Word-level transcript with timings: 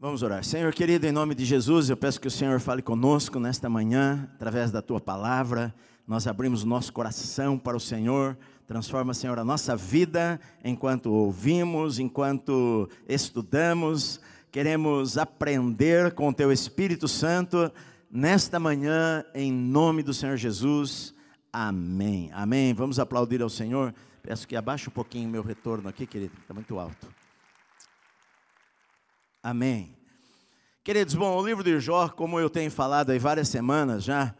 Vamos 0.00 0.22
orar. 0.22 0.44
Senhor 0.44 0.72
querido, 0.72 1.08
em 1.08 1.10
nome 1.10 1.34
de 1.34 1.44
Jesus, 1.44 1.90
eu 1.90 1.96
peço 1.96 2.20
que 2.20 2.28
o 2.28 2.30
Senhor 2.30 2.60
fale 2.60 2.80
conosco 2.80 3.40
nesta 3.40 3.68
manhã, 3.68 4.30
através 4.36 4.70
da 4.70 4.80
tua 4.80 5.00
palavra. 5.00 5.74
Nós 6.06 6.28
abrimos 6.28 6.62
nosso 6.62 6.92
coração 6.92 7.58
para 7.58 7.76
o 7.76 7.80
Senhor. 7.80 8.38
Transforma, 8.64 9.12
Senhor, 9.12 9.40
a 9.40 9.44
nossa 9.44 9.74
vida 9.74 10.38
enquanto 10.64 11.12
ouvimos, 11.12 11.98
enquanto 11.98 12.88
estudamos. 13.08 14.20
Queremos 14.52 15.18
aprender 15.18 16.12
com 16.14 16.28
o 16.28 16.32
teu 16.32 16.52
Espírito 16.52 17.08
Santo 17.08 17.68
nesta 18.08 18.60
manhã, 18.60 19.24
em 19.34 19.50
nome 19.50 20.04
do 20.04 20.14
Senhor 20.14 20.36
Jesus. 20.36 21.12
Amém. 21.52 22.30
Amém. 22.32 22.72
Vamos 22.72 23.00
aplaudir 23.00 23.42
ao 23.42 23.50
Senhor. 23.50 23.92
Peço 24.22 24.46
que 24.46 24.54
abaixe 24.54 24.88
um 24.88 24.92
pouquinho 24.92 25.28
meu 25.28 25.42
retorno 25.42 25.88
aqui, 25.88 26.06
querido, 26.06 26.34
está 26.40 26.54
muito 26.54 26.78
alto. 26.78 27.17
Amém. 29.42 29.96
Queridos, 30.82 31.14
bom, 31.14 31.36
o 31.36 31.46
livro 31.46 31.62
de 31.62 31.78
Jó, 31.78 32.08
como 32.08 32.40
eu 32.40 32.50
tenho 32.50 32.70
falado 32.72 33.10
aí 33.10 33.20
várias 33.20 33.48
semanas 33.48 34.02
já, 34.02 34.34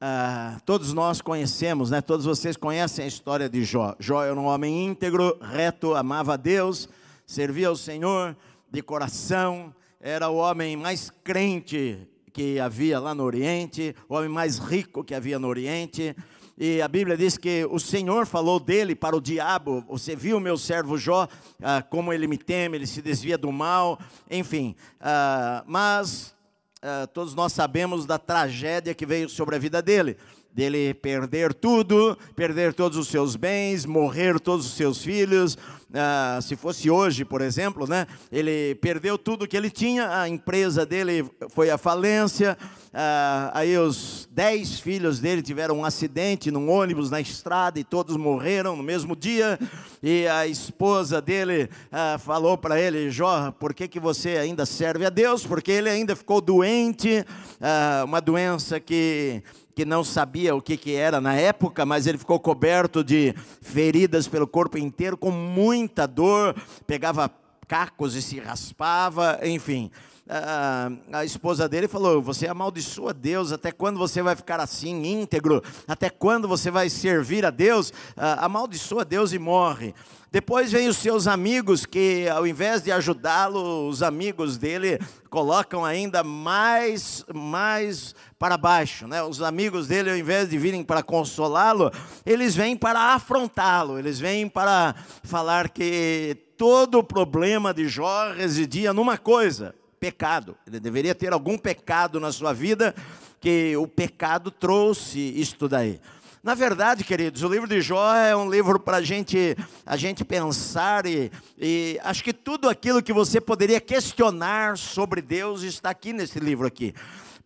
ah, 0.00 0.58
todos 0.64 0.94
nós 0.94 1.20
conhecemos, 1.20 1.90
né? 1.90 2.00
Todos 2.00 2.24
vocês 2.24 2.56
conhecem 2.56 3.04
a 3.04 3.08
história 3.08 3.46
de 3.46 3.62
Jó. 3.62 3.94
Jó 3.98 4.24
era 4.24 4.34
um 4.34 4.46
homem 4.46 4.86
íntegro, 4.86 5.36
reto, 5.42 5.94
amava 5.94 6.32
a 6.32 6.36
Deus, 6.36 6.88
servia 7.26 7.68
ao 7.68 7.76
Senhor 7.76 8.34
de 8.70 8.80
coração, 8.80 9.74
era 10.00 10.30
o 10.30 10.36
homem 10.36 10.78
mais 10.78 11.10
crente 11.22 12.08
que 12.32 12.58
havia 12.58 12.98
lá 12.98 13.14
no 13.14 13.24
Oriente, 13.24 13.94
o 14.08 14.14
homem 14.14 14.30
mais 14.30 14.58
rico 14.58 15.04
que 15.04 15.14
havia 15.14 15.38
no 15.38 15.48
Oriente. 15.48 16.16
E 16.60 16.82
a 16.82 16.88
Bíblia 16.88 17.16
diz 17.16 17.38
que 17.38 17.64
o 17.70 17.78
Senhor 17.78 18.26
falou 18.26 18.58
dele 18.58 18.96
para 18.96 19.16
o 19.16 19.20
diabo: 19.20 19.84
Você 19.88 20.16
viu 20.16 20.40
meu 20.40 20.58
servo 20.58 20.98
Jó, 20.98 21.28
ah, 21.62 21.80
como 21.82 22.12
ele 22.12 22.26
me 22.26 22.36
teme, 22.36 22.76
ele 22.76 22.86
se 22.86 23.00
desvia 23.00 23.38
do 23.38 23.52
mal, 23.52 23.96
enfim. 24.28 24.74
Ah, 25.00 25.62
mas 25.68 26.34
ah, 26.82 27.06
todos 27.14 27.32
nós 27.32 27.52
sabemos 27.52 28.06
da 28.06 28.18
tragédia 28.18 28.92
que 28.92 29.06
veio 29.06 29.28
sobre 29.28 29.54
a 29.54 29.58
vida 29.58 29.80
dele 29.80 30.16
dele 30.52 30.92
perder 30.92 31.54
tudo, 31.54 32.18
perder 32.34 32.74
todos 32.74 32.98
os 32.98 33.06
seus 33.06 33.36
bens, 33.36 33.86
morrer 33.86 34.40
todos 34.40 34.66
os 34.66 34.72
seus 34.72 35.00
filhos. 35.00 35.56
Ah, 35.94 36.38
se 36.42 36.54
fosse 36.54 36.90
hoje, 36.90 37.24
por 37.24 37.40
exemplo, 37.40 37.86
né, 37.86 38.06
ele 38.30 38.74
perdeu 38.74 39.16
tudo 39.16 39.48
que 39.48 39.56
ele 39.56 39.70
tinha, 39.70 40.20
a 40.20 40.28
empresa 40.28 40.84
dele 40.84 41.24
foi 41.48 41.70
à 41.70 41.78
falência, 41.78 42.58
ah, 42.92 43.50
aí 43.54 43.78
os 43.78 44.28
dez 44.30 44.78
filhos 44.78 45.18
dele 45.18 45.40
tiveram 45.40 45.78
um 45.78 45.84
acidente 45.86 46.50
num 46.50 46.68
ônibus 46.68 47.10
na 47.10 47.22
estrada 47.22 47.80
e 47.80 47.84
todos 47.84 48.18
morreram 48.18 48.76
no 48.76 48.82
mesmo 48.82 49.16
dia, 49.16 49.58
e 50.02 50.28
a 50.28 50.46
esposa 50.46 51.22
dele 51.22 51.70
ah, 51.90 52.18
falou 52.18 52.58
para 52.58 52.78
ele, 52.78 53.10
Jó, 53.10 53.50
por 53.52 53.72
que, 53.72 53.88
que 53.88 53.98
você 53.98 54.36
ainda 54.36 54.66
serve 54.66 55.06
a 55.06 55.10
Deus? 55.10 55.46
Porque 55.46 55.72
ele 55.72 55.88
ainda 55.88 56.14
ficou 56.14 56.42
doente, 56.42 57.24
ah, 57.62 58.02
uma 58.04 58.20
doença 58.20 58.78
que 58.78 59.42
que 59.78 59.84
não 59.84 60.02
sabia 60.02 60.56
o 60.56 60.60
que, 60.60 60.76
que 60.76 60.96
era 60.96 61.20
na 61.20 61.34
época, 61.34 61.86
mas 61.86 62.08
ele 62.08 62.18
ficou 62.18 62.40
coberto 62.40 63.04
de 63.04 63.32
feridas 63.62 64.26
pelo 64.26 64.44
corpo 64.44 64.76
inteiro, 64.76 65.16
com 65.16 65.30
muita 65.30 66.04
dor, 66.04 66.56
pegava 66.84 67.30
cacos 67.68 68.16
e 68.16 68.20
se 68.20 68.40
raspava, 68.40 69.38
enfim. 69.44 69.88
A, 70.28 70.90
a 71.12 71.24
esposa 71.24 71.68
dele 71.68 71.88
falou: 71.88 72.20
Você 72.20 72.46
amaldiçoa 72.46 73.14
Deus, 73.14 73.50
até 73.50 73.72
quando 73.72 73.98
você 73.98 74.20
vai 74.20 74.36
ficar 74.36 74.60
assim, 74.60 75.06
íntegro? 75.06 75.62
Até 75.86 76.10
quando 76.10 76.46
você 76.46 76.70
vai 76.70 76.90
servir 76.90 77.46
a 77.46 77.50
Deus? 77.50 77.92
amaldiçoa 78.16 79.04
Deus 79.04 79.32
e 79.32 79.38
morre. 79.38 79.94
Depois 80.30 80.70
vem 80.70 80.88
os 80.88 80.98
seus 80.98 81.26
amigos, 81.26 81.86
que 81.86 82.28
ao 82.28 82.46
invés 82.46 82.82
de 82.82 82.92
ajudá-lo, 82.92 83.88
os 83.88 84.02
amigos 84.02 84.58
dele 84.58 84.98
colocam 85.30 85.86
ainda 85.86 86.22
mais, 86.22 87.24
mais 87.34 88.14
para 88.38 88.58
baixo. 88.58 89.08
Né? 89.08 89.22
Os 89.22 89.40
amigos 89.40 89.88
dele, 89.88 90.10
ao 90.10 90.16
invés 90.18 90.50
de 90.50 90.58
virem 90.58 90.84
para 90.84 91.02
consolá-lo, 91.02 91.90
eles 92.26 92.54
vêm 92.54 92.76
para 92.76 93.14
afrontá-lo, 93.14 93.98
eles 93.98 94.20
vêm 94.20 94.46
para 94.46 94.94
falar 95.22 95.70
que 95.70 96.36
todo 96.58 96.98
o 96.98 97.04
problema 97.04 97.72
de 97.72 97.88
Jó 97.88 98.30
residia 98.32 98.92
numa 98.92 99.16
coisa: 99.16 99.74
pecado. 99.98 100.56
Ele 100.66 100.80
deveria 100.80 101.14
ter 101.14 101.32
algum 101.32 101.58
pecado 101.58 102.18
na 102.20 102.32
sua 102.32 102.52
vida, 102.52 102.94
que 103.40 103.76
o 103.76 103.86
pecado 103.86 104.50
trouxe 104.50 105.18
isto 105.18 105.68
daí. 105.68 106.00
Na 106.42 106.54
verdade, 106.54 107.02
queridos, 107.04 107.42
o 107.42 107.48
livro 107.48 107.68
de 107.68 107.80
Jó 107.80 108.14
é 108.14 108.34
um 108.34 108.48
livro 108.48 108.78
para 108.78 109.02
gente, 109.02 109.56
a 109.84 109.96
gente 109.96 110.24
pensar 110.24 111.04
e, 111.04 111.30
e 111.58 111.98
acho 112.02 112.22
que 112.22 112.32
tudo 112.32 112.68
aquilo 112.68 113.02
que 113.02 113.12
você 113.12 113.40
poderia 113.40 113.80
questionar 113.80 114.78
sobre 114.78 115.20
Deus 115.20 115.62
está 115.62 115.90
aqui 115.90 116.12
nesse 116.12 116.38
livro 116.38 116.66
aqui 116.66 116.94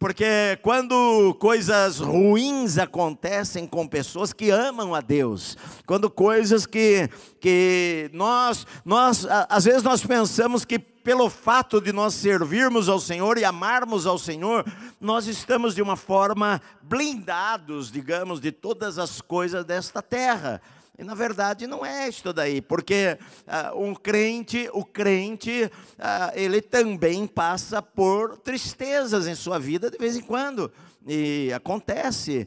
porque 0.02 0.58
quando 0.62 1.32
coisas 1.38 2.00
ruins 2.00 2.76
acontecem 2.76 3.68
com 3.68 3.86
pessoas 3.86 4.32
que 4.32 4.50
amam 4.50 4.96
a 4.96 5.00
Deus, 5.00 5.56
quando 5.86 6.10
coisas 6.10 6.66
que, 6.66 7.08
que 7.40 8.10
nós, 8.12 8.66
nós, 8.84 9.24
às 9.48 9.64
vezes 9.64 9.84
nós 9.84 10.04
pensamos 10.04 10.64
que 10.64 10.91
pelo 11.02 11.28
fato 11.28 11.80
de 11.80 11.92
nós 11.92 12.14
servirmos 12.14 12.88
ao 12.88 13.00
Senhor 13.00 13.38
e 13.38 13.44
amarmos 13.44 14.06
ao 14.06 14.18
Senhor, 14.18 14.64
nós 15.00 15.26
estamos 15.26 15.74
de 15.74 15.82
uma 15.82 15.96
forma 15.96 16.60
blindados, 16.82 17.90
digamos, 17.90 18.40
de 18.40 18.52
todas 18.52 18.98
as 18.98 19.20
coisas 19.20 19.64
desta 19.64 20.00
terra. 20.00 20.60
E 20.98 21.04
na 21.04 21.14
verdade 21.14 21.66
não 21.66 21.84
é 21.84 22.08
isso 22.08 22.32
daí, 22.32 22.60
porque 22.60 23.18
uh, 23.46 23.82
um 23.82 23.94
crente, 23.94 24.68
o 24.72 24.84
crente, 24.84 25.64
uh, 25.64 26.32
ele 26.34 26.60
também 26.60 27.26
passa 27.26 27.80
por 27.80 28.36
tristezas 28.38 29.26
em 29.26 29.34
sua 29.34 29.58
vida 29.58 29.90
de 29.90 29.98
vez 29.98 30.16
em 30.16 30.22
quando. 30.22 30.70
E 31.06 31.50
acontece, 31.52 32.46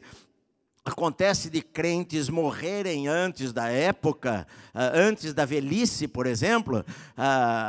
acontece 0.86 1.50
de 1.50 1.60
crentes 1.60 2.28
morrerem 2.28 3.08
antes 3.08 3.52
da 3.52 3.68
época, 3.68 4.46
uh, 4.72 4.78
antes 4.94 5.34
da 5.34 5.44
velhice, 5.44 6.06
por 6.06 6.26
exemplo, 6.26 6.84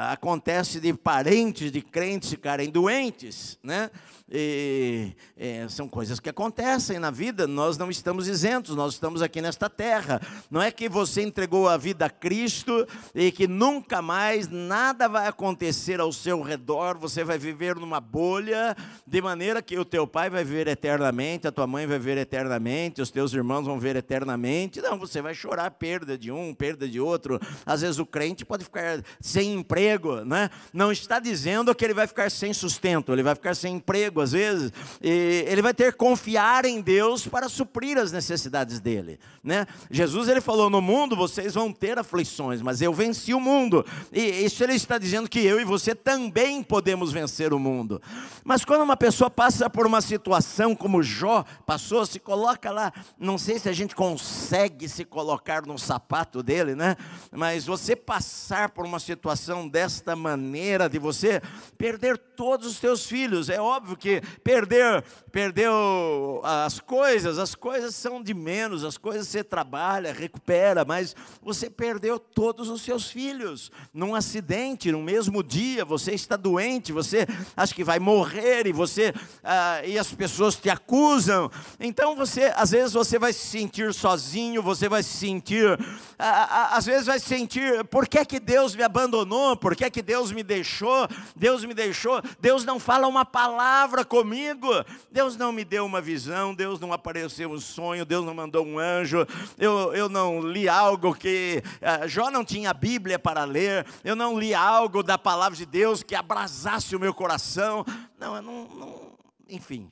acontece 0.10 0.80
de 0.80 0.94
parentes 0.94 1.72
de 1.72 1.82
crentes 1.82 2.30
ficarem 2.30 2.70
doentes, 2.70 3.58
né? 3.64 3.90
E, 4.30 5.14
é, 5.38 5.68
são 5.70 5.88
coisas 5.88 6.20
que 6.20 6.30
acontecem 6.30 7.00
na 7.00 7.10
vida, 7.10 7.48
nós 7.48 7.78
não 7.78 7.90
estamos 7.90 8.28
isentos, 8.28 8.76
nós 8.76 8.94
estamos 8.94 9.22
aqui 9.22 9.42
nesta 9.42 9.70
terra. 9.70 10.22
Não 10.52 10.62
é 10.62 10.70
que 10.70 10.90
você 10.90 11.22
entregou 11.22 11.70
a 11.70 11.78
vida 11.78 12.06
a 12.06 12.10
Cristo 12.10 12.86
e 13.16 13.32
que 13.32 13.48
nunca 13.48 14.02
mais 14.02 14.50
nada 14.50 15.08
vai 15.08 15.28
acontecer 15.28 16.02
ao 16.02 16.12
seu 16.12 16.42
redor, 16.42 16.98
você 16.98 17.24
vai 17.24 17.38
viver 17.38 17.76
numa 17.76 18.02
bolha, 18.02 18.76
de 19.06 19.22
maneira 19.22 19.62
que 19.62 19.80
o 19.80 19.86
teu 19.86 20.06
pai 20.06 20.30
vai 20.30 20.44
viver 20.44 20.68
eternamente, 20.68 21.48
a 21.48 21.52
tua 21.52 21.66
mãe 21.66 21.88
vai 21.88 21.98
viver 21.98 22.18
eternamente, 22.18 23.02
os 23.02 23.10
teus 23.10 23.34
irmãos 23.34 23.66
vão 23.66 23.80
viver 23.80 23.96
eternamente. 23.96 24.82
Não, 24.82 25.00
você 25.00 25.22
vai 25.22 25.34
chorar 25.34 25.72
perda 25.72 26.18
de 26.18 26.32
um, 26.32 26.54
perda 26.54 26.88
de 26.88 27.00
outro. 27.00 27.40
Às 27.66 27.82
vezes 27.82 27.98
o 27.98 28.06
crente 28.06 28.44
pode 28.44 28.66
ficar 28.66 29.02
sem 29.22 29.54
emprego, 29.54 30.26
né? 30.26 30.50
não 30.74 30.92
está 30.92 31.18
dizendo 31.18 31.74
que 31.74 31.86
ele 31.86 31.94
vai 31.94 32.08
ficar 32.08 32.30
sem 32.30 32.54
sustento, 32.54 33.14
ele 33.14 33.24
vai 33.24 33.34
ficar 33.34 33.56
sem 33.56 33.76
emprego 33.76 34.17
às 34.22 34.32
vezes, 34.32 34.72
ele 35.02 35.62
vai 35.62 35.74
ter 35.74 35.92
que 35.92 35.98
confiar 35.98 36.66
em 36.66 36.82
Deus 36.82 37.28
para 37.28 37.50
suprir 37.50 37.98
as 37.98 38.12
necessidades 38.12 38.80
dele. 38.80 39.20
Né? 39.44 39.66
Jesus 39.90 40.28
ele 40.28 40.42
falou: 40.42 40.70
No 40.70 40.82
mundo 40.82 41.16
vocês 41.16 41.54
vão 41.54 41.72
ter 41.72 41.98
aflições, 41.98 42.62
mas 42.62 42.82
eu 42.82 42.94
venci 42.94 43.34
o 43.34 43.40
mundo. 43.40 43.86
E 44.12 44.22
isso 44.44 44.64
ele 44.64 44.74
está 44.74 44.98
dizendo 44.98 45.30
que 45.30 45.40
eu 45.40 45.60
e 45.60 45.66
você 45.66 45.96
também 45.96 46.62
podemos 46.62 47.12
vencer 47.12 47.54
o 47.54 47.60
mundo. 47.60 48.02
Mas 48.44 48.66
quando 48.66 48.82
uma 48.82 48.98
pessoa 48.98 49.30
passa 49.30 49.70
por 49.70 49.86
uma 49.86 50.02
situação 50.02 50.76
como 50.76 51.02
Jó 51.04 51.46
passou, 51.66 52.06
se 52.06 52.20
coloca 52.20 52.72
lá, 52.72 52.92
não 53.20 53.38
sei 53.38 53.60
se 53.60 53.70
a 53.70 53.74
gente 53.74 53.96
consegue 53.96 54.90
se 54.90 55.06
colocar 55.06 55.66
no 55.66 55.78
sapato 55.78 56.44
dele, 56.44 56.76
né? 56.76 56.96
Mas 57.32 57.66
você 57.66 57.96
passar 57.96 58.70
por 58.70 58.86
uma 58.86 59.00
situação 59.00 59.68
desta 59.68 60.16
maneira, 60.16 60.90
de 60.90 61.00
você 61.00 61.42
perder 61.78 62.18
todos 62.18 62.68
os 62.68 62.78
seus 62.78 63.06
filhos, 63.06 63.50
é 63.50 63.60
óbvio 63.60 63.98
que 63.98 64.07
que 64.08 64.22
perdeu, 64.42 65.04
perdeu 65.34 66.40
as 66.42 66.80
coisas, 66.80 67.38
as 67.38 67.54
coisas 67.54 67.94
são 67.94 68.24
de 68.24 68.34
menos, 68.34 68.86
as 68.86 68.98
coisas 68.98 69.28
você 69.28 69.44
trabalha, 69.44 70.14
recupera, 70.14 70.86
mas 70.86 71.14
você 71.42 71.70
perdeu 71.70 72.18
todos 72.18 72.70
os 72.70 72.82
seus 72.82 73.10
filhos 73.10 73.70
num 73.94 74.16
acidente, 74.16 74.94
no 74.94 75.02
mesmo 75.02 75.44
dia, 75.44 75.84
você 75.84 76.14
está 76.14 76.38
doente, 76.38 76.94
você 76.94 77.28
acha 77.56 77.76
que 77.76 77.84
vai 77.84 78.00
morrer 78.00 78.66
e 78.66 78.72
você 78.72 79.14
ah, 79.44 79.82
e 79.84 80.00
as 80.00 80.14
pessoas 80.14 80.56
te 80.56 80.70
acusam. 80.70 81.52
Então 81.78 82.16
você, 82.16 82.54
às 82.56 82.72
vezes 82.72 82.94
você 82.94 83.20
vai 83.20 83.34
se 83.34 83.46
sentir 83.46 83.94
sozinho, 83.94 84.64
você 84.64 84.88
vai 84.88 85.04
se 85.04 85.18
sentir, 85.18 85.78
às 86.18 86.86
vezes 86.86 87.08
vai 87.08 87.20
se 87.20 87.26
sentir, 87.26 87.84
por 87.86 88.08
que, 88.08 88.24
que 88.24 88.40
Deus 88.40 88.74
me 88.74 88.84
abandonou? 88.84 89.58
Por 89.58 89.76
que, 89.76 89.90
que 89.90 90.02
Deus 90.02 90.32
me 90.32 90.44
deixou? 90.44 91.10
Deus 91.36 91.66
me 91.66 91.74
deixou, 91.74 92.22
Deus 92.40 92.64
não 92.64 92.80
fala 92.80 93.06
uma 93.06 93.26
palavra 93.26 93.97
comigo, 94.06 94.68
Deus 95.12 95.38
não 95.38 95.52
me 95.52 95.64
deu 95.64 95.86
uma 95.86 96.02
visão, 96.02 96.54
Deus 96.54 96.80
não 96.80 96.94
apareceu 96.94 97.52
um 97.52 97.60
sonho, 97.60 98.06
Deus 98.06 98.26
não 98.26 98.34
mandou 98.34 98.66
um 98.66 98.80
anjo, 98.80 99.26
eu, 99.58 99.94
eu 99.94 100.10
não 100.10 100.42
li 100.42 100.68
algo 100.68 101.14
que, 101.14 101.64
uh, 101.82 102.08
Jó 102.08 102.30
não 102.30 102.44
tinha 102.44 102.74
Bíblia 102.74 103.20
para 103.20 103.44
ler, 103.44 103.86
eu 104.04 104.16
não 104.16 104.40
li 104.40 104.54
algo 104.54 105.04
da 105.04 105.18
palavra 105.18 105.58
de 105.58 105.66
Deus 105.66 106.04
que 106.04 106.16
abrasasse 106.16 106.96
o 106.96 107.00
meu 107.00 107.14
coração, 107.14 107.86
não, 108.20 108.36
eu 108.36 108.42
não, 108.42 108.68
não 108.68 109.12
enfim, 109.50 109.92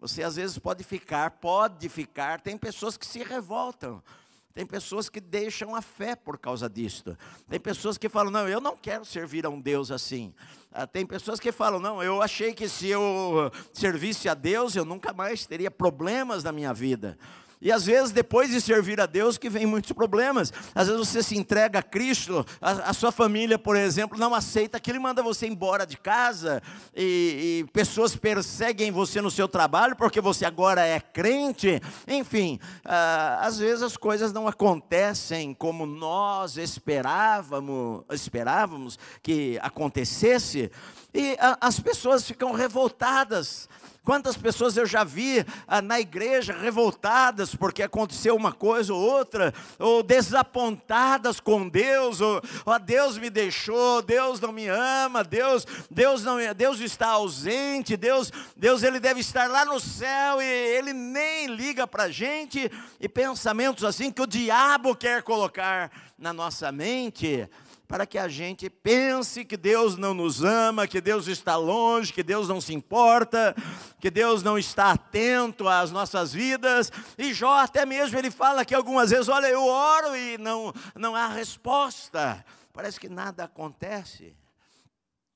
você 0.00 0.22
às 0.22 0.36
vezes 0.36 0.58
pode 0.58 0.84
ficar, 0.84 1.30
pode 1.30 1.88
ficar, 1.88 2.40
tem 2.40 2.58
pessoas 2.58 2.96
que 2.96 3.06
se 3.06 3.22
revoltam. 3.22 4.02
Tem 4.54 4.64
pessoas 4.64 5.08
que 5.08 5.20
deixam 5.20 5.74
a 5.74 5.82
fé 5.82 6.14
por 6.14 6.38
causa 6.38 6.70
disto. 6.70 7.18
Tem 7.48 7.58
pessoas 7.58 7.98
que 7.98 8.08
falam: 8.08 8.30
não, 8.30 8.48
eu 8.48 8.60
não 8.60 8.76
quero 8.76 9.04
servir 9.04 9.44
a 9.44 9.50
um 9.50 9.60
Deus 9.60 9.90
assim. 9.90 10.32
Ah, 10.70 10.86
tem 10.86 11.04
pessoas 11.04 11.40
que 11.40 11.50
falam: 11.50 11.80
não, 11.80 12.00
eu 12.00 12.22
achei 12.22 12.54
que 12.54 12.68
se 12.68 12.86
eu 12.86 13.50
servisse 13.72 14.28
a 14.28 14.34
Deus, 14.34 14.76
eu 14.76 14.84
nunca 14.84 15.12
mais 15.12 15.44
teria 15.44 15.72
problemas 15.72 16.44
na 16.44 16.52
minha 16.52 16.72
vida. 16.72 17.18
E 17.60 17.72
às 17.72 17.86
vezes, 17.86 18.10
depois 18.10 18.50
de 18.50 18.60
servir 18.60 19.00
a 19.00 19.06
Deus, 19.06 19.38
que 19.38 19.48
vem 19.48 19.66
muitos 19.66 19.92
problemas. 19.92 20.52
Às 20.74 20.88
vezes 20.88 21.08
você 21.08 21.22
se 21.22 21.36
entrega 21.36 21.78
a 21.78 21.82
Cristo, 21.82 22.44
a, 22.60 22.90
a 22.90 22.92
sua 22.92 23.10
família, 23.10 23.58
por 23.58 23.76
exemplo, 23.76 24.18
não 24.18 24.34
aceita 24.34 24.78
que 24.80 24.90
Ele 24.90 24.98
manda 24.98 25.22
você 25.22 25.46
embora 25.46 25.86
de 25.86 25.96
casa, 25.96 26.62
e, 26.94 27.62
e, 27.62 27.70
pessoas 27.72 28.16
perseguem 28.16 28.90
você 28.90 29.20
no 29.20 29.30
seu 29.30 29.48
trabalho 29.48 29.96
porque 29.96 30.20
você 30.20 30.44
agora 30.44 30.84
é 30.84 31.00
crente. 31.00 31.80
Enfim, 32.06 32.58
ah, 32.84 33.40
às 33.42 33.58
vezes 33.58 33.82
as 33.82 33.96
coisas 33.96 34.32
não 34.32 34.46
acontecem 34.46 35.54
como 35.54 35.86
nós 35.86 36.56
esperávamos, 36.56 38.04
esperávamos 38.10 38.98
que 39.22 39.58
acontecesse, 39.62 40.70
e 41.12 41.36
a, 41.40 41.56
as 41.60 41.78
pessoas 41.78 42.24
ficam 42.24 42.52
revoltadas. 42.52 43.68
Quantas 44.04 44.36
pessoas 44.36 44.76
eu 44.76 44.84
já 44.84 45.02
vi 45.02 45.44
ah, 45.66 45.80
na 45.80 45.98
igreja 45.98 46.52
revoltadas 46.52 47.54
porque 47.54 47.82
aconteceu 47.82 48.36
uma 48.36 48.52
coisa 48.52 48.92
ou 48.92 49.00
outra, 49.00 49.52
ou 49.78 50.02
desapontadas 50.02 51.40
com 51.40 51.66
Deus, 51.66 52.20
ou 52.20 52.42
oh, 52.66 52.78
Deus 52.78 53.16
me 53.16 53.30
deixou, 53.30 54.02
Deus 54.02 54.38
não 54.40 54.52
me 54.52 54.68
ama, 54.68 55.24
Deus, 55.24 55.66
Deus 55.90 56.22
não, 56.22 56.36
Deus 56.54 56.80
está 56.80 57.08
ausente, 57.08 57.96
Deus, 57.96 58.30
Deus 58.54 58.82
ele 58.82 59.00
deve 59.00 59.20
estar 59.20 59.48
lá 59.48 59.64
no 59.64 59.80
céu 59.80 60.42
e 60.42 60.44
ele 60.44 60.92
nem 60.92 61.46
liga 61.46 61.86
para 61.86 62.04
a 62.04 62.10
gente. 62.10 62.70
E 63.00 63.08
pensamentos 63.08 63.84
assim 63.84 64.12
que 64.12 64.20
o 64.20 64.26
diabo 64.26 64.94
quer 64.94 65.22
colocar 65.22 65.90
na 66.18 66.32
nossa 66.32 66.70
mente 66.70 67.48
para 67.86 68.06
que 68.06 68.18
a 68.18 68.28
gente 68.28 68.70
pense 68.70 69.44
que 69.44 69.56
Deus 69.56 69.96
não 69.96 70.14
nos 70.14 70.42
ama, 70.42 70.86
que 70.86 71.00
Deus 71.00 71.26
está 71.26 71.56
longe, 71.56 72.12
que 72.12 72.22
Deus 72.22 72.48
não 72.48 72.60
se 72.60 72.72
importa, 72.72 73.54
que 74.00 74.10
Deus 74.10 74.42
não 74.42 74.58
está 74.58 74.92
atento 74.92 75.68
às 75.68 75.90
nossas 75.90 76.32
vidas. 76.32 76.90
E 77.18 77.32
Jó 77.34 77.54
até 77.58 77.84
mesmo 77.84 78.18
ele 78.18 78.30
fala 78.30 78.64
que 78.64 78.74
algumas 78.74 79.10
vezes, 79.10 79.28
olha, 79.28 79.46
eu 79.48 79.64
oro 79.64 80.16
e 80.16 80.38
não 80.38 80.72
não 80.94 81.14
há 81.14 81.28
resposta. 81.28 82.44
Parece 82.72 82.98
que 82.98 83.08
nada 83.08 83.44
acontece. 83.44 84.34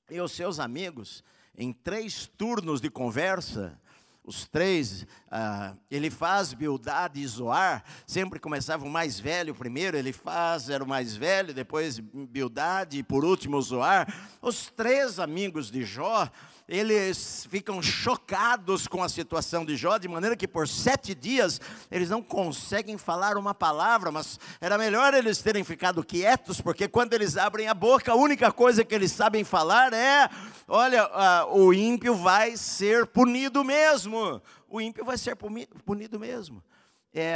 E 0.09 0.19
os 0.19 0.31
seus 0.31 0.59
amigos, 0.59 1.23
em 1.55 1.71
três 1.71 2.25
turnos 2.25 2.81
de 2.81 2.89
conversa, 2.89 3.79
os 4.29 4.47
três, 4.47 5.07
ah, 5.31 5.73
ele 5.89 6.11
faz 6.11 6.53
Bildade 6.53 7.19
e 7.19 7.25
Zoar, 7.25 7.83
sempre 8.05 8.39
começava 8.39 8.85
o 8.85 8.89
mais 8.89 9.19
velho 9.19 9.55
primeiro, 9.55 9.97
ele 9.97 10.13
faz, 10.13 10.69
era 10.69 10.83
o 10.83 10.87
mais 10.87 11.15
velho, 11.15 11.51
depois 11.51 11.97
Bildade 11.99 12.99
e 12.99 13.03
por 13.03 13.25
último 13.25 13.59
Zoar. 13.59 14.07
Os 14.39 14.67
três 14.67 15.17
amigos 15.17 15.71
de 15.71 15.83
Jó, 15.83 16.29
eles 16.69 17.47
ficam 17.49 17.81
chocados 17.81 18.87
com 18.87 19.01
a 19.01 19.09
situação 19.09 19.65
de 19.65 19.75
Jó, 19.75 19.97
de 19.97 20.07
maneira 20.07 20.37
que 20.37 20.47
por 20.47 20.67
sete 20.67 21.15
dias 21.15 21.59
eles 21.89 22.11
não 22.11 22.21
conseguem 22.21 22.95
falar 22.95 23.37
uma 23.37 23.55
palavra, 23.55 24.11
mas 24.11 24.39
era 24.61 24.77
melhor 24.77 25.15
eles 25.15 25.41
terem 25.41 25.63
ficado 25.63 26.03
quietos, 26.03 26.61
porque 26.61 26.87
quando 26.87 27.13
eles 27.13 27.37
abrem 27.37 27.67
a 27.67 27.73
boca, 27.73 28.11
a 28.11 28.15
única 28.15 28.51
coisa 28.51 28.85
que 28.85 28.93
eles 28.93 29.11
sabem 29.11 29.43
falar 29.43 29.91
é: 29.93 30.29
olha, 30.67 31.07
uh, 31.07 31.57
o 31.57 31.73
ímpio 31.73 32.13
vai 32.13 32.55
ser 32.55 33.07
punido 33.07 33.63
mesmo, 33.63 34.39
o 34.67 34.79
ímpio 34.79 35.03
vai 35.03 35.17
ser 35.17 35.35
punido 35.35 36.19
mesmo. 36.19 36.63
É 37.11 37.35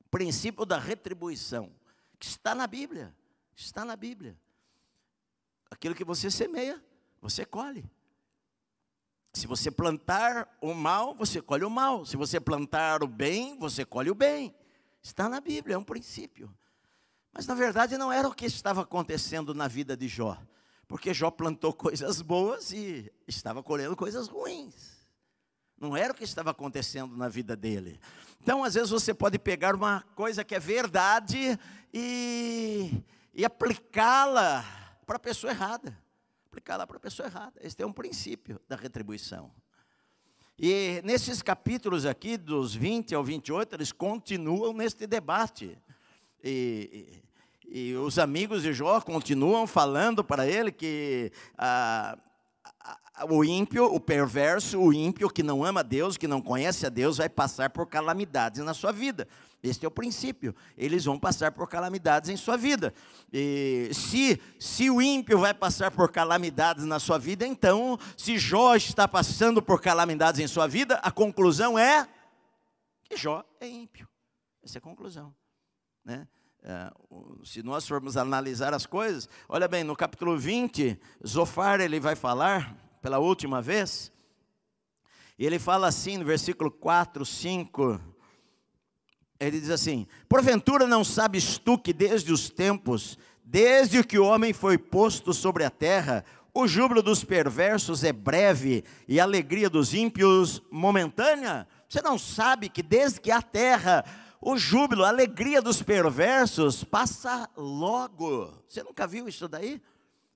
o 0.00 0.08
princípio 0.08 0.64
da 0.64 0.78
retribuição, 0.78 1.70
que 2.18 2.24
está 2.24 2.54
na 2.54 2.66
Bíblia, 2.66 3.14
está 3.54 3.84
na 3.84 3.96
Bíblia. 3.96 4.34
Aquilo 5.70 5.94
que 5.94 6.04
você 6.04 6.30
semeia, 6.30 6.82
você 7.20 7.44
colhe. 7.44 7.84
Se 9.38 9.46
você 9.46 9.70
plantar 9.70 10.48
o 10.60 10.74
mal, 10.74 11.14
você 11.14 11.40
colhe 11.40 11.64
o 11.64 11.70
mal. 11.70 12.04
Se 12.04 12.16
você 12.16 12.40
plantar 12.40 13.04
o 13.04 13.06
bem, 13.06 13.56
você 13.56 13.84
colhe 13.84 14.10
o 14.10 14.14
bem. 14.14 14.52
Está 15.00 15.28
na 15.28 15.40
Bíblia, 15.40 15.76
é 15.76 15.78
um 15.78 15.84
princípio. 15.84 16.52
Mas 17.32 17.46
na 17.46 17.54
verdade 17.54 17.96
não 17.96 18.12
era 18.12 18.26
o 18.26 18.34
que 18.34 18.46
estava 18.46 18.82
acontecendo 18.82 19.54
na 19.54 19.68
vida 19.68 19.96
de 19.96 20.08
Jó. 20.08 20.36
Porque 20.88 21.14
Jó 21.14 21.30
plantou 21.30 21.70
coisas 21.72 22.20
boas 22.20 22.72
e 22.72 23.12
estava 23.28 23.62
colhendo 23.62 23.94
coisas 23.94 24.26
ruins. 24.26 25.06
Não 25.80 25.96
era 25.96 26.12
o 26.12 26.16
que 26.16 26.24
estava 26.24 26.50
acontecendo 26.50 27.16
na 27.16 27.28
vida 27.28 27.54
dele. 27.54 28.00
Então, 28.42 28.64
às 28.64 28.74
vezes, 28.74 28.90
você 28.90 29.14
pode 29.14 29.38
pegar 29.38 29.76
uma 29.76 30.02
coisa 30.16 30.42
que 30.42 30.56
é 30.56 30.58
verdade 30.58 31.56
e, 31.94 33.04
e 33.32 33.44
aplicá-la 33.44 34.64
para 35.06 35.14
a 35.14 35.20
pessoa 35.20 35.52
errada 35.52 35.96
aplicar 36.58 36.76
lá 36.76 36.86
para 36.86 36.96
a 36.96 37.00
pessoa 37.00 37.28
errada. 37.28 37.54
Esse 37.60 37.80
é 37.82 37.86
um 37.86 37.92
princípio 37.92 38.60
da 38.68 38.76
retribuição. 38.76 39.50
E 40.58 41.00
nesses 41.04 41.40
capítulos 41.40 42.04
aqui, 42.04 42.36
dos 42.36 42.74
20 42.74 43.14
ao 43.14 43.22
28, 43.22 43.76
eles 43.76 43.92
continuam 43.92 44.72
neste 44.72 45.06
debate. 45.06 45.78
E, 46.42 47.22
e, 47.64 47.90
e 47.90 47.94
os 47.94 48.18
amigos 48.18 48.62
de 48.62 48.72
Jó 48.72 49.00
continuam 49.00 49.66
falando 49.66 50.24
para 50.24 50.46
ele 50.48 50.72
que 50.72 51.30
ah, 51.56 52.18
o 53.30 53.44
ímpio, 53.44 53.84
o 53.84 54.00
perverso, 54.00 54.80
o 54.80 54.92
ímpio 54.92 55.30
que 55.30 55.44
não 55.44 55.64
ama 55.64 55.84
Deus, 55.84 56.16
que 56.16 56.26
não 56.26 56.40
conhece 56.40 56.86
a 56.86 56.88
Deus, 56.88 57.18
vai 57.18 57.28
passar 57.28 57.70
por 57.70 57.86
calamidades 57.86 58.64
na 58.64 58.74
sua 58.74 58.90
vida. 58.90 59.28
Este 59.62 59.84
é 59.84 59.88
o 59.88 59.90
princípio. 59.90 60.54
Eles 60.76 61.04
vão 61.04 61.18
passar 61.18 61.50
por 61.50 61.68
calamidades 61.68 62.30
em 62.30 62.36
sua 62.36 62.56
vida. 62.56 62.94
E 63.32 63.90
se, 63.92 64.40
se 64.58 64.88
o 64.88 65.02
ímpio 65.02 65.38
vai 65.38 65.52
passar 65.52 65.90
por 65.90 66.12
calamidades 66.12 66.84
na 66.84 67.00
sua 67.00 67.18
vida, 67.18 67.46
então, 67.46 67.98
se 68.16 68.38
Jó 68.38 68.76
está 68.76 69.08
passando 69.08 69.60
por 69.60 69.80
calamidades 69.80 70.40
em 70.40 70.46
sua 70.46 70.68
vida, 70.68 70.96
a 71.02 71.10
conclusão 71.10 71.78
é 71.78 72.08
que 73.02 73.16
Jó 73.16 73.44
é 73.60 73.68
ímpio. 73.68 74.08
Essa 74.62 74.78
é 74.78 74.80
a 74.80 74.82
conclusão. 74.82 75.34
Né? 76.04 76.28
É, 76.62 76.92
se 77.44 77.62
nós 77.62 77.86
formos 77.86 78.16
analisar 78.16 78.72
as 78.72 78.86
coisas, 78.86 79.28
olha 79.48 79.66
bem, 79.66 79.82
no 79.82 79.96
capítulo 79.96 80.38
20, 80.38 81.00
Zofar 81.26 81.80
ele 81.80 81.98
vai 81.98 82.14
falar 82.14 82.76
pela 83.00 83.18
última 83.18 83.62
vez, 83.62 84.12
e 85.38 85.46
ele 85.46 85.58
fala 85.58 85.86
assim 85.86 86.18
no 86.18 86.24
versículo 86.24 86.70
4, 86.70 87.24
5 87.24 88.17
ele 89.40 89.60
diz 89.60 89.70
assim: 89.70 90.06
Porventura 90.28 90.86
não 90.86 91.04
sabes 91.04 91.58
tu 91.58 91.78
que 91.78 91.92
desde 91.92 92.32
os 92.32 92.50
tempos, 92.50 93.18
desde 93.44 94.02
que 94.02 94.18
o 94.18 94.24
homem 94.24 94.52
foi 94.52 94.76
posto 94.76 95.32
sobre 95.32 95.64
a 95.64 95.70
terra, 95.70 96.24
o 96.52 96.66
júbilo 96.66 97.02
dos 97.02 97.22
perversos 97.22 98.02
é 98.02 98.12
breve 98.12 98.82
e 99.06 99.20
a 99.20 99.22
alegria 99.22 99.70
dos 99.70 99.94
ímpios 99.94 100.62
momentânea? 100.70 101.68
Você 101.88 102.02
não 102.02 102.18
sabe 102.18 102.68
que 102.68 102.82
desde 102.82 103.20
que 103.20 103.30
a 103.30 103.40
terra, 103.40 104.04
o 104.40 104.58
júbilo, 104.58 105.04
a 105.04 105.08
alegria 105.08 105.62
dos 105.62 105.82
perversos 105.82 106.82
passa 106.82 107.48
logo. 107.56 108.52
Você 108.68 108.82
nunca 108.82 109.06
viu 109.06 109.28
isso 109.28 109.48
daí? 109.48 109.80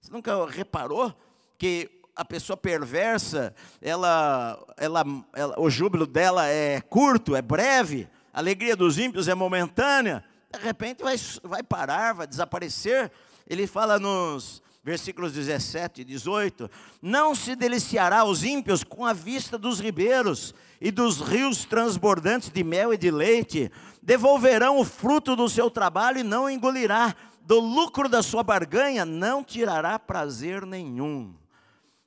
Você 0.01 0.13
nunca 0.13 0.47
reparou 0.47 1.15
que 1.59 1.91
a 2.15 2.25
pessoa 2.25 2.57
perversa, 2.57 3.55
ela, 3.81 4.59
ela, 4.77 5.05
ela, 5.33 5.61
o 5.61 5.69
júbilo 5.71 6.07
dela 6.07 6.47
é 6.47 6.81
curto, 6.81 7.35
é 7.35 7.43
breve? 7.43 8.09
A 8.33 8.39
alegria 8.39 8.75
dos 8.75 8.99
ímpios 8.99 9.29
é 9.29 9.35
momentânea, 9.35 10.25
de 10.53 10.59
repente 10.59 11.03
vai, 11.03 11.17
vai 11.43 11.63
parar, 11.63 12.15
vai 12.15 12.27
desaparecer. 12.27 13.11
Ele 13.49 13.67
fala 13.67 13.99
nos 13.99 14.63
versículos 14.83 15.33
17 15.33 16.01
e 16.01 16.05
18: 16.05 16.71
Não 17.01 17.35
se 17.35 17.55
deliciará 17.55 18.25
os 18.25 18.45
ímpios 18.45 18.83
com 18.83 19.05
a 19.05 19.13
vista 19.13 19.57
dos 19.59 19.81
ribeiros 19.81 20.55
e 20.81 20.91
dos 20.91 21.21
rios 21.21 21.65
transbordantes 21.65 22.51
de 22.51 22.65
mel 22.65 22.93
e 22.93 22.99
de 22.99 23.11
leite, 23.11 23.71
devolverão 24.03 24.79
o 24.79 24.85
fruto 24.85 25.37
do 25.37 25.49
seu 25.49 25.71
trabalho 25.71 26.19
e 26.19 26.25
não 26.25 26.51
engolirá, 26.51 27.15
do 27.43 27.61
lucro 27.61 28.09
da 28.09 28.23
sua 28.23 28.43
barganha 28.43 29.05
não 29.05 29.45
tirará 29.45 29.99
prazer 29.99 30.67
nenhum. 30.67 31.35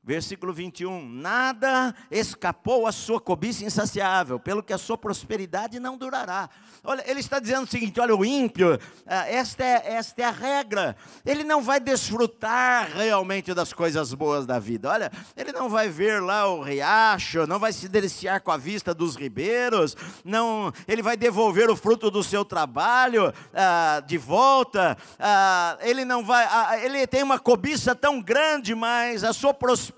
Versículo 0.06 0.54
21. 0.54 1.04
Nada 1.10 1.96
escapou 2.12 2.86
à 2.86 2.92
sua 2.92 3.20
cobiça 3.20 3.66
insaciável, 3.66 4.40
pelo 4.40 4.62
que 4.62 4.72
a 4.72 4.78
sua 4.78 4.96
prosperidade 4.96 5.80
não 5.80 5.98
durará. 5.98 6.48
Olha, 6.84 7.04
ele 7.10 7.20
está 7.20 7.40
dizendo 7.40 7.64
o 7.64 7.68
seguinte: 7.68 8.00
olha, 8.00 8.16
o 8.16 8.24
ímpio, 8.24 8.80
ah, 9.08 9.28
esta 9.28 9.64
é, 9.64 9.94
esta 9.94 10.22
é 10.22 10.26
a 10.26 10.30
regra. 10.30 10.96
Ele 11.26 11.44
não 11.44 11.60
vai 11.60 11.80
desfrutar 11.80 12.92
realmente 12.96 13.52
das 13.56 13.74
coisas 13.74 14.14
boas 14.14 14.46
da 14.46 14.60
vida. 14.60 14.92
Olha, 14.92 15.12
ele 15.36 15.52
não 15.52 15.70
vai 15.70 15.90
ver 15.90 16.22
lá 16.22 16.48
o 16.48 16.62
riacho, 16.62 17.48
não 17.48 17.58
vai 17.58 17.74
se 17.74 17.90
deliciar 17.90 18.42
com 18.42 18.52
a 18.52 18.58
vista 18.58 18.94
dos 18.94 19.16
ribeiros, 19.16 19.98
não, 20.24 20.72
ele 20.88 21.02
vai 21.02 21.18
devolver 21.18 21.68
o 21.68 21.76
fruto 21.76 22.12
do 22.12 22.24
seu 22.24 22.46
trabalho 22.46 23.34
ah, 23.56 24.04
de 24.06 24.20
volta. 24.20 24.96
Ah, 25.18 25.80
ele 25.82 26.06
não 26.06 26.24
vai, 26.24 26.46
ah, 26.46 26.78
ele 26.84 27.08
tem 27.08 27.24
uma 27.24 27.40
cobiça 27.40 27.96
tão 27.96 28.22
grande, 28.22 28.76
mas 28.76 29.24
a 29.24 29.34
sua 29.34 29.52
prosperidade 29.52 29.95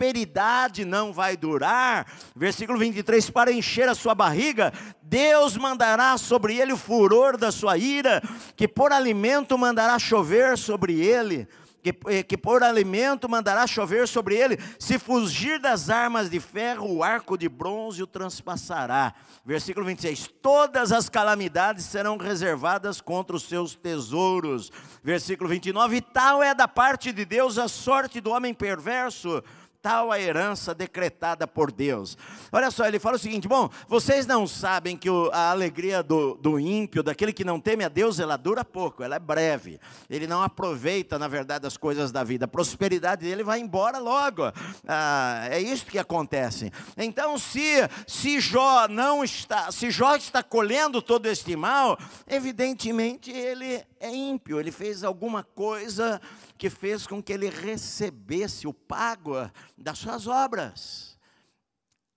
não 0.85 1.11
vai 1.13 1.35
durar. 1.35 2.05
Versículo 2.35 2.77
23: 2.77 3.29
para 3.29 3.51
encher 3.51 3.89
a 3.89 3.95
sua 3.95 4.13
barriga, 4.13 4.73
Deus 5.01 5.57
mandará 5.57 6.17
sobre 6.17 6.57
ele 6.57 6.73
o 6.73 6.77
furor 6.77 7.37
da 7.37 7.51
sua 7.51 7.77
ira, 7.77 8.21
que 8.55 8.67
por 8.67 8.91
alimento 8.91 9.57
mandará 9.57 9.97
chover 9.97 10.57
sobre 10.57 10.99
ele, 10.99 11.47
que, 11.81 11.95
eh, 12.07 12.23
que 12.23 12.37
por 12.37 12.63
alimento 12.63 13.29
mandará 13.29 13.65
chover 13.65 14.07
sobre 14.07 14.35
ele, 14.35 14.57
se 14.77 14.99
fugir 14.99 15.59
das 15.59 15.89
armas 15.89 16.29
de 16.29 16.39
ferro, 16.39 16.91
o 16.91 17.03
arco 17.03 17.37
de 17.37 17.47
bronze 17.47 18.03
o 18.03 18.07
transpassará. 18.07 19.13
Versículo 19.45 19.85
26: 19.85 20.29
Todas 20.41 20.91
as 20.91 21.07
calamidades 21.07 21.85
serão 21.85 22.17
reservadas 22.17 22.99
contra 22.99 23.35
os 23.35 23.43
seus 23.43 23.75
tesouros. 23.75 24.71
Versículo 25.01 25.49
29: 25.49 26.01
Tal 26.01 26.43
é 26.43 26.53
da 26.53 26.67
parte 26.67 27.11
de 27.13 27.23
Deus 27.23 27.57
a 27.57 27.67
sorte 27.67 28.19
do 28.19 28.31
homem 28.31 28.53
perverso 28.53 29.41
tal 29.87 30.11
a 30.11 30.19
herança 30.19 30.75
decretada 30.75 31.47
por 31.47 31.71
Deus. 31.71 32.17
Olha 32.51 32.69
só, 32.69 32.85
ele 32.85 32.99
fala 32.99 33.15
o 33.15 33.19
seguinte: 33.19 33.47
bom, 33.47 33.69
vocês 33.87 34.27
não 34.27 34.45
sabem 34.45 34.97
que 34.97 35.07
a 35.31 35.49
alegria 35.49 36.03
do, 36.03 36.35
do 36.35 36.59
ímpio, 36.59 37.01
daquele 37.01 37.31
que 37.31 37.45
não 37.45 37.57
teme 37.57 37.85
a 37.85 37.87
Deus, 37.87 38.19
ela 38.19 38.35
dura 38.35 38.65
pouco, 38.65 39.01
ela 39.01 39.15
é 39.15 39.19
breve. 39.19 39.79
Ele 40.09 40.27
não 40.27 40.43
aproveita, 40.43 41.17
na 41.17 41.29
verdade, 41.29 41.65
as 41.65 41.77
coisas 41.77 42.11
da 42.11 42.21
vida. 42.21 42.43
A 42.43 42.49
prosperidade 42.49 43.23
dele 43.23 43.45
vai 43.45 43.61
embora 43.61 43.97
logo. 43.97 44.51
Ah, 44.85 45.47
é 45.49 45.61
isso 45.61 45.85
que 45.85 45.97
acontece. 45.97 46.69
Então, 46.97 47.37
se, 47.37 47.87
se 48.05 48.41
Jó 48.41 48.89
não 48.89 49.23
está, 49.23 49.71
se 49.71 49.89
Jó 49.89 50.17
está 50.17 50.43
colhendo 50.43 51.01
todo 51.01 51.27
este 51.27 51.55
mal, 51.55 51.97
evidentemente 52.27 53.31
ele 53.31 53.81
é 54.01 54.13
ímpio, 54.13 54.59
ele 54.59 54.71
fez 54.71 55.05
alguma 55.05 55.43
coisa 55.43 56.19
que 56.57 56.69
fez 56.69 57.05
com 57.05 57.21
que 57.21 57.31
ele 57.31 57.49
recebesse 57.49 58.67
o 58.67 58.73
pago 58.73 59.33
das 59.77 59.99
suas 59.99 60.27
obras. 60.27 61.17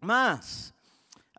Mas, 0.00 0.72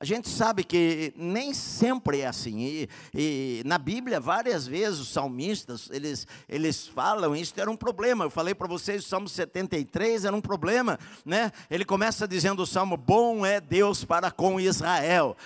a 0.01 0.03
gente 0.03 0.29
sabe 0.29 0.63
que 0.63 1.13
nem 1.15 1.53
sempre 1.53 2.21
é 2.21 2.25
assim. 2.25 2.59
E, 2.59 2.89
e, 3.13 3.63
na 3.65 3.77
Bíblia, 3.77 4.19
várias 4.19 4.65
vezes, 4.65 4.99
os 4.99 5.09
salmistas, 5.09 5.89
eles, 5.91 6.25
eles 6.49 6.87
falam, 6.87 7.35
isso 7.35 7.53
era 7.57 7.69
um 7.69 7.75
problema. 7.75 8.25
Eu 8.25 8.31
falei 8.31 8.55
para 8.55 8.67
vocês, 8.67 9.05
o 9.05 9.07
Salmo 9.07 9.29
73 9.29 10.25
era 10.25 10.35
um 10.35 10.41
problema. 10.41 10.97
Né? 11.23 11.51
Ele 11.69 11.85
começa 11.85 12.27
dizendo 12.27 12.63
o 12.63 12.65
Salmo, 12.67 12.97
bom 12.97 13.45
é 13.45 13.61
Deus 13.61 14.03
para 14.03 14.31
com 14.31 14.59
Israel 14.59 15.37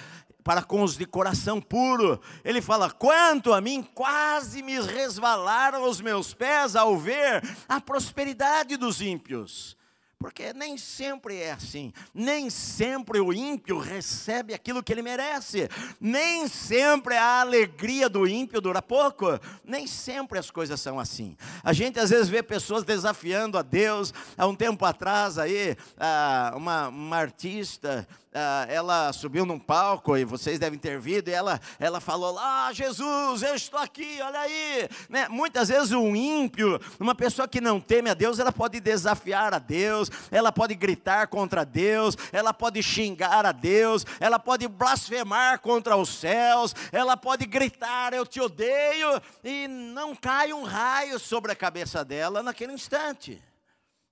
para 0.46 0.62
com 0.62 0.84
os 0.84 0.96
de 0.96 1.08
coração 1.08 1.60
puro. 1.60 2.22
Ele 2.44 2.62
fala: 2.62 2.92
quanto 2.92 3.52
a 3.52 3.60
mim, 3.60 3.82
quase 3.82 4.62
me 4.62 4.80
resvalaram 4.80 5.90
os 5.90 6.00
meus 6.00 6.36
pés 6.36 6.76
ao 6.76 6.96
ver 6.98 7.44
a 7.68 7.82
prosperidade 7.82 8.78
dos 8.78 9.02
ímpios. 9.02 9.76
Porque 10.18 10.54
nem 10.54 10.78
sempre 10.78 11.38
é 11.38 11.52
assim, 11.52 11.92
nem 12.14 12.50
sempre 12.50 13.20
o 13.20 13.34
ímpio 13.34 13.78
recebe 13.78 14.54
aquilo 14.54 14.82
que 14.82 14.94
ele 14.94 15.02
merece, 15.02 15.70
nem 16.00 16.48
sempre 16.48 17.16
a 17.18 17.42
alegria 17.42 18.08
do 18.08 18.26
ímpio 18.26 18.62
dura 18.62 18.82
pouco, 18.82 19.28
nem 19.64 19.86
sempre 19.86 20.40
as 20.40 20.50
coisas 20.50 20.80
são 20.80 21.00
assim. 21.00 21.36
A 21.64 21.74
gente 21.74 22.00
às 22.00 22.12
vezes 22.12 22.30
vê 22.30 22.42
pessoas 22.42 22.84
desafiando 22.84 23.58
a 23.58 23.62
Deus. 23.62 24.14
Há 24.38 24.48
um 24.48 24.56
tempo 24.56 24.86
atrás 24.86 25.38
aí, 25.38 25.76
ah, 25.98 26.54
uma, 26.56 26.88
uma 26.88 27.18
artista 27.18 28.08
ah, 28.36 28.66
ela 28.68 29.14
subiu 29.14 29.46
num 29.46 29.58
palco, 29.58 30.18
e 30.18 30.26
vocês 30.26 30.60
devem 30.60 30.78
ter 30.78 31.00
visto, 31.00 31.30
e 31.30 31.32
ela, 31.32 31.60
ela 31.80 32.02
falou 32.02 32.34
lá, 32.34 32.68
ah, 32.68 32.74
Jesus, 32.74 33.42
eu 33.42 33.56
estou 33.56 33.80
aqui, 33.80 34.20
olha 34.22 34.42
aí. 34.42 34.90
Né? 35.08 35.30
Muitas 35.30 35.70
vezes 35.70 35.94
um 35.94 36.14
ímpio, 36.14 36.78
uma 37.00 37.16
pessoa 37.16 37.48
que 37.48 37.62
não 37.62 37.80
teme 37.80 38.10
a 38.10 38.14
Deus, 38.14 38.38
ela 38.38 38.52
pode 38.52 38.82
desafiar 38.82 39.54
a 39.54 39.60
Deus, 39.60 40.12
ela 40.30 40.52
pode 40.52 40.76
gritar 40.76 41.28
contra 41.28 41.64
Deus, 41.64 42.18
ela 42.34 42.54
pode 42.54 42.84
xingar 42.84 43.46
a 43.46 43.54
Deus, 43.54 44.06
ela 44.20 44.38
pode 44.38 44.68
blasfemar 44.68 45.62
contra 45.62 45.96
os 45.96 46.10
céus, 46.10 46.76
ela 46.92 47.16
pode 47.16 47.46
gritar, 47.46 48.14
eu 48.14 48.26
te 48.26 48.42
odeio, 48.42 49.22
e 49.46 49.66
não 49.68 50.14
cai 50.14 50.52
um 50.52 50.64
raio 50.64 51.18
sobre 51.20 51.54
a 51.54 51.56
cabeça 51.56 52.04
dela 52.04 52.44
naquele 52.44 52.74
instante. 52.74 53.42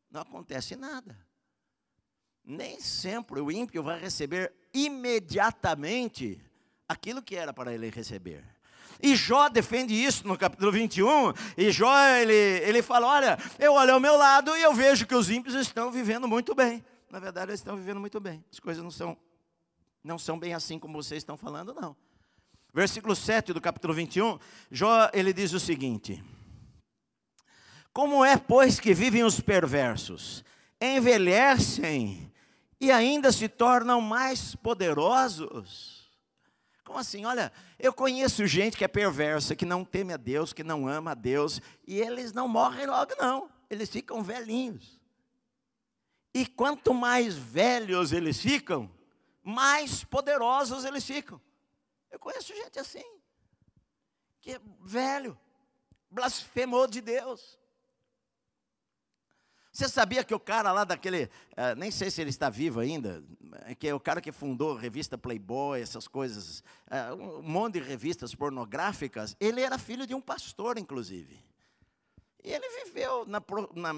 Não 0.10 0.22
acontece 0.22 0.78
nada 0.78 1.14
nem 2.46 2.80
sempre 2.80 3.40
o 3.40 3.52
ímpio 3.52 3.82
vai 3.82 4.00
receber 4.00 4.54
imediatamente 4.74 6.42
aquilo 6.88 7.22
que 7.22 7.36
era 7.36 7.54
para 7.54 7.74
ele 7.74 7.90
receber. 7.90 8.44
E 9.02 9.16
Jó 9.16 9.50
defende 9.50 9.94
isso 9.94 10.28
no 10.28 10.38
capítulo 10.38 10.72
21. 10.72 11.34
E 11.58 11.72
Jó, 11.72 11.94
ele, 12.16 12.34
ele 12.34 12.82
fala: 12.82 13.08
Olha, 13.08 13.38
eu 13.60 13.74
olho 13.74 13.94
ao 13.94 14.00
meu 14.00 14.16
lado 14.16 14.56
e 14.56 14.62
eu 14.62 14.74
vejo 14.74 15.06
que 15.06 15.16
os 15.16 15.30
ímpios 15.30 15.56
estão 15.56 15.92
vivendo 15.92 16.28
muito 16.28 16.54
bem. 16.54 16.84
Na 17.10 17.20
verdade, 17.20 17.52
eles 17.52 17.60
estão 17.60 17.76
vivendo 17.76 18.00
muito 18.00 18.20
bem. 18.20 18.44
As 18.52 18.60
coisas 18.60 18.84
não 18.84 18.92
são, 18.92 19.18
não 20.04 20.18
são 20.18 20.40
bem 20.40 20.54
assim 20.54 20.80
como 20.80 21.02
vocês 21.02 21.20
estão 21.20 21.38
falando, 21.38 21.74
não. 21.74 21.96
Versículo 22.74 23.16
7 23.16 23.54
do 23.54 23.62
capítulo 23.62 23.94
21, 23.94 24.40
Jó, 24.72 25.10
ele 25.14 25.34
diz 25.34 25.54
o 25.54 25.60
seguinte: 25.60 26.24
Como 27.92 28.24
é, 28.24 28.38
pois, 28.38 28.80
que 28.80 28.94
vivem 28.94 29.24
os 29.24 29.40
perversos? 29.40 30.44
Envelhecem 30.82 32.33
e 32.84 32.92
ainda 32.92 33.32
se 33.32 33.48
tornam 33.48 34.02
mais 34.02 34.56
poderosos. 34.56 36.12
Como 36.84 37.00
assim? 37.00 37.24
Olha, 37.24 37.50
eu 37.80 37.94
conheço 37.94 38.46
gente 38.46 38.76
que 38.76 38.84
é 38.84 38.90
perversa, 38.90 39.56
que 39.56 39.66
não 39.66 39.86
teme 39.86 40.12
a 40.12 40.18
Deus, 40.18 40.52
que 40.52 40.66
não 40.66 40.86
ama 40.86 41.12
a 41.12 41.14
Deus, 41.14 41.62
e 41.88 42.02
eles 42.02 42.34
não 42.34 42.46
morrem 42.46 42.86
logo, 42.86 43.14
não. 43.18 43.50
Eles 43.70 43.90
ficam 43.90 44.22
velhinhos. 44.22 45.00
E 46.34 46.46
quanto 46.46 46.94
mais 46.94 47.36
velhos 47.36 48.12
eles 48.12 48.42
ficam, 48.42 48.92
mais 49.42 50.04
poderosos 50.04 50.84
eles 50.84 51.06
ficam. 51.06 51.40
Eu 52.12 52.20
conheço 52.20 52.54
gente 52.54 52.80
assim, 52.80 53.06
que 54.42 54.56
é 54.56 54.62
velho, 54.82 55.40
blasfemou 56.12 56.86
de 56.86 57.00
Deus, 57.00 57.58
você 59.74 59.90
sabia 59.90 60.24
que 60.24 60.36
o 60.36 60.40
cara 60.40 60.72
lá 60.72 60.84
daquele, 60.84 61.24
uh, 61.24 61.76
nem 61.76 61.90
sei 61.90 62.12
se 62.12 62.22
ele 62.22 62.30
está 62.30 62.48
vivo 62.48 62.80
ainda, 62.80 63.24
é 63.66 63.74
que 63.74 63.88
é 63.88 63.94
o 63.94 64.00
cara 64.00 64.22
que 64.22 64.32
fundou 64.32 64.78
a 64.78 64.80
revista 64.80 65.18
Playboy, 65.18 65.82
essas 65.82 66.08
coisas, 66.08 66.64
uh, 66.92 67.40
um 67.40 67.42
monte 67.42 67.80
de 67.80 67.80
revistas 67.80 68.36
pornográficas, 68.36 69.36
ele 69.40 69.62
era 69.62 69.80
filho 69.80 70.06
de 70.06 70.14
um 70.14 70.22
pastor, 70.22 70.78
inclusive. 70.78 71.44
E 72.44 72.52
ele 72.52 72.84
viveu 72.84 73.26
na, 73.26 73.42
na 73.74 73.94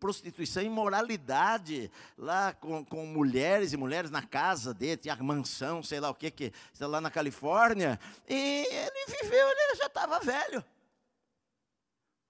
prostituição 0.00 0.64
e 0.64 0.66
imoralidade, 0.66 1.92
lá 2.16 2.52
com, 2.54 2.84
com, 2.84 3.06
mulheres 3.06 3.72
e 3.72 3.76
mulheres 3.76 4.10
na 4.10 4.22
casa 4.22 4.74
dele, 4.74 4.96
tinha 4.96 5.14
mansão, 5.16 5.80
sei 5.80 6.00
lá 6.00 6.10
o 6.10 6.14
que, 6.14 6.28
que 6.28 6.52
lá 6.80 7.00
na 7.00 7.10
Califórnia. 7.10 8.00
E 8.28 8.66
ele 8.66 9.06
viveu, 9.06 9.48
ele 9.48 9.76
já 9.76 9.86
estava 9.86 10.18
velho. 10.18 10.64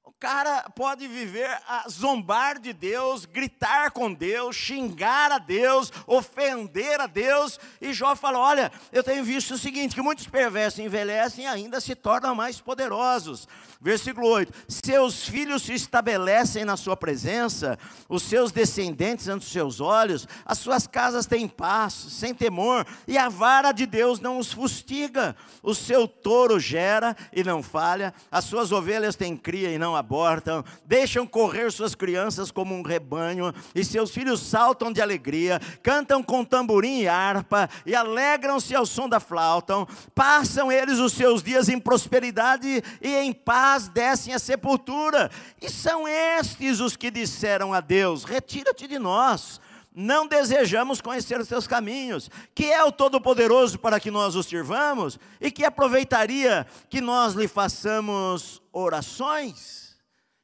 O 0.08 0.12
cara 0.18 0.70
pode 0.74 1.06
viver 1.06 1.50
a 1.68 1.86
zombar 1.86 2.58
de 2.58 2.72
Deus, 2.72 3.26
gritar 3.26 3.90
com 3.90 4.10
Deus, 4.10 4.56
xingar 4.56 5.30
a 5.30 5.36
Deus, 5.36 5.92
ofender 6.06 6.98
a 6.98 7.06
Deus. 7.06 7.60
E 7.78 7.92
Jó 7.92 8.16
fala: 8.16 8.38
Olha, 8.38 8.72
eu 8.90 9.04
tenho 9.04 9.22
visto 9.22 9.52
o 9.52 9.58
seguinte: 9.58 9.94
que 9.94 10.00
muitos 10.00 10.26
perversos 10.26 10.80
envelhecem 10.80 11.44
e 11.44 11.46
ainda 11.46 11.78
se 11.78 11.94
tornam 11.94 12.34
mais 12.34 12.58
poderosos. 12.58 13.46
Versículo 13.82 14.28
8: 14.28 14.50
Seus 14.66 15.28
filhos 15.28 15.64
se 15.64 15.74
estabelecem 15.74 16.64
na 16.64 16.78
sua 16.78 16.96
presença, 16.96 17.78
os 18.08 18.22
seus 18.22 18.50
descendentes 18.50 19.28
ante 19.28 19.44
os 19.44 19.52
seus 19.52 19.78
olhos, 19.78 20.26
as 20.46 20.56
suas 20.56 20.86
casas 20.86 21.26
têm 21.26 21.46
paz, 21.46 21.92
sem 21.92 22.32
temor, 22.32 22.86
e 23.06 23.18
a 23.18 23.28
vara 23.28 23.72
de 23.72 23.84
Deus 23.84 24.20
não 24.20 24.38
os 24.38 24.50
fustiga. 24.50 25.36
O 25.62 25.74
seu 25.74 26.08
touro 26.08 26.58
gera 26.58 27.14
e 27.30 27.44
não 27.44 27.62
falha, 27.62 28.14
as 28.30 28.44
suas 28.44 28.72
ovelhas 28.72 29.14
têm 29.14 29.36
cria 29.36 29.70
e 29.70 29.78
não 29.78 29.97
abortam, 29.98 30.64
deixam 30.84 31.26
correr 31.26 31.70
suas 31.70 31.94
crianças 31.94 32.50
como 32.50 32.74
um 32.74 32.82
rebanho, 32.82 33.52
e 33.74 33.84
seus 33.84 34.10
filhos 34.10 34.40
saltam 34.40 34.92
de 34.92 35.00
alegria, 35.00 35.60
cantam 35.82 36.22
com 36.22 36.44
tamborim 36.44 37.00
e 37.00 37.08
harpa, 37.08 37.68
e 37.84 37.94
alegram-se 37.94 38.74
ao 38.74 38.86
som 38.86 39.08
da 39.08 39.20
flauta. 39.20 39.74
Passam 40.14 40.72
eles 40.72 40.98
os 40.98 41.12
seus 41.12 41.42
dias 41.42 41.68
em 41.68 41.78
prosperidade 41.78 42.82
e 43.02 43.14
em 43.16 43.32
paz 43.32 43.88
descem 43.88 44.32
à 44.34 44.38
sepultura. 44.38 45.30
E 45.60 45.68
são 45.68 46.06
estes 46.08 46.80
os 46.80 46.96
que 46.96 47.10
disseram 47.10 47.74
a 47.74 47.80
Deus: 47.80 48.24
Retira-te 48.24 48.86
de 48.86 48.98
nós 48.98 49.60
não 50.00 50.28
desejamos 50.28 51.00
conhecer 51.00 51.40
os 51.40 51.48
teus 51.48 51.66
caminhos, 51.66 52.30
que 52.54 52.66
é 52.66 52.84
o 52.84 52.92
Todo-Poderoso 52.92 53.80
para 53.80 53.98
que 53.98 54.12
nós 54.12 54.36
os 54.36 54.46
sirvamos, 54.46 55.18
e 55.40 55.50
que 55.50 55.64
aproveitaria 55.64 56.68
que 56.88 57.00
nós 57.00 57.34
lhe 57.34 57.48
façamos 57.48 58.62
orações. 58.72 59.88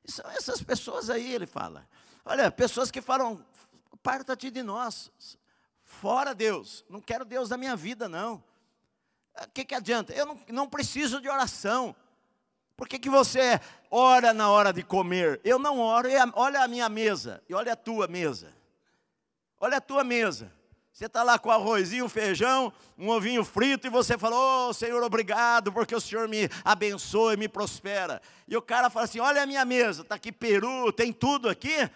São 0.06 0.28
essas 0.30 0.62
pessoas 0.62 1.08
aí, 1.08 1.32
ele 1.32 1.46
fala. 1.46 1.88
Olha, 2.24 2.50
pessoas 2.50 2.90
que 2.90 3.00
falam, 3.00 3.44
parta-te 4.02 4.50
de 4.50 4.62
nós, 4.62 5.10
fora 5.84 6.34
Deus, 6.34 6.84
não 6.88 7.00
quero 7.00 7.24
Deus 7.24 7.48
na 7.48 7.56
minha 7.56 7.76
vida, 7.76 8.08
não. 8.08 8.42
O 9.42 9.50
que, 9.52 9.64
que 9.64 9.74
adianta? 9.74 10.12
Eu 10.12 10.26
não, 10.26 10.40
não 10.48 10.68
preciso 10.68 11.20
de 11.20 11.28
oração. 11.28 11.94
Por 12.76 12.88
que, 12.88 12.98
que 12.98 13.10
você 13.10 13.60
ora 13.90 14.32
na 14.32 14.50
hora 14.50 14.72
de 14.72 14.82
comer? 14.82 15.40
Eu 15.44 15.58
não 15.58 15.80
oro, 15.80 16.08
olha 16.34 16.62
a 16.62 16.68
minha 16.68 16.88
mesa 16.88 17.42
e 17.48 17.54
olha 17.54 17.72
a 17.72 17.76
tua 17.76 18.06
mesa. 18.06 18.52
Olha 19.60 19.78
a 19.78 19.80
tua 19.80 20.04
mesa. 20.04 20.52
Você 20.94 21.06
está 21.06 21.24
lá 21.24 21.40
com 21.40 21.50
arrozinho, 21.50 22.08
feijão, 22.08 22.72
um 22.96 23.08
ovinho 23.08 23.44
frito, 23.44 23.84
e 23.84 23.90
você 23.90 24.16
fala, 24.16 24.68
oh 24.68 24.72
Senhor, 24.72 25.02
obrigado, 25.02 25.72
porque 25.72 25.92
o 25.92 26.00
Senhor 26.00 26.28
me 26.28 26.48
abençoa 26.64 27.34
e 27.34 27.36
me 27.36 27.48
prospera. 27.48 28.22
E 28.46 28.56
o 28.56 28.62
cara 28.62 28.88
fala 28.88 29.04
assim: 29.04 29.18
olha 29.18 29.42
a 29.42 29.46
minha 29.46 29.64
mesa, 29.64 30.02
está 30.02 30.14
aqui 30.14 30.30
peru, 30.30 30.92
tem 30.92 31.12
tudo 31.12 31.48
aqui. 31.48 31.90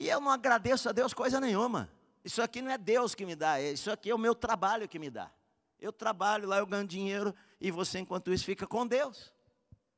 E 0.00 0.08
eu 0.08 0.20
não 0.20 0.32
agradeço 0.32 0.88
a 0.88 0.92
Deus 0.92 1.14
coisa 1.14 1.38
nenhuma. 1.38 1.88
Isso 2.24 2.42
aqui 2.42 2.60
não 2.60 2.72
é 2.72 2.76
Deus 2.76 3.14
que 3.14 3.24
me 3.24 3.36
dá, 3.36 3.60
isso 3.62 3.88
aqui 3.88 4.10
é 4.10 4.14
o 4.14 4.18
meu 4.18 4.34
trabalho 4.34 4.88
que 4.88 4.98
me 4.98 5.10
dá. 5.10 5.30
Eu 5.78 5.92
trabalho 5.92 6.48
lá, 6.48 6.58
eu 6.58 6.66
ganho 6.66 6.88
dinheiro, 6.88 7.32
e 7.60 7.70
você, 7.70 8.00
enquanto 8.00 8.32
isso, 8.32 8.44
fica 8.44 8.66
com 8.66 8.84
Deus. 8.84 9.32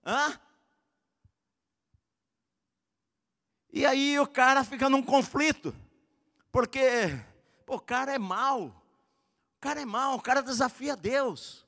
Hã? 0.05 0.39
E 3.73 3.87
aí 3.87 4.21
o 4.21 4.27
cara 4.27 4.63
fica 4.63 4.91
num 4.91 5.03
conflito, 5.03 5.75
porque 6.53 7.19
pô, 7.67 7.77
o 7.77 7.81
cara 7.81 8.15
é 8.15 8.19
mau, 8.19 8.65
o 8.67 9.61
cara 9.61 9.81
é 9.81 9.85
mau, 9.87 10.17
o 10.17 10.23
cara 10.23 10.43
desafia 10.43 10.95
Deus. 10.95 11.67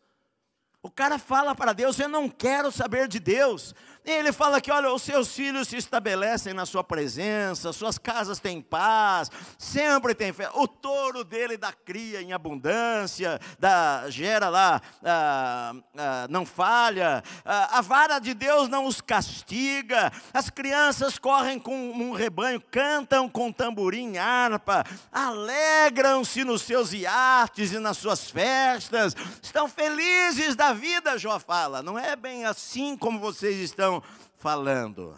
O 0.83 0.91
cara 0.91 1.19
fala 1.19 1.55
para 1.55 1.73
Deus: 1.73 1.99
Eu 1.99 2.11
não 2.11 2.29
quero 2.29 2.71
saber 2.71 3.09
de 3.09 3.19
Deus, 3.19 3.75
ele 4.05 4.33
fala 4.33 4.61
que, 4.61 4.71
olha, 4.71 4.93
os 4.93 5.03
seus 5.03 5.35
filhos 5.35 5.69
se 5.69 5.77
estabelecem 5.77 6.53
na 6.53 6.67
sua 6.67 6.85
presença, 6.85 7.73
suas 7.73 7.97
casas 7.97 8.39
têm 8.39 8.61
paz, 8.61 9.31
sempre 9.59 10.15
tem 10.15 10.31
fé. 10.31 10.51
O 10.55 10.69
touro 10.69 11.25
dele 11.25 11.57
dá 11.57 11.73
cria 11.73 12.21
em 12.21 12.33
abundância, 12.33 13.41
dá, 13.59 14.05
gera 14.11 14.51
lá, 14.51 14.83
ah, 15.03 15.75
ah, 15.97 16.27
não 16.29 16.45
falha. 16.45 17.23
Ah, 17.45 17.79
a 17.79 17.81
vara 17.81 18.19
de 18.19 18.35
Deus 18.35 18.69
não 18.69 18.85
os 18.85 19.01
castiga. 19.01 20.13
As 20.35 20.51
crianças 20.51 21.19
correm 21.19 21.59
com 21.59 21.75
um 21.75 22.13
rebanho, 22.13 22.61
cantam 22.61 23.27
com 23.27 23.51
tamborim, 23.51 24.19
harpa, 24.19 24.85
alegram-se 25.11 26.45
nos 26.45 26.61
seus 26.61 26.93
iates 26.93 27.73
e 27.73 27.79
nas 27.79 27.97
suas 27.97 28.31
festas, 28.31 29.17
estão 29.43 29.67
felizes 29.67 30.55
da 30.55 30.75
vida, 30.75 31.17
Jó 31.19 31.39
fala. 31.39 31.83
Não 31.83 31.99
é 31.99 32.15
bem 32.15 32.45
assim 32.45 32.97
como 32.97 33.19
vocês 33.19 33.57
estão 33.59 33.94
estão 33.99 34.03
falando. 34.35 35.17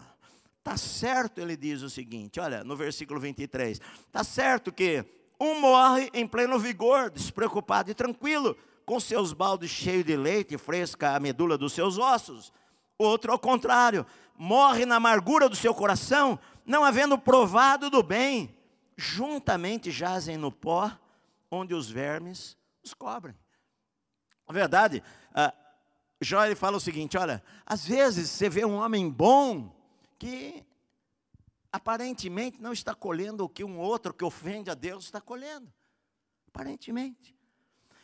Está 0.59 0.77
certo, 0.77 1.39
ele 1.39 1.55
diz 1.55 1.81
o 1.81 1.89
seguinte: 1.89 2.39
olha, 2.39 2.63
no 2.63 2.75
versículo 2.75 3.19
23, 3.19 3.79
está 4.05 4.23
certo 4.23 4.71
que 4.71 5.05
um 5.39 5.59
morre 5.59 6.09
em 6.13 6.27
pleno 6.27 6.59
vigor, 6.59 7.09
despreocupado 7.09 7.91
e 7.91 7.93
tranquilo, 7.93 8.57
com 8.85 8.99
seus 8.99 9.33
baldes 9.33 9.69
cheios 9.69 10.05
de 10.05 10.15
leite, 10.15 10.57
fresca 10.57 11.15
a 11.15 11.19
medula 11.19 11.57
dos 11.57 11.73
seus 11.73 11.97
ossos. 11.97 12.51
Outro, 12.97 13.31
ao 13.31 13.39
contrário, 13.39 14.05
morre 14.35 14.85
na 14.85 14.95
amargura 14.95 15.47
do 15.47 15.55
seu 15.55 15.73
coração, 15.73 16.39
não 16.65 16.83
havendo 16.83 17.17
provado 17.17 17.89
do 17.89 18.01
bem, 18.01 18.55
juntamente 18.97 19.91
jazem 19.91 20.37
no 20.37 20.51
pó, 20.51 20.91
onde 21.51 21.73
os 21.73 21.89
vermes 21.89 22.57
os 22.83 22.93
cobrem. 22.93 23.35
Na 24.47 24.53
verdade, 24.53 25.03
ah, 25.33 25.53
Jó 26.19 26.43
ele 26.45 26.55
fala 26.55 26.77
o 26.77 26.81
seguinte: 26.81 27.17
olha, 27.17 27.43
às 27.65 27.85
vezes 27.85 28.29
você 28.29 28.49
vê 28.49 28.65
um 28.65 28.75
homem 28.75 29.09
bom 29.09 29.75
que 30.17 30.65
aparentemente 31.71 32.61
não 32.61 32.73
está 32.73 32.95
colhendo 32.95 33.43
o 33.43 33.49
que 33.49 33.63
um 33.63 33.77
outro 33.77 34.13
que 34.13 34.25
ofende 34.25 34.69
a 34.69 34.73
Deus 34.73 35.05
está 35.05 35.21
colhendo. 35.21 35.71
Aparentemente. 36.47 37.35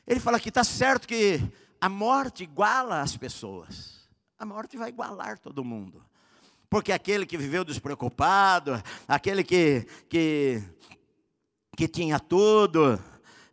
Ele 0.05 0.19
fala 0.19 0.39
que 0.39 0.49
está 0.49 0.63
certo 0.63 1.07
que 1.07 1.41
a 1.79 1.89
morte 1.89 2.43
iguala 2.43 3.01
as 3.01 3.17
pessoas. 3.17 4.07
A 4.37 4.45
morte 4.45 4.77
vai 4.77 4.89
igualar 4.89 5.39
todo 5.39 5.63
mundo. 5.63 6.05
Porque 6.69 6.91
aquele 6.91 7.25
que 7.25 7.37
viveu 7.37 7.63
despreocupado, 7.63 8.81
aquele 9.07 9.43
que, 9.43 9.87
que, 10.09 10.61
que 11.77 11.87
tinha 11.87 12.19
tudo, 12.19 12.99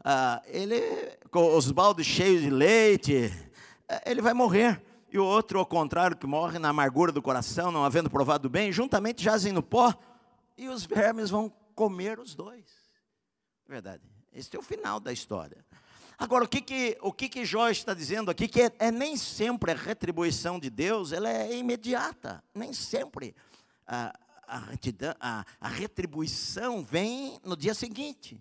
ah, 0.02 0.42
ele 0.46 0.80
com 1.30 1.56
os 1.56 1.70
baldes 1.70 2.06
cheios 2.06 2.42
de 2.42 2.50
leite, 2.50 3.30
ele 4.04 4.20
vai 4.20 4.34
morrer. 4.34 4.82
E 5.12 5.18
o 5.18 5.24
outro, 5.24 5.58
ao 5.58 5.66
contrário, 5.66 6.16
que 6.16 6.26
morre 6.26 6.58
na 6.58 6.68
amargura 6.68 7.10
do 7.10 7.20
coração, 7.20 7.72
não 7.72 7.84
havendo 7.84 8.08
provado 8.08 8.48
bem, 8.48 8.70
juntamente 8.70 9.22
jazem 9.22 9.52
no 9.52 9.62
pó, 9.62 9.92
e 10.56 10.68
os 10.68 10.84
vermes 10.84 11.30
vão 11.30 11.52
comer 11.74 12.20
os 12.20 12.34
dois. 12.34 12.64
Verdade. 13.66 14.02
Esse 14.32 14.54
é 14.54 14.58
o 14.58 14.62
final 14.62 15.00
da 15.00 15.12
história. 15.12 15.64
Agora, 16.16 16.44
o 16.44 16.48
que 16.48 16.60
que, 16.60 16.98
o 17.00 17.12
que, 17.12 17.28
que 17.28 17.44
Jó 17.44 17.68
está 17.70 17.94
dizendo 17.94 18.30
aqui? 18.30 18.46
Que 18.46 18.62
é, 18.62 18.72
é, 18.78 18.90
nem 18.90 19.16
sempre 19.16 19.72
a 19.72 19.74
retribuição 19.74 20.60
de 20.60 20.68
Deus 20.68 21.12
ela 21.12 21.28
é 21.28 21.56
imediata. 21.56 22.44
Nem 22.54 22.72
sempre 22.72 23.34
a, 23.86 24.14
a, 24.46 25.44
a 25.60 25.68
retribuição 25.68 26.84
vem 26.84 27.40
no 27.42 27.56
dia 27.56 27.74
seguinte. 27.74 28.40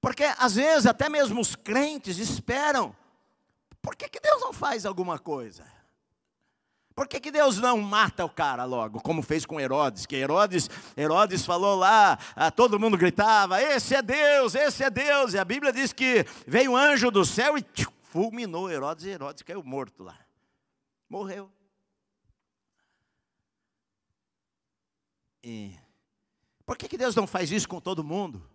Porque, 0.00 0.24
às 0.38 0.54
vezes, 0.54 0.86
até 0.86 1.08
mesmo 1.08 1.40
os 1.40 1.56
crentes 1.56 2.18
esperam 2.18 2.94
por 3.88 3.96
que, 3.96 4.06
que 4.06 4.20
Deus 4.20 4.42
não 4.42 4.52
faz 4.52 4.84
alguma 4.84 5.18
coisa? 5.18 5.64
Por 6.94 7.08
que, 7.08 7.18
que 7.18 7.30
Deus 7.30 7.56
não 7.56 7.80
mata 7.80 8.22
o 8.22 8.28
cara 8.28 8.66
logo, 8.66 9.00
como 9.00 9.22
fez 9.22 9.46
com 9.46 9.58
Herodes? 9.58 10.04
Que 10.04 10.16
Herodes, 10.16 10.68
Herodes 10.94 11.46
falou 11.46 11.74
lá, 11.74 12.18
a, 12.36 12.50
todo 12.50 12.78
mundo 12.78 12.98
gritava: 12.98 13.62
Esse 13.62 13.94
é 13.94 14.02
Deus, 14.02 14.54
esse 14.54 14.84
é 14.84 14.90
Deus. 14.90 15.32
E 15.32 15.38
a 15.38 15.44
Bíblia 15.44 15.72
diz 15.72 15.90
que 15.94 16.22
veio 16.46 16.72
um 16.72 16.76
anjo 16.76 17.10
do 17.10 17.24
céu 17.24 17.56
e 17.56 17.64
fulminou 18.02 18.70
Herodes, 18.70 19.06
e 19.06 19.08
Herodes 19.08 19.42
caiu 19.42 19.62
morto 19.62 20.04
lá. 20.04 20.18
Morreu. 21.08 21.50
E 25.42 25.74
por 26.66 26.76
que, 26.76 26.86
que 26.88 26.98
Deus 26.98 27.16
não 27.16 27.26
faz 27.26 27.50
isso 27.50 27.66
com 27.66 27.80
todo 27.80 28.04
mundo? 28.04 28.46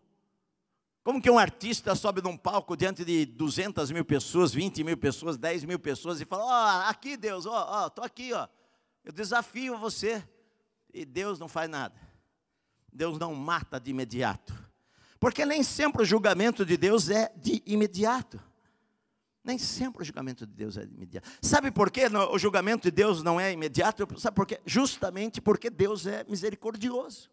Como 1.04 1.22
que 1.22 1.30
um 1.30 1.38
artista 1.38 1.94
sobe 1.96 2.22
num 2.22 2.38
palco 2.38 2.78
diante 2.78 3.04
de 3.04 3.26
200 3.26 3.92
mil 3.92 4.06
pessoas, 4.06 4.54
20 4.54 4.86
mil 4.86 4.96
pessoas, 4.96 5.38
10 5.38 5.66
mil 5.66 5.78
pessoas 5.78 6.22
e 6.22 6.26
fala: 6.26 6.46
Ó, 6.46 6.48
oh, 6.48 6.90
aqui 6.90 7.18
Deus, 7.18 7.46
ó, 7.46 7.52
oh, 7.52 7.54
ó, 7.54 7.84
oh, 7.84 7.88
estou 7.88 8.06
aqui, 8.06 8.32
ó. 8.32 8.48
Eu 9.04 9.12
desafio 9.12 9.78
você. 9.78 10.24
E 10.94 11.04
Deus 11.04 11.40
não 11.40 11.50
faz 11.50 11.70
nada. 11.70 12.00
Deus 12.92 13.20
não 13.20 13.36
mata 13.36 13.80
de 13.80 13.92
imediato. 13.92 14.54
Porque 15.20 15.46
nem 15.46 15.62
sempre 15.62 16.04
o 16.04 16.06
julgamento 16.06 16.66
de 16.66 16.78
Deus 16.78 17.10
é 17.10 17.34
de 17.36 17.62
imediato. 17.66 18.40
Nem 19.44 19.58
sempre 19.58 20.04
o 20.04 20.06
julgamento 20.06 20.46
de 20.46 20.54
Deus 20.54 20.78
é 20.78 20.86
de 20.86 20.94
imediato. 20.94 21.28
Sabe 21.42 21.70
por 21.70 21.92
quê 21.92 22.04
o 22.32 22.40
julgamento 22.40 22.84
de 22.84 22.92
Deus 22.92 23.24
não 23.24 23.38
é 23.40 23.52
imediato? 23.52 24.08
Sabe 24.18 24.36
por 24.36 24.46
quê? 24.46 24.62
Justamente 24.66 25.42
porque 25.42 25.70
Deus 25.70 26.06
é 26.06 26.24
misericordioso 26.30 27.33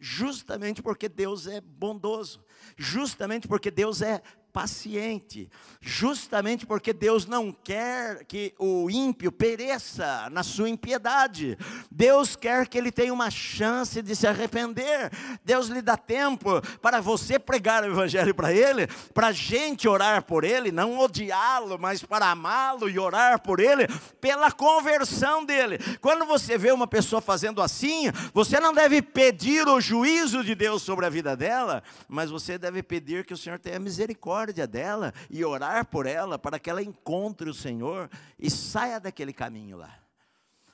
justamente 0.00 0.82
porque 0.82 1.08
Deus 1.08 1.46
é 1.46 1.60
bondoso, 1.60 2.42
justamente 2.76 3.46
porque 3.46 3.70
Deus 3.70 4.00
é 4.00 4.22
paciente, 4.52 5.48
justamente 5.80 6.66
porque 6.66 6.92
Deus 6.92 7.26
não 7.26 7.52
quer 7.52 8.24
que 8.24 8.52
o 8.58 8.90
ímpio 8.90 9.30
pereça 9.30 10.28
na 10.30 10.42
sua 10.42 10.68
impiedade. 10.68 11.56
Deus 11.90 12.36
quer 12.36 12.66
que 12.66 12.76
ele 12.76 12.90
tenha 12.90 13.12
uma 13.12 13.30
chance 13.30 14.02
de 14.02 14.14
se 14.14 14.26
arrepender. 14.26 15.10
Deus 15.44 15.68
lhe 15.68 15.80
dá 15.80 15.96
tempo 15.96 16.60
para 16.82 17.00
você 17.00 17.38
pregar 17.38 17.82
o 17.82 17.86
evangelho 17.86 18.34
para 18.34 18.52
ele, 18.52 18.86
para 19.14 19.28
a 19.28 19.32
gente 19.32 19.88
orar 19.88 20.22
por 20.24 20.44
ele, 20.44 20.72
não 20.72 20.98
odiá-lo, 20.98 21.78
mas 21.78 22.02
para 22.02 22.30
amá-lo 22.30 22.88
e 22.88 22.98
orar 22.98 23.40
por 23.40 23.60
ele 23.60 23.86
pela 24.20 24.50
conversão 24.50 25.44
dele. 25.44 25.78
Quando 26.00 26.26
você 26.26 26.58
vê 26.58 26.72
uma 26.72 26.86
pessoa 26.86 27.20
fazendo 27.20 27.62
assim, 27.62 28.10
você 28.34 28.58
não 28.58 28.72
deve 28.72 29.00
pedir 29.00 29.66
o 29.68 29.80
juízo 29.80 30.42
de 30.42 30.54
Deus 30.54 30.82
sobre 30.82 31.06
a 31.06 31.10
vida 31.10 31.36
dela, 31.36 31.82
mas 32.08 32.30
você 32.30 32.58
deve 32.58 32.82
pedir 32.82 33.24
que 33.24 33.34
o 33.34 33.36
Senhor 33.36 33.58
tenha 33.58 33.78
misericórdia 33.78 34.39
misericórdia 34.40 34.66
dela 34.66 35.12
e 35.28 35.44
orar 35.44 35.84
por 35.86 36.06
ela 36.06 36.38
para 36.38 36.58
que 36.58 36.70
ela 36.70 36.82
encontre 36.82 37.48
o 37.48 37.54
Senhor 37.54 38.10
e 38.38 38.50
saia 38.50 38.98
daquele 38.98 39.32
caminho 39.32 39.76
lá. 39.76 39.98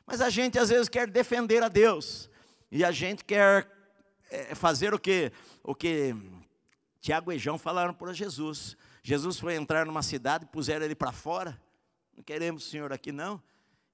Mas 0.06 0.20
a 0.20 0.30
gente 0.30 0.58
às 0.58 0.68
vezes 0.68 0.88
quer 0.88 1.10
defender 1.10 1.62
a 1.62 1.68
Deus 1.68 2.30
e 2.70 2.84
a 2.84 2.92
gente 2.92 3.24
quer 3.24 3.68
é, 4.30 4.54
fazer 4.54 4.94
o 4.94 4.98
que 4.98 5.32
o 5.62 5.74
que 5.74 6.14
Tiago 7.00 7.32
e 7.32 7.38
João 7.38 7.58
falaram 7.58 7.92
para 7.92 8.12
Jesus. 8.12 8.76
Jesus 9.02 9.38
foi 9.38 9.54
entrar 9.54 9.86
numa 9.86 10.02
cidade, 10.02 10.46
puseram 10.46 10.84
ele 10.84 10.94
para 10.94 11.12
fora. 11.12 11.60
Não 12.16 12.22
queremos 12.22 12.66
o 12.66 12.70
Senhor 12.70 12.92
aqui 12.92 13.12
não. 13.12 13.42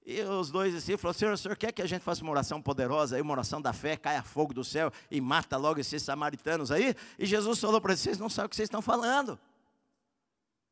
E 0.05 0.21
os 0.21 0.51
dois 0.51 0.75
assim 0.75 0.97
falaram: 0.97 1.17
Senhor, 1.17 1.33
o 1.33 1.37
senhor 1.37 1.55
quer 1.55 1.71
que 1.71 1.81
a 1.81 1.85
gente 1.85 2.01
faça 2.01 2.21
uma 2.21 2.31
oração 2.31 2.61
poderosa, 2.61 3.21
uma 3.21 3.31
oração 3.31 3.61
da 3.61 3.71
fé, 3.71 3.95
caia 3.95 4.21
fogo 4.21 4.53
do 4.53 4.63
céu 4.63 4.91
e 5.09 5.21
mata 5.21 5.55
logo 5.55 5.79
esses 5.79 6.03
samaritanos 6.03 6.71
aí? 6.71 6.93
E 7.17 7.25
Jesus 7.25 7.59
falou 7.59 7.79
para 7.79 7.93
eles: 7.93 8.01
Vocês 8.01 8.19
não 8.19 8.29
sabem 8.29 8.47
o 8.47 8.49
que 8.49 8.55
vocês 8.55 8.67
estão 8.67 8.81
falando. 8.81 9.39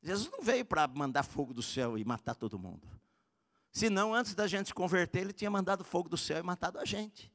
Jesus 0.02 0.30
não 0.32 0.42
veio 0.42 0.66
para 0.66 0.88
mandar 0.88 1.24
fogo 1.24 1.54
do 1.54 1.62
céu 1.62 1.98
e 1.98 2.04
matar 2.04 2.36
todo 2.36 2.58
mundo. 2.58 2.88
Senão, 3.72 4.14
antes 4.14 4.34
da 4.34 4.48
gente 4.48 4.68
se 4.68 4.74
converter, 4.74 5.22
ele 5.22 5.34
tinha 5.34 5.50
mandado 5.50 5.84
fogo 5.84 6.10
do 6.10 6.18
céu 6.18 6.40
e 6.40 6.44
matado 6.44 6.80
a 6.80 6.86
gente. 6.86 7.32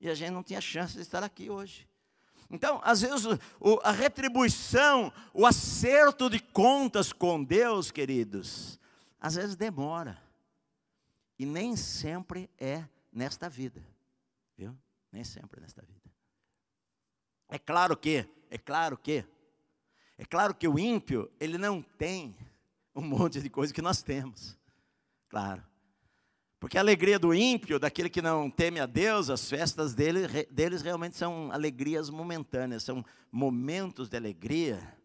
E 0.00 0.08
a 0.08 0.14
gente 0.14 0.30
não 0.30 0.42
tinha 0.42 0.60
chance 0.60 0.94
de 0.94 1.00
estar 1.00 1.22
aqui 1.22 1.50
hoje. 1.50 1.88
Então, 2.50 2.80
às 2.82 3.02
vezes, 3.02 3.26
o, 3.60 3.78
a 3.82 3.90
retribuição, 3.90 5.12
o 5.34 5.44
acerto 5.44 6.30
de 6.30 6.40
contas 6.40 7.12
com 7.12 7.44
Deus, 7.44 7.90
queridos, 7.90 8.80
às 9.20 9.34
vezes 9.34 9.54
demora. 9.54 10.22
E 11.38 11.44
nem 11.44 11.76
sempre 11.76 12.48
é 12.58 12.84
nesta 13.12 13.48
vida. 13.48 13.84
Viu? 14.56 14.76
Nem 15.12 15.24
sempre 15.24 15.60
é 15.60 15.62
nesta 15.62 15.82
vida. 15.82 16.00
É 17.48 17.58
claro 17.58 17.96
que, 17.96 18.26
é 18.50 18.56
claro 18.56 18.96
que, 18.96 19.24
é 20.18 20.24
claro 20.24 20.54
que 20.54 20.68
o 20.68 20.78
ímpio, 20.78 21.30
ele 21.40 21.56
não 21.56 21.80
tem 21.80 22.36
um 22.94 23.00
monte 23.00 23.40
de 23.40 23.48
coisa 23.48 23.72
que 23.72 23.80
nós 23.80 24.02
temos. 24.02 24.58
Claro. 25.28 25.62
Porque 26.60 26.76
a 26.76 26.80
alegria 26.80 27.18
do 27.18 27.32
ímpio, 27.32 27.78
daquele 27.78 28.10
que 28.10 28.20
não 28.20 28.50
teme 28.50 28.80
a 28.80 28.86
Deus, 28.86 29.30
as 29.30 29.48
festas 29.48 29.94
dele, 29.94 30.26
deles 30.50 30.82
realmente 30.82 31.16
são 31.16 31.52
alegrias 31.52 32.10
momentâneas, 32.10 32.82
são 32.82 33.04
momentos 33.30 34.08
de 34.08 34.16
alegria 34.16 34.98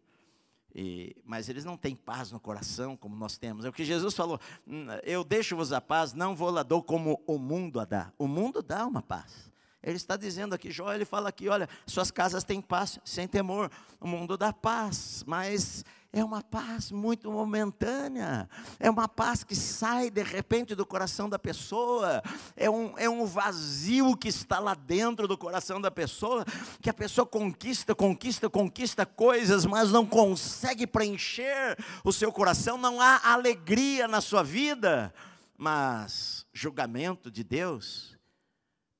e, 0.74 1.14
mas 1.24 1.48
eles 1.48 1.64
não 1.64 1.76
têm 1.76 1.94
paz 1.94 2.32
no 2.32 2.40
coração 2.40 2.96
como 2.96 3.14
nós 3.14 3.38
temos. 3.38 3.64
É 3.64 3.68
o 3.68 3.72
que 3.72 3.84
Jesus 3.84 4.14
falou: 4.14 4.40
hum, 4.66 4.86
Eu 5.04 5.22
deixo-vos 5.22 5.72
a 5.72 5.80
paz, 5.80 6.12
não 6.12 6.34
vou 6.34 6.50
lá 6.50 6.64
dou 6.64 6.82
como 6.82 7.22
o 7.26 7.38
mundo 7.38 7.78
a 7.78 7.84
dá. 7.84 8.12
O 8.18 8.26
mundo 8.26 8.60
dá 8.60 8.84
uma 8.84 9.00
paz. 9.00 9.52
Ele 9.84 9.96
está 9.96 10.16
dizendo 10.16 10.54
aqui, 10.54 10.70
Jó, 10.70 10.92
ele 10.92 11.04
fala 11.04 11.28
aqui: 11.28 11.48
olha, 11.48 11.68
suas 11.86 12.10
casas 12.10 12.42
têm 12.42 12.60
paz, 12.60 12.98
sem 13.04 13.28
temor. 13.28 13.70
O 14.00 14.08
mundo 14.08 14.36
dá 14.36 14.50
paz, 14.50 15.22
mas 15.26 15.84
é 16.10 16.24
uma 16.24 16.42
paz 16.42 16.92
muito 16.92 17.30
momentânea, 17.30 18.48
é 18.78 18.88
uma 18.88 19.08
paz 19.08 19.42
que 19.42 19.56
sai 19.56 20.10
de 20.10 20.22
repente 20.22 20.74
do 20.74 20.86
coração 20.86 21.28
da 21.28 21.38
pessoa, 21.40 22.22
é 22.56 22.70
um, 22.70 22.96
é 22.96 23.10
um 23.10 23.26
vazio 23.26 24.16
que 24.16 24.28
está 24.28 24.60
lá 24.60 24.74
dentro 24.74 25.26
do 25.26 25.36
coração 25.36 25.80
da 25.80 25.90
pessoa, 25.90 26.44
que 26.80 26.88
a 26.88 26.94
pessoa 26.94 27.26
conquista, 27.26 27.96
conquista, 27.96 28.48
conquista 28.48 29.04
coisas, 29.04 29.66
mas 29.66 29.90
não 29.90 30.06
consegue 30.06 30.86
preencher 30.86 31.76
o 32.04 32.12
seu 32.12 32.30
coração, 32.30 32.78
não 32.78 33.00
há 33.00 33.20
alegria 33.24 34.06
na 34.06 34.20
sua 34.20 34.44
vida, 34.44 35.12
mas 35.58 36.46
julgamento 36.52 37.28
de 37.28 37.42
Deus, 37.42 38.13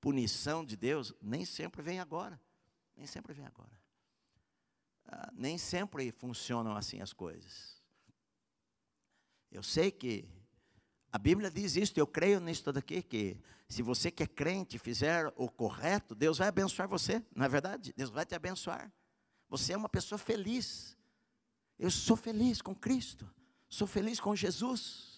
punição 0.05 0.63
de 0.63 0.77
Deus, 0.77 1.15
nem 1.23 1.47
sempre 1.47 1.81
vem 1.81 1.99
agora, 1.99 2.39
nem 2.95 3.07
sempre 3.07 3.33
vem 3.33 3.47
agora. 3.47 3.73
Ah, 5.07 5.33
nem 5.33 5.57
sempre 5.57 6.13
funcionam 6.13 6.77
assim 6.77 7.01
as 7.01 7.15
coisas. 7.15 7.83
Eu 9.51 9.63
sei 9.63 9.91
que 9.91 10.29
a 11.11 11.17
Bíblia 11.17 11.51
diz 11.51 11.75
isso, 11.75 11.95
eu 11.97 12.07
creio 12.07 12.39
nisso 12.39 12.71
daqui, 12.71 13.03
que 13.03 13.41
se 13.67 13.81
você 13.81 14.11
que 14.11 14.23
é 14.23 14.27
crente 14.27 14.79
fizer 14.79 15.33
o 15.37 15.49
correto, 15.51 16.15
Deus 16.15 16.37
vai 16.37 16.49
abençoar 16.49 16.87
você, 16.87 17.25
não 17.35 17.47
é 17.47 17.49
verdade? 17.49 17.95
Deus 17.97 18.11
vai 18.11 18.27
te 18.27 18.35
abençoar. 18.35 18.93
Você 19.49 19.73
é 19.73 19.77
uma 19.77 19.89
pessoa 19.89 20.19
feliz. 20.19 20.99
Eu 21.79 21.91
sou 21.91 22.15
feliz 22.15 22.61
com 22.61 22.75
Cristo, 22.75 23.27
sou 23.71 23.87
feliz 23.87 24.21
com 24.21 24.37
Jesus. 24.37 25.14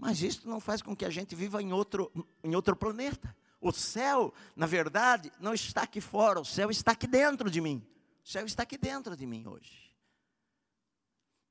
Mas 0.00 0.22
isso 0.22 0.48
não 0.48 0.58
faz 0.58 0.80
com 0.80 0.96
que 0.96 1.04
a 1.04 1.10
gente 1.10 1.34
viva 1.34 1.62
em 1.62 1.74
outro, 1.74 2.10
em 2.42 2.54
outro 2.54 2.74
planeta. 2.74 3.36
O 3.60 3.70
céu, 3.70 4.32
na 4.56 4.64
verdade, 4.64 5.30
não 5.38 5.52
está 5.52 5.82
aqui 5.82 6.00
fora, 6.00 6.40
o 6.40 6.44
céu 6.44 6.70
está 6.70 6.92
aqui 6.92 7.06
dentro 7.06 7.50
de 7.50 7.60
mim. 7.60 7.86
O 8.24 8.28
céu 8.28 8.46
está 8.46 8.62
aqui 8.62 8.78
dentro 8.78 9.14
de 9.14 9.26
mim 9.26 9.46
hoje. 9.46 9.89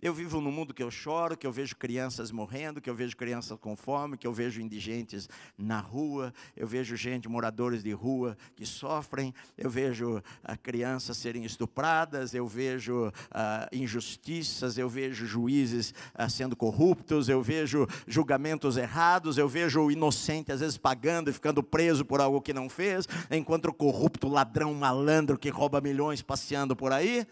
Eu 0.02 0.14
vivo 0.14 0.40
num 0.40 0.52
mundo 0.52 0.74
que 0.74 0.82
eu 0.82 0.90
choro, 0.90 1.36
que 1.36 1.46
eu 1.46 1.52
vejo 1.52 1.76
crianças 1.76 2.32
morrendo, 2.32 2.80
que 2.80 2.90
eu 2.90 2.96
vejo 2.96 3.18
crianças 3.18 3.58
com 3.60 3.76
fome, 3.76 4.18
que 4.18 4.26
eu 4.26 4.32
vejo 4.32 4.62
indigentes 4.62 5.28
na 5.58 5.82
rua, 5.82 6.34
eu 6.56 6.66
vejo 6.66 6.96
gente, 6.96 7.28
moradores 7.28 7.84
de 7.84 7.92
rua 7.92 8.38
que 8.56 8.66
sofrem, 8.66 9.34
eu 9.58 9.70
vejo 9.70 10.24
ah, 10.42 10.56
crianças 10.56 11.18
serem 11.18 11.44
estupradas, 11.44 12.34
eu 12.34 12.48
vejo 12.48 13.12
ah, 13.30 13.68
injustiças, 13.74 14.78
eu 14.78 14.88
vejo 14.88 15.26
juízes 15.26 15.94
ah, 16.16 16.30
sendo 16.30 16.56
corruptos, 16.56 17.28
eu 17.28 17.42
vejo 17.42 17.86
julgamentos 18.08 18.78
errados, 18.78 19.38
eu 19.38 19.50
vejo 19.50 19.82
o 19.82 19.92
inocente 19.92 20.50
às 20.50 20.62
vezes 20.62 20.78
pagando 20.78 21.30
e 21.30 21.34
ficando 21.34 21.62
preso 21.62 22.06
por 22.06 22.22
algo 22.22 22.42
que 22.42 22.54
não 22.54 22.70
fez, 22.70 23.06
enquanto 23.30 23.66
o 23.66 23.74
corrupto 23.74 24.30
ladrão 24.30 24.74
malandro 24.74 25.38
que 25.38 25.50
rouba 25.50 25.82
milhões 25.82 26.22
passeando 26.22 26.74
por 26.74 26.94
aí. 26.94 27.28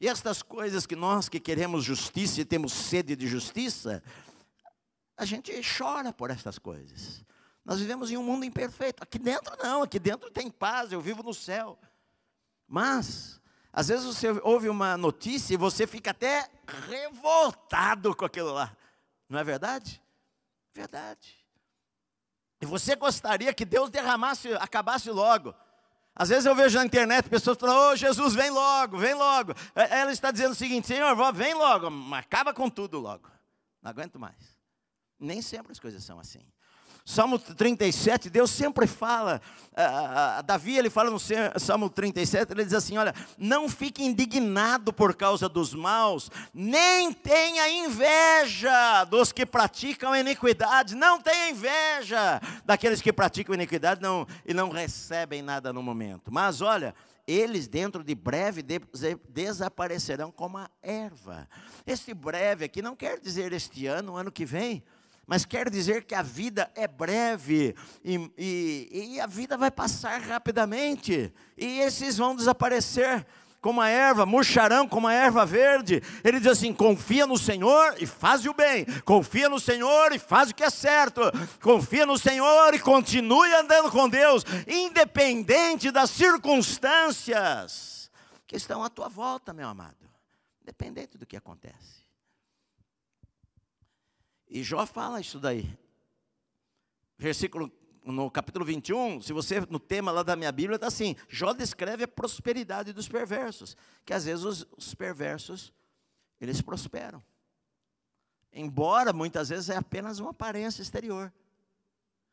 E 0.00 0.08
estas 0.08 0.42
coisas 0.42 0.86
que 0.86 0.96
nós 0.96 1.28
que 1.28 1.38
queremos 1.38 1.84
justiça 1.84 2.40
e 2.40 2.44
temos 2.44 2.72
sede 2.72 3.14
de 3.14 3.26
justiça, 3.26 4.02
a 5.16 5.24
gente 5.24 5.52
chora 5.78 6.12
por 6.12 6.30
estas 6.30 6.58
coisas. 6.58 7.24
Nós 7.64 7.78
vivemos 7.78 8.10
em 8.10 8.16
um 8.16 8.22
mundo 8.22 8.44
imperfeito. 8.44 9.02
Aqui 9.02 9.18
dentro 9.18 9.56
não, 9.62 9.82
aqui 9.82 9.98
dentro 9.98 10.30
tem 10.30 10.50
paz, 10.50 10.92
eu 10.92 11.00
vivo 11.00 11.22
no 11.22 11.32
céu. 11.32 11.78
Mas, 12.66 13.40
às 13.72 13.88
vezes 13.88 14.04
você 14.04 14.28
ouve 14.42 14.68
uma 14.68 14.96
notícia 14.96 15.54
e 15.54 15.56
você 15.58 15.86
fica 15.86 16.10
até 16.10 16.48
revoltado 16.88 18.14
com 18.14 18.24
aquilo 18.24 18.52
lá. 18.52 18.76
Não 19.28 19.38
é 19.38 19.44
verdade? 19.44 20.02
Verdade. 20.72 21.38
E 22.60 22.66
você 22.66 22.96
gostaria 22.96 23.52
que 23.54 23.64
Deus 23.64 23.90
derramasse, 23.90 24.52
acabasse 24.54 25.10
logo. 25.10 25.54
Às 26.16 26.28
vezes 26.28 26.46
eu 26.46 26.54
vejo 26.54 26.78
na 26.78 26.84
internet 26.84 27.28
pessoas 27.28 27.58
falando, 27.58 27.78
ô 27.78 27.90
oh, 27.90 27.96
Jesus, 27.96 28.34
vem 28.34 28.50
logo, 28.50 28.96
vem 28.96 29.14
logo. 29.14 29.52
É, 29.74 30.00
ela 30.00 30.12
está 30.12 30.30
dizendo 30.30 30.52
o 30.52 30.54
seguinte, 30.54 30.86
Senhor, 30.86 31.14
vem 31.32 31.54
logo, 31.54 31.88
acaba 32.14 32.54
com 32.54 32.70
tudo 32.70 33.00
logo. 33.00 33.28
Não 33.82 33.90
aguento 33.90 34.18
mais. 34.18 34.58
Nem 35.18 35.42
sempre 35.42 35.72
as 35.72 35.80
coisas 35.80 36.04
são 36.04 36.20
assim. 36.20 36.46
Salmo 37.06 37.38
37, 37.38 38.30
Deus 38.30 38.50
sempre 38.50 38.86
fala, 38.86 39.38
uh, 39.72 40.42
Davi 40.42 40.78
ele 40.78 40.88
fala 40.88 41.10
no 41.10 41.18
Salmo 41.60 41.90
37, 41.90 42.50
ele 42.50 42.64
diz 42.64 42.72
assim: 42.72 42.96
olha, 42.96 43.14
não 43.36 43.68
fique 43.68 44.02
indignado 44.02 44.90
por 44.90 45.14
causa 45.14 45.46
dos 45.46 45.74
maus, 45.74 46.30
nem 46.54 47.12
tenha 47.12 47.68
inveja 47.68 49.04
dos 49.04 49.32
que 49.32 49.44
praticam 49.44 50.16
iniquidade, 50.16 50.94
não 50.94 51.20
tenha 51.20 51.50
inveja 51.50 52.40
daqueles 52.64 53.02
que 53.02 53.12
praticam 53.12 53.54
iniquidade 53.54 54.00
não, 54.00 54.26
e 54.46 54.54
não 54.54 54.70
recebem 54.70 55.42
nada 55.42 55.74
no 55.74 55.82
momento. 55.82 56.32
Mas 56.32 56.62
olha, 56.62 56.94
eles 57.26 57.68
dentro 57.68 58.02
de 58.02 58.14
breve 58.14 58.62
de, 58.62 58.80
desaparecerão 59.28 60.32
como 60.32 60.56
a 60.56 60.70
erva. 60.82 61.46
Este 61.86 62.14
breve 62.14 62.64
aqui 62.64 62.80
não 62.80 62.96
quer 62.96 63.20
dizer 63.20 63.52
este 63.52 63.86
ano, 63.86 64.16
ano 64.16 64.32
que 64.32 64.46
vem 64.46 64.82
mas 65.26 65.44
quer 65.44 65.70
dizer 65.70 66.04
que 66.04 66.14
a 66.14 66.22
vida 66.22 66.70
é 66.74 66.86
breve 66.86 67.74
e, 68.04 68.30
e, 68.36 69.14
e, 69.14 69.20
a 69.20 69.26
vida 69.26 69.56
vai 69.56 69.70
passar 69.70 70.20
rapidamente, 70.20 71.32
e 71.56 71.80
esses 71.80 72.16
vão 72.16 72.36
desaparecer 72.36 73.26
como 73.64 73.80
a 73.80 73.88
erva, 73.88 74.26
murcharão 74.26 74.86
como 74.86 75.08
a 75.08 75.14
erva 75.14 75.46
verde. 75.46 76.02
Ele 76.22 76.38
diz 76.38 76.48
assim: 76.48 76.74
confia 76.74 77.26
no 77.26 77.38
Senhor 77.38 77.94
e 77.98 78.06
faz 78.06 78.44
o 78.44 78.52
bem, 78.52 78.84
confia 79.06 79.48
no 79.48 79.58
Senhor 79.58 80.12
e 80.12 80.18
faz 80.18 80.50
o 80.50 80.54
que 80.54 80.62
é 80.62 80.68
certo, 80.68 81.22
confia 81.62 82.04
no 82.04 82.18
Senhor 82.18 82.74
e 82.74 82.78
continue 82.78 83.54
andando 83.54 83.90
com 83.90 84.06
Deus, 84.06 84.44
independente 84.68 85.90
das 85.90 86.10
circunstâncias 86.10 88.10
que 88.46 88.54
estão 88.54 88.84
à 88.84 88.90
tua 88.90 89.08
volta, 89.08 89.54
meu 89.54 89.66
amado, 89.66 89.96
independente 90.60 91.16
do 91.16 91.24
que 91.24 91.34
acontece. 91.34 92.03
E 94.54 94.62
Jó 94.62 94.86
fala 94.86 95.20
isso 95.20 95.40
daí. 95.40 95.68
Versículo 97.18 97.72
no 98.04 98.30
capítulo 98.30 98.64
21, 98.64 99.20
se 99.20 99.32
você 99.32 99.60
no 99.68 99.80
tema 99.80 100.12
lá 100.12 100.22
da 100.22 100.36
minha 100.36 100.52
Bíblia 100.52 100.76
está 100.76 100.86
assim, 100.86 101.16
Jó 101.28 101.52
descreve 101.52 102.04
a 102.04 102.08
prosperidade 102.08 102.92
dos 102.92 103.08
perversos, 103.08 103.76
que 104.04 104.12
às 104.12 104.26
vezes 104.26 104.44
os, 104.44 104.66
os 104.76 104.94
perversos 104.94 105.72
eles 106.40 106.60
prosperam. 106.60 107.20
Embora 108.52 109.12
muitas 109.12 109.48
vezes 109.48 109.70
é 109.70 109.76
apenas 109.76 110.20
uma 110.20 110.30
aparência 110.30 110.82
exterior. 110.82 111.32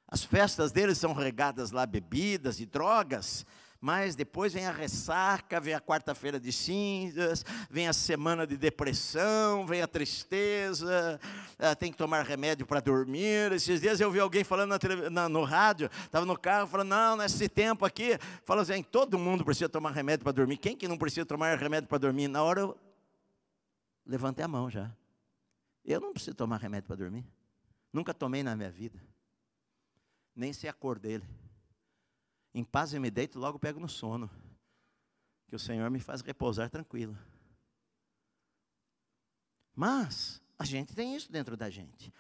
As 0.08 0.24
festas 0.24 0.72
deles 0.72 1.00
são 1.00 1.14
regadas 1.14 1.72
lá 1.72 1.88
bebidas 1.88 2.60
e 2.60 2.68
drogas, 2.68 3.48
mas 3.82 4.16
depois 4.16 4.54
vem 4.54 4.68
a 4.68 4.72
ressaca, 4.72 5.60
vem 5.60 5.74
a 5.74 5.82
quarta-feira 5.82 6.40
de 6.40 6.52
cinzas, 6.52 7.44
vem 7.68 7.88
a 7.88 7.94
semana 7.94 8.46
de 8.46 8.56
depressão, 8.56 9.66
vem 9.66 9.82
a 9.82 9.88
tristeza, 9.88 11.20
eh, 11.58 11.74
tem 11.74 11.92
que 11.92 11.98
tomar 11.98 12.24
remédio 12.24 12.64
para 12.68 12.80
dormir. 12.80 13.52
Esses 13.54 13.82
dias 13.82 14.00
eu 14.00 14.12
vi 14.12 14.20
alguém 14.20 14.44
falando 14.44 14.70
na 14.70 15.10
na, 15.10 15.28
no 15.28 15.44
rádio, 15.44 15.90
estava 16.06 16.28
no 16.28 16.38
carro, 16.38 16.68
falando, 16.68 16.90
não, 16.90 17.18
nesse 17.18 17.50
tempo 17.50 17.84
aqui, 17.84 18.20
falou 18.46 18.62
assim, 18.62 18.84
todo 18.84 19.18
mundo 19.18 19.44
precisa 19.44 19.68
tomar 19.68 19.92
remédio 19.92 20.24
para 20.24 20.32
dormir, 20.32 20.58
quem 20.58 20.78
que 20.78 20.88
não 20.88 20.98
precisa 20.98 21.26
tomar 21.26 21.58
remédio 21.58 21.90
para 21.90 21.98
dormir? 21.98 22.28
Na 22.28 22.44
hora 22.44 22.62
eu 22.62 22.78
levantei 24.06 24.46
a 24.46 24.48
mão 24.48 24.70
já. 24.70 24.92
Eu 25.84 26.00
não 26.00 26.14
preciso 26.14 26.36
tomar 26.36 26.58
remédio 26.58 26.86
para 26.86 26.98
dormir. 26.98 27.26
Nunca 27.92 28.14
tomei 28.14 28.44
na 28.44 28.56
minha 28.56 28.70
vida. 28.70 29.02
Nem 30.36 30.54
sei 30.54 30.70
a 30.70 30.74
cor 30.74 31.00
dele. 31.00 31.26
Em 32.54 32.64
paz 32.64 32.94
eu 32.94 33.02
me 33.02 33.10
deito, 33.10 33.40
logo 33.40 33.58
pego 33.58 33.80
no 33.80 33.88
sono. 33.88 34.30
Que 35.48 35.56
o 35.56 35.60
Senhor 35.60 35.90
me 35.90 36.00
faz 36.00 36.22
repousar 36.22 36.70
tranquilo. 36.70 37.18
Mas 39.76 40.42
a 40.60 40.66
gente 40.66 40.94
tem 40.94 41.16
isso 41.16 41.32
dentro 41.32 41.56
da 41.56 41.70
gente. 41.70 42.14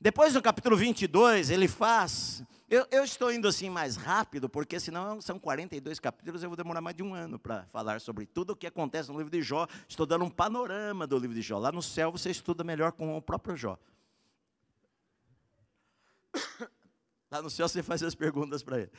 Depois 0.00 0.34
no 0.34 0.42
capítulo 0.42 0.76
22, 0.76 1.50
ele 1.50 1.66
faz. 1.66 2.42
Eu, 2.68 2.86
eu, 2.90 3.04
estou 3.04 3.32
indo 3.32 3.46
assim 3.46 3.70
mais 3.70 3.96
rápido, 3.96 4.48
porque 4.48 4.80
senão 4.80 5.20
são 5.20 5.38
42 5.38 6.00
capítulos, 6.00 6.42
eu 6.42 6.48
vou 6.48 6.56
demorar 6.56 6.80
mais 6.80 6.96
de 6.96 7.02
um 7.02 7.14
ano 7.14 7.38
para 7.38 7.64
falar 7.66 8.00
sobre 8.00 8.26
tudo 8.26 8.50
o 8.50 8.56
que 8.56 8.66
acontece 8.66 9.10
no 9.10 9.16
livro 9.16 9.30
de 9.30 9.42
Jó. 9.42 9.66
Estou 9.88 10.04
dando 10.04 10.24
um 10.24 10.30
panorama 10.30 11.06
do 11.06 11.18
livro 11.18 11.34
de 11.34 11.42
Jó. 11.42 11.58
Lá 11.58 11.70
no 11.70 11.82
céu 11.82 12.10
você 12.10 12.30
estuda 12.30 12.64
melhor 12.64 12.92
com 12.92 13.16
o 13.16 13.22
próprio 13.22 13.56
Jó. 13.56 13.78
Lá 17.30 17.42
no 17.42 17.50
céu 17.50 17.68
você 17.68 17.82
faz 17.82 18.02
as 18.02 18.14
perguntas 18.14 18.62
para 18.62 18.80
ele. 18.80 18.90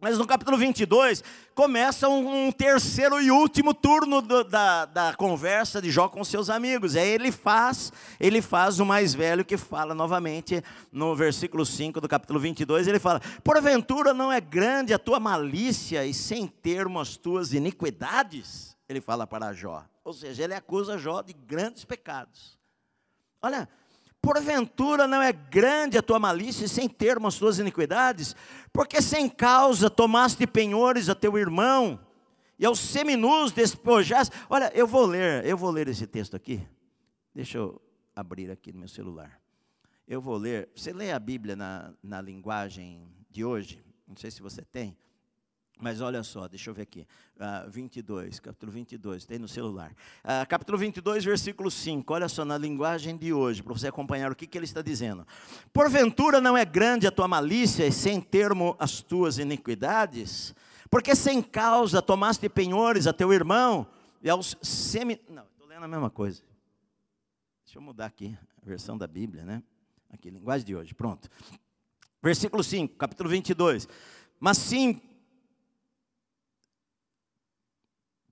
Mas 0.00 0.16
no 0.16 0.26
capítulo 0.26 0.56
22, 0.56 1.22
começa 1.54 2.08
um, 2.08 2.50
terceiro 2.50 3.20
e 3.20 3.30
último 3.30 3.74
turno 3.74 4.22
do, 4.22 4.42
da, 4.42 4.86
da 4.86 5.14
conversa 5.14 5.80
de 5.82 5.90
Jó 5.90 6.08
com 6.08 6.24
seus 6.24 6.48
amigos. 6.48 6.96
Aí 6.96 7.06
ele 7.06 7.30
faz, 7.30 7.92
ele 8.18 8.40
faz 8.40 8.80
o 8.80 8.86
mais 8.86 9.12
velho 9.12 9.44
que 9.44 9.58
fala 9.58 9.94
novamente 9.94 10.64
no 10.90 11.14
versículo 11.14 11.66
5 11.66 12.00
do 12.00 12.08
capítulo 12.08 12.40
22, 12.40 12.88
ele 12.88 12.98
fala: 12.98 13.20
"Porventura 13.44 14.14
não 14.14 14.32
é 14.32 14.40
grande 14.40 14.94
a 14.94 14.98
tua 14.98 15.20
malícia 15.20 16.06
e 16.06 16.14
sem 16.14 16.46
termo 16.46 16.98
as 16.98 17.18
tuas 17.18 17.52
iniquidades?" 17.52 18.74
Ele 18.88 19.02
fala 19.02 19.26
para 19.26 19.52
Jó. 19.52 19.84
Ou 20.02 20.14
seja, 20.14 20.44
ele 20.44 20.54
acusa 20.54 20.96
Jó 20.96 21.20
de 21.20 21.34
grandes 21.34 21.84
pecados. 21.84 22.58
Olha, 23.42 23.68
Porventura 24.22 25.06
não 25.06 25.22
é 25.22 25.32
grande 25.32 25.96
a 25.96 26.02
tua 26.02 26.18
malícia 26.18 26.68
sem 26.68 26.88
termo 26.88 27.26
as 27.26 27.36
tuas 27.36 27.58
iniquidades? 27.58 28.36
Porque 28.72 29.00
sem 29.00 29.28
causa 29.28 29.88
tomaste 29.88 30.46
penhores 30.46 31.08
a 31.08 31.14
teu 31.14 31.38
irmão 31.38 31.98
e 32.58 32.66
aos 32.66 32.78
seminus 32.78 33.52
despojaste. 33.52 34.36
Olha, 34.48 34.70
eu 34.74 34.86
vou 34.86 35.06
ler, 35.06 35.44
eu 35.46 35.56
vou 35.56 35.70
ler 35.70 35.88
esse 35.88 36.06
texto 36.06 36.36
aqui. 36.36 36.60
Deixa 37.34 37.56
eu 37.56 37.80
abrir 38.14 38.50
aqui 38.50 38.72
no 38.72 38.80
meu 38.80 38.88
celular. 38.88 39.40
Eu 40.06 40.20
vou 40.20 40.36
ler. 40.36 40.68
Você 40.74 40.92
lê 40.92 41.12
a 41.12 41.18
Bíblia 41.18 41.56
na, 41.56 41.94
na 42.02 42.20
linguagem 42.20 43.08
de 43.30 43.44
hoje? 43.44 43.82
Não 44.06 44.16
sei 44.16 44.30
se 44.30 44.42
você 44.42 44.62
tem. 44.62 44.96
Mas 45.80 46.02
olha 46.02 46.22
só, 46.22 46.46
deixa 46.46 46.68
eu 46.68 46.74
ver 46.74 46.82
aqui. 46.82 47.00
Uh, 47.36 47.42
ah, 47.42 47.66
22, 47.66 48.38
capítulo 48.38 48.70
22, 48.70 49.24
tem 49.24 49.38
no 49.38 49.48
celular. 49.48 49.92
Uh, 50.22 50.46
capítulo 50.46 50.76
22, 50.76 51.24
versículo 51.24 51.70
5. 51.70 52.12
Olha 52.12 52.28
só, 52.28 52.44
na 52.44 52.58
linguagem 52.58 53.16
de 53.16 53.32
hoje, 53.32 53.62
para 53.62 53.72
você 53.72 53.88
acompanhar 53.88 54.30
o 54.30 54.36
que, 54.36 54.46
que 54.46 54.58
ele 54.58 54.66
está 54.66 54.82
dizendo. 54.82 55.26
Porventura 55.72 56.38
não 56.38 56.54
é 56.54 56.66
grande 56.66 57.06
a 57.06 57.10
tua 57.10 57.26
malícia 57.26 57.86
e 57.86 57.92
sem 57.92 58.20
termo 58.20 58.76
as 58.78 59.00
tuas 59.00 59.38
iniquidades? 59.38 60.54
Porque 60.90 61.16
sem 61.16 61.42
causa 61.42 62.02
tomaste 62.02 62.46
penhores 62.48 63.06
a 63.06 63.12
teu 63.12 63.32
irmão 63.32 63.86
e 64.22 64.28
aos 64.28 64.58
semi. 64.60 65.18
Não, 65.30 65.44
estou 65.44 65.66
lendo 65.66 65.84
a 65.84 65.88
mesma 65.88 66.10
coisa. 66.10 66.42
Deixa 67.64 67.78
eu 67.78 67.82
mudar 67.82 68.06
aqui 68.06 68.36
a 68.62 68.68
versão 68.68 68.98
da 68.98 69.06
Bíblia, 69.06 69.44
né? 69.44 69.62
Aqui, 70.12 70.28
linguagem 70.28 70.66
de 70.66 70.76
hoje, 70.76 70.92
pronto. 70.92 71.30
Versículo 72.22 72.62
5, 72.62 72.96
capítulo 72.96 73.30
22. 73.30 73.88
Mas 74.38 74.58
sim 74.58 75.00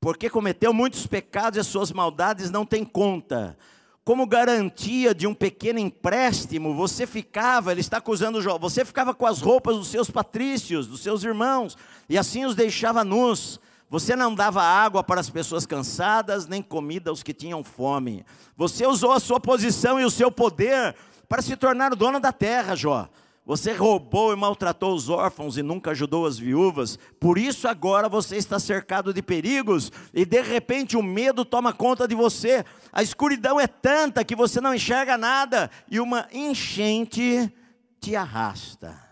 porque 0.09 0.31
cometeu 0.31 0.73
muitos 0.73 1.07
pecados 1.07 1.59
e 1.59 1.61
as 1.61 1.66
suas 1.66 1.92
maldades 1.92 2.51
não 2.51 2.64
tem 2.64 2.83
conta. 2.83 3.59
Como 4.03 4.27
garantia 4.27 5.14
de 5.14 5.27
um 5.27 5.35
pequeno 5.35 5.79
empréstimo, 5.79 6.75
você 6.75 7.07
ficava, 7.07 7.73
ele 7.73 7.83
está 7.83 7.99
acusando 7.99 8.40
Jó, 8.40 8.57
você 8.57 8.87
ficava 8.87 9.12
com 9.12 9.27
as 9.27 9.42
roupas 9.42 9.77
dos 9.77 9.88
seus 9.88 10.11
patrícios, 10.11 10.87
dos 10.87 11.03
seus 11.03 11.25
irmãos, 11.25 11.77
e 12.09 12.16
assim 12.16 12.47
os 12.47 12.55
deixava 12.55 13.05
nus. 13.05 13.61
Você 13.90 14.16
não 14.16 14.35
dava 14.35 14.62
água 14.62 15.05
para 15.05 15.21
as 15.21 15.29
pessoas 15.29 15.66
cansadas, 15.66 16.47
nem 16.47 16.62
comida 16.62 17.11
aos 17.11 17.23
que 17.23 17.35
tinham 17.35 17.62
fome. 17.62 18.25
Você 18.57 18.87
usou 18.87 19.12
a 19.12 19.21
sua 19.21 19.38
posição 19.38 20.01
e 20.01 20.07
o 20.07 20.11
seu 20.11 20.31
poder 20.33 20.97
para 21.29 21.42
se 21.42 21.55
tornar 21.55 21.92
o 21.92 21.97
dono 21.97 22.18
da 22.18 22.33
terra, 22.33 22.75
Jó. 22.75 23.11
Você 23.49 23.73
roubou 23.73 24.31
e 24.31 24.37
maltratou 24.37 24.95
os 24.95 25.09
órfãos 25.09 25.57
e 25.57 25.63
nunca 25.63 25.93
ajudou 25.93 26.27
as 26.27 26.39
viúvas. 26.39 26.99
Por 27.19 27.39
isso 27.39 27.67
agora 27.67 28.07
você 28.07 28.37
está 28.37 28.59
cercado 28.59 29.11
de 29.11 29.23
perigos 29.23 29.91
e 30.13 30.27
de 30.27 30.43
repente 30.43 30.99
o 30.99 31.03
medo 31.03 31.47
toma 31.47 31.73
conta 31.73 32.07
de 32.07 32.15
você. 32.15 32.63
A 32.93 33.03
escuridão 33.03 33.59
é 33.59 33.67
tanta 33.67 34.23
que 34.23 34.37
você 34.37 34.61
não 34.61 34.75
enxerga 34.75 35.17
nada 35.17 35.71
e 35.91 35.99
uma 35.99 36.29
enchente 36.31 37.51
te 37.99 38.15
arrasta. 38.15 39.08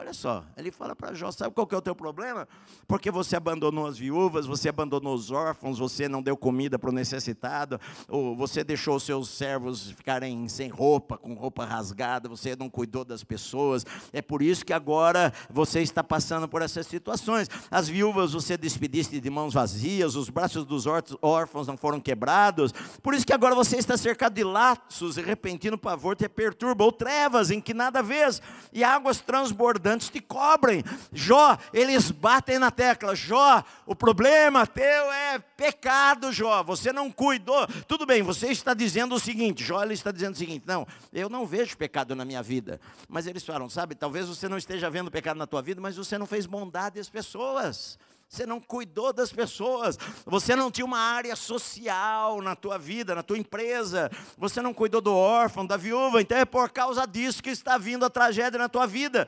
Olha 0.00 0.14
só, 0.14 0.44
ele 0.56 0.70
fala 0.70 0.94
para 0.94 1.12
Jó: 1.12 1.32
sabe 1.32 1.52
qual 1.52 1.66
que 1.66 1.74
é 1.74 1.78
o 1.78 1.82
teu 1.82 1.92
problema? 1.92 2.46
Porque 2.86 3.10
você 3.10 3.34
abandonou 3.34 3.84
as 3.84 3.98
viúvas, 3.98 4.46
você 4.46 4.68
abandonou 4.68 5.12
os 5.12 5.32
órfãos, 5.32 5.80
você 5.80 6.08
não 6.08 6.22
deu 6.22 6.36
comida 6.36 6.78
para 6.78 6.88
o 6.88 6.92
necessitado, 6.92 7.80
ou 8.06 8.36
você 8.36 8.62
deixou 8.62 8.94
os 8.94 9.02
seus 9.02 9.28
servos 9.28 9.90
ficarem 9.90 10.48
sem 10.48 10.68
roupa, 10.68 11.18
com 11.18 11.34
roupa 11.34 11.64
rasgada, 11.64 12.28
você 12.28 12.54
não 12.54 12.70
cuidou 12.70 13.04
das 13.04 13.24
pessoas. 13.24 13.84
É 14.12 14.22
por 14.22 14.40
isso 14.40 14.64
que 14.64 14.72
agora 14.72 15.32
você 15.50 15.80
está 15.80 16.04
passando 16.04 16.46
por 16.46 16.62
essas 16.62 16.86
situações. 16.86 17.48
As 17.68 17.88
viúvas 17.88 18.34
você 18.34 18.56
despediste 18.56 19.18
de 19.18 19.30
mãos 19.30 19.52
vazias, 19.52 20.14
os 20.14 20.30
braços 20.30 20.64
dos 20.64 20.84
órfãos 21.20 21.66
não 21.66 21.76
foram 21.76 21.98
quebrados. 21.98 22.72
Por 23.02 23.14
isso 23.14 23.26
que 23.26 23.32
agora 23.32 23.56
você 23.56 23.76
está 23.76 23.96
cercado 23.96 24.34
de 24.34 24.44
laços 24.44 25.16
e 25.18 25.22
repentino 25.22 25.76
pavor 25.76 26.14
te 26.14 26.28
perturba, 26.28 26.84
ou 26.84 26.92
trevas 26.92 27.50
em 27.50 27.60
que 27.60 27.74
nada 27.74 28.00
vês, 28.00 28.40
e 28.72 28.84
águas 28.84 29.20
transbordando 29.20 29.87
antes 29.88 30.08
te 30.08 30.20
cobrem. 30.20 30.84
Jó, 31.12 31.58
eles 31.72 32.10
batem 32.10 32.58
na 32.58 32.70
tecla. 32.70 33.14
Jó, 33.14 33.64
o 33.86 33.94
problema 33.94 34.66
teu 34.66 35.12
é 35.12 35.38
pecado, 35.38 36.32
Jó. 36.32 36.62
Você 36.62 36.92
não 36.92 37.10
cuidou. 37.10 37.66
Tudo 37.86 38.06
bem, 38.06 38.22
você 38.22 38.48
está 38.48 38.74
dizendo 38.74 39.14
o 39.14 39.20
seguinte: 39.20 39.64
Jó, 39.64 39.82
ele 39.82 39.94
está 39.94 40.12
dizendo 40.12 40.34
o 40.34 40.38
seguinte: 40.38 40.64
não, 40.66 40.86
eu 41.12 41.28
não 41.28 41.46
vejo 41.46 41.76
pecado 41.76 42.14
na 42.14 42.24
minha 42.24 42.42
vida. 42.42 42.80
Mas 43.08 43.26
eles 43.26 43.44
falam, 43.44 43.68
sabe, 43.68 43.94
talvez 43.94 44.28
você 44.28 44.48
não 44.48 44.58
esteja 44.58 44.90
vendo 44.90 45.10
pecado 45.10 45.36
na 45.36 45.46
tua 45.46 45.62
vida, 45.62 45.80
mas 45.80 45.96
você 45.96 46.16
não 46.18 46.26
fez 46.26 46.46
bondade 46.46 47.00
às 47.00 47.08
pessoas 47.08 47.98
você 48.28 48.44
não 48.44 48.60
cuidou 48.60 49.10
das 49.12 49.32
pessoas, 49.32 49.98
você 50.26 50.54
não 50.54 50.70
tinha 50.70 50.84
uma 50.84 50.98
área 50.98 51.34
social 51.34 52.42
na 52.42 52.54
tua 52.54 52.78
vida, 52.78 53.14
na 53.14 53.22
tua 53.22 53.38
empresa, 53.38 54.10
você 54.36 54.60
não 54.60 54.74
cuidou 54.74 55.00
do 55.00 55.14
órfão, 55.14 55.66
da 55.66 55.78
viúva, 55.78 56.20
então 56.20 56.36
é 56.36 56.44
por 56.44 56.70
causa 56.70 57.06
disso 57.06 57.42
que 57.42 57.48
está 57.48 57.78
vindo 57.78 58.04
a 58.04 58.10
tragédia 58.10 58.58
na 58.58 58.68
tua 58.68 58.86
vida. 58.86 59.26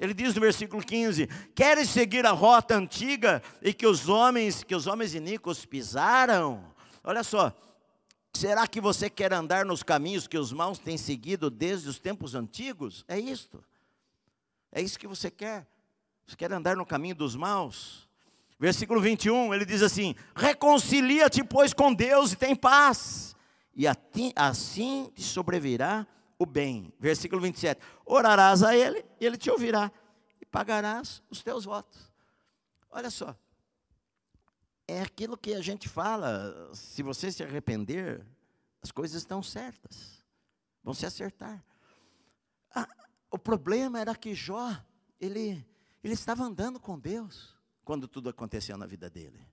Ele 0.00 0.14
diz 0.14 0.34
no 0.34 0.40
versículo 0.40 0.82
15: 0.82 1.26
Queres 1.54 1.90
seguir 1.90 2.24
a 2.24 2.30
rota 2.30 2.74
antiga 2.74 3.42
e 3.60 3.74
que 3.74 3.86
os 3.86 4.08
homens, 4.08 4.64
que 4.64 4.74
os 4.74 4.86
homens 4.86 5.14
iníquos 5.14 5.66
pisaram? 5.66 6.64
Olha 7.04 7.22
só, 7.22 7.52
será 8.32 8.66
que 8.66 8.80
você 8.80 9.10
quer 9.10 9.30
andar 9.34 9.66
nos 9.66 9.82
caminhos 9.82 10.26
que 10.26 10.38
os 10.38 10.54
maus 10.54 10.78
têm 10.78 10.96
seguido 10.96 11.50
desde 11.50 11.90
os 11.90 11.98
tempos 11.98 12.34
antigos? 12.34 13.04
É 13.06 13.18
isto. 13.18 13.62
É 14.72 14.80
isso 14.80 14.98
que 14.98 15.06
você 15.06 15.30
quer. 15.30 15.66
Você 16.26 16.34
quer 16.34 16.50
andar 16.50 16.76
no 16.76 16.86
caminho 16.86 17.14
dos 17.14 17.36
maus? 17.36 18.08
Versículo 18.58 19.02
21, 19.02 19.52
ele 19.52 19.66
diz 19.66 19.82
assim: 19.82 20.14
Reconcilia-te, 20.34 21.44
pois, 21.44 21.74
com 21.74 21.92
Deus 21.92 22.32
e 22.32 22.36
tem 22.36 22.56
paz, 22.56 23.36
e 23.76 23.84
assim 24.34 25.12
te 25.14 25.22
sobrevirá 25.22 26.06
o 26.40 26.46
bem. 26.46 26.90
Versículo 26.98 27.42
27. 27.42 27.82
Orarás 28.06 28.62
a 28.62 28.74
Ele 28.74 29.04
e 29.20 29.26
Ele 29.26 29.36
te 29.36 29.50
ouvirá 29.50 29.92
e 30.40 30.46
pagarás 30.46 31.22
os 31.28 31.42
teus 31.42 31.66
votos. 31.66 32.10
Olha 32.90 33.10
só. 33.10 33.36
É 34.88 35.02
aquilo 35.02 35.36
que 35.36 35.52
a 35.52 35.60
gente 35.60 35.86
fala, 35.86 36.74
se 36.74 37.02
você 37.02 37.30
se 37.30 37.44
arrepender, 37.44 38.26
as 38.82 38.90
coisas 38.90 39.18
estão 39.18 39.42
certas, 39.42 40.24
vão 40.82 40.94
se 40.94 41.04
acertar. 41.04 41.62
Ah, 42.74 42.88
o 43.30 43.38
problema 43.38 44.00
era 44.00 44.16
que 44.16 44.34
Jó, 44.34 44.74
ele, 45.20 45.64
ele 46.02 46.14
estava 46.14 46.42
andando 46.42 46.80
com 46.80 46.98
Deus, 46.98 47.54
quando 47.84 48.08
tudo 48.08 48.30
aconteceu 48.30 48.76
na 48.78 48.86
vida 48.86 49.10
dele. 49.10 49.46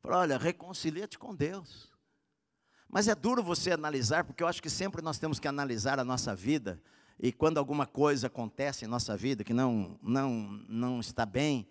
Falou, 0.00 0.18
olha, 0.18 0.36
reconcilia-te 0.36 1.16
com 1.16 1.34
Deus. 1.34 1.91
Mas 2.92 3.08
é 3.08 3.14
duro 3.14 3.42
você 3.42 3.72
analisar, 3.72 4.22
porque 4.22 4.42
eu 4.42 4.46
acho 4.46 4.62
que 4.62 4.68
sempre 4.68 5.00
nós 5.00 5.18
temos 5.18 5.40
que 5.40 5.48
analisar 5.48 5.98
a 5.98 6.04
nossa 6.04 6.36
vida, 6.36 6.78
e 7.18 7.32
quando 7.32 7.56
alguma 7.56 7.86
coisa 7.86 8.26
acontece 8.26 8.84
em 8.84 8.88
nossa 8.88 9.16
vida 9.16 9.42
que 9.42 9.54
não, 9.54 9.98
não, 10.02 10.30
não 10.68 11.00
está 11.00 11.24
bem, 11.24 11.66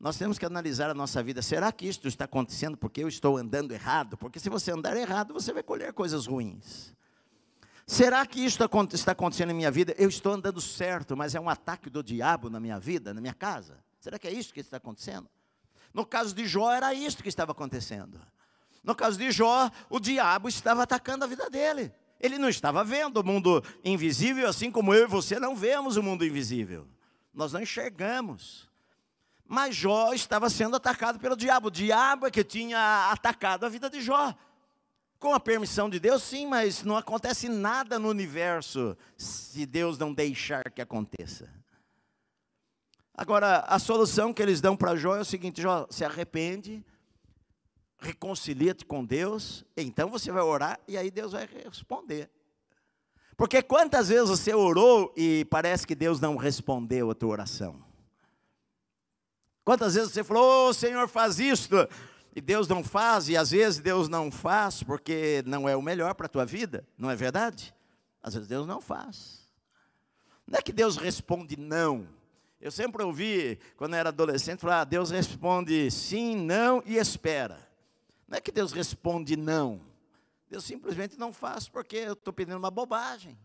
nós 0.00 0.18
temos 0.18 0.38
que 0.38 0.44
analisar 0.44 0.90
a 0.90 0.94
nossa 0.94 1.22
vida. 1.22 1.40
Será 1.40 1.70
que 1.70 1.86
isto 1.86 2.08
está 2.08 2.24
acontecendo 2.24 2.76
porque 2.76 3.02
eu 3.02 3.06
estou 3.06 3.36
andando 3.36 3.72
errado? 3.72 4.16
Porque 4.16 4.40
se 4.40 4.48
você 4.48 4.72
andar 4.72 4.96
errado, 4.96 5.32
você 5.32 5.52
vai 5.52 5.62
colher 5.62 5.92
coisas 5.92 6.26
ruins. 6.26 6.96
Será 7.86 8.26
que 8.26 8.44
isto 8.44 8.64
está 8.92 9.12
acontecendo 9.12 9.50
em 9.50 9.54
minha 9.54 9.70
vida? 9.70 9.94
Eu 9.98 10.08
estou 10.08 10.32
andando 10.32 10.60
certo, 10.60 11.16
mas 11.16 11.34
é 11.34 11.40
um 11.40 11.50
ataque 11.50 11.88
do 11.88 12.02
diabo 12.02 12.50
na 12.50 12.58
minha 12.58 12.80
vida, 12.80 13.14
na 13.14 13.20
minha 13.20 13.34
casa? 13.34 13.78
Será 14.00 14.18
que 14.18 14.26
é 14.26 14.32
isso 14.32 14.52
que 14.52 14.60
está 14.60 14.78
acontecendo? 14.78 15.28
No 15.92 16.06
caso 16.06 16.34
de 16.34 16.46
Jó, 16.46 16.72
era 16.72 16.92
isso 16.94 17.22
que 17.22 17.28
estava 17.28 17.52
acontecendo. 17.52 18.18
No 18.82 18.94
caso 18.94 19.18
de 19.18 19.30
Jó, 19.30 19.70
o 19.88 20.00
diabo 20.00 20.48
estava 20.48 20.82
atacando 20.82 21.24
a 21.24 21.28
vida 21.28 21.50
dele. 21.50 21.92
Ele 22.18 22.38
não 22.38 22.48
estava 22.48 22.84
vendo 22.84 23.18
o 23.18 23.24
mundo 23.24 23.62
invisível, 23.84 24.48
assim 24.48 24.70
como 24.70 24.94
eu 24.94 25.04
e 25.04 25.08
você 25.08 25.38
não 25.38 25.56
vemos 25.56 25.96
o 25.96 26.02
mundo 26.02 26.24
invisível. 26.24 26.86
Nós 27.32 27.52
não 27.52 27.62
enxergamos. 27.62 28.68
Mas 29.46 29.74
Jó 29.74 30.12
estava 30.12 30.48
sendo 30.48 30.76
atacado 30.76 31.18
pelo 31.18 31.36
diabo. 31.36 31.68
O 31.68 31.70
diabo 31.70 32.26
é 32.26 32.30
que 32.30 32.44
tinha 32.44 33.10
atacado 33.10 33.64
a 33.64 33.68
vida 33.68 33.88
de 33.90 34.00
Jó. 34.00 34.34
Com 35.18 35.34
a 35.34 35.40
permissão 35.40 35.90
de 35.90 35.98
Deus, 36.00 36.22
sim, 36.22 36.46
mas 36.46 36.82
não 36.82 36.96
acontece 36.96 37.48
nada 37.48 37.98
no 37.98 38.08
universo 38.08 38.96
se 39.16 39.66
Deus 39.66 39.98
não 39.98 40.14
deixar 40.14 40.70
que 40.70 40.80
aconteça. 40.80 41.50
Agora, 43.14 43.58
a 43.60 43.78
solução 43.78 44.32
que 44.32 44.40
eles 44.40 44.62
dão 44.62 44.76
para 44.76 44.96
Jó 44.96 45.16
é 45.16 45.20
o 45.20 45.24
seguinte: 45.24 45.60
Jó, 45.60 45.86
se 45.90 46.04
arrepende, 46.04 46.82
reconcilia-te 48.00 48.84
com 48.84 49.04
Deus, 49.04 49.64
então 49.76 50.08
você 50.10 50.32
vai 50.32 50.42
orar 50.42 50.80
e 50.88 50.96
aí 50.96 51.10
Deus 51.10 51.32
vai 51.32 51.48
responder. 51.64 52.30
Porque 53.36 53.62
quantas 53.62 54.08
vezes 54.08 54.28
você 54.28 54.54
orou 54.54 55.12
e 55.16 55.46
parece 55.46 55.86
que 55.86 55.94
Deus 55.94 56.20
não 56.20 56.36
respondeu 56.36 57.10
a 57.10 57.14
tua 57.14 57.30
oração? 57.30 57.82
Quantas 59.64 59.94
vezes 59.94 60.12
você 60.12 60.24
falou, 60.24 60.68
oh, 60.68 60.74
Senhor, 60.74 61.08
faz 61.08 61.38
isto, 61.38 61.76
e 62.34 62.40
Deus 62.40 62.68
não 62.68 62.82
faz, 62.82 63.28
e 63.28 63.36
às 63.36 63.50
vezes 63.50 63.80
Deus 63.80 64.08
não 64.08 64.30
faz 64.30 64.82
porque 64.82 65.42
não 65.46 65.68
é 65.68 65.76
o 65.76 65.82
melhor 65.82 66.14
para 66.14 66.26
a 66.26 66.28
tua 66.28 66.44
vida, 66.44 66.86
não 66.98 67.10
é 67.10 67.16
verdade? 67.16 67.74
Às 68.22 68.34
vezes 68.34 68.48
Deus 68.48 68.66
não 68.66 68.80
faz. 68.80 69.48
Não 70.46 70.58
é 70.58 70.62
que 70.62 70.72
Deus 70.72 70.96
responde 70.96 71.56
não. 71.56 72.08
Eu 72.60 72.70
sempre 72.70 73.02
ouvi, 73.02 73.58
quando 73.76 73.94
eu 73.94 74.00
era 74.00 74.10
adolescente, 74.10 74.60
falar: 74.60 74.82
ah, 74.82 74.84
Deus 74.84 75.10
responde 75.10 75.90
sim, 75.90 76.36
não 76.36 76.82
e 76.84 76.96
espera. 76.96 77.69
Não 78.30 78.38
é 78.38 78.40
que 78.40 78.52
Deus 78.52 78.70
responde 78.70 79.36
não. 79.36 79.80
Deus 80.48 80.64
simplesmente 80.64 81.18
não 81.18 81.32
faz 81.32 81.68
porque 81.68 81.96
eu 81.96 82.12
estou 82.12 82.32
pedindo 82.32 82.56
uma 82.56 82.70
bobagem. 82.70 83.36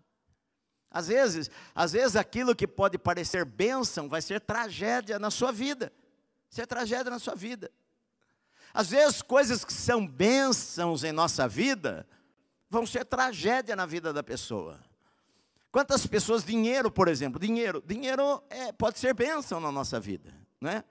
Às 0.92 1.08
vezes, 1.08 1.50
às 1.74 1.92
vezes 1.92 2.16
aquilo 2.16 2.56
que 2.56 2.68
pode 2.68 2.98
parecer 3.00 3.44
bênção 3.44 4.08
vai 4.08 4.22
ser 4.22 4.40
tragédia 4.40 5.18
na 5.18 5.32
sua 5.32 5.52
vida. 5.52 5.92
Isso 6.50 6.62
é 6.62 6.66
tragédia 6.68 7.10
na 7.10 7.18
sua 7.18 7.34
vida. 7.34 7.72
Às 8.72 8.90
vezes, 8.90 9.22
coisas 9.22 9.66
que 9.66 9.74
são 9.74 10.06
bênçãos 10.06 11.04
em 11.04 11.12
nossa 11.12 11.48
vida 11.48 12.08
vão 12.70 12.86
ser 12.86 13.06
tragédia 13.06 13.76
na 13.76 13.86
vida 13.86 14.14
da 14.14 14.22
pessoa. 14.22 14.80
Quantas 15.72 16.06
pessoas, 16.06 16.46
dinheiro, 16.46 16.92
por 16.92 17.08
exemplo, 17.08 17.40
dinheiro, 17.40 17.84
dinheiro 17.86 18.44
é, 18.50 18.72
pode 18.72 19.00
ser 19.00 19.14
bênção 19.14 19.60
na 19.60 19.72
nossa 19.72 20.00
vida, 20.00 20.34
né? 20.62 20.84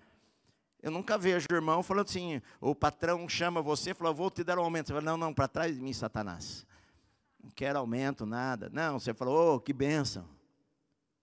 Eu 0.85 0.91
nunca 0.91 1.17
vejo 1.17 1.47
o 1.51 1.55
irmão 1.55 1.83
falando 1.83 2.05
assim, 2.09 2.43
o 2.61 2.75
patrão 2.75 3.27
chama 3.27 3.63
você 3.63 3.93
e 3.93 3.95
fala, 3.95 4.13
vou 4.13 4.31
te 4.31 4.45
dar 4.45 4.59
um 4.59 4.63
aumento. 4.63 4.89
Você 4.89 4.93
fala, 4.93 5.03
não, 5.07 5.17
não, 5.17 5.33
para 5.33 5.49
trás 5.49 5.75
de 5.75 5.81
mim, 5.81 5.95
Satanás. 5.95 6.67
Não 7.43 7.51
quero 7.51 7.79
aumento, 7.79 8.27
nada. 8.27 8.69
Não, 8.71 9.01
você 9.01 9.15
falou, 9.15 9.55
oh, 9.55 9.61
que 9.61 9.73
bênção. 9.73 10.29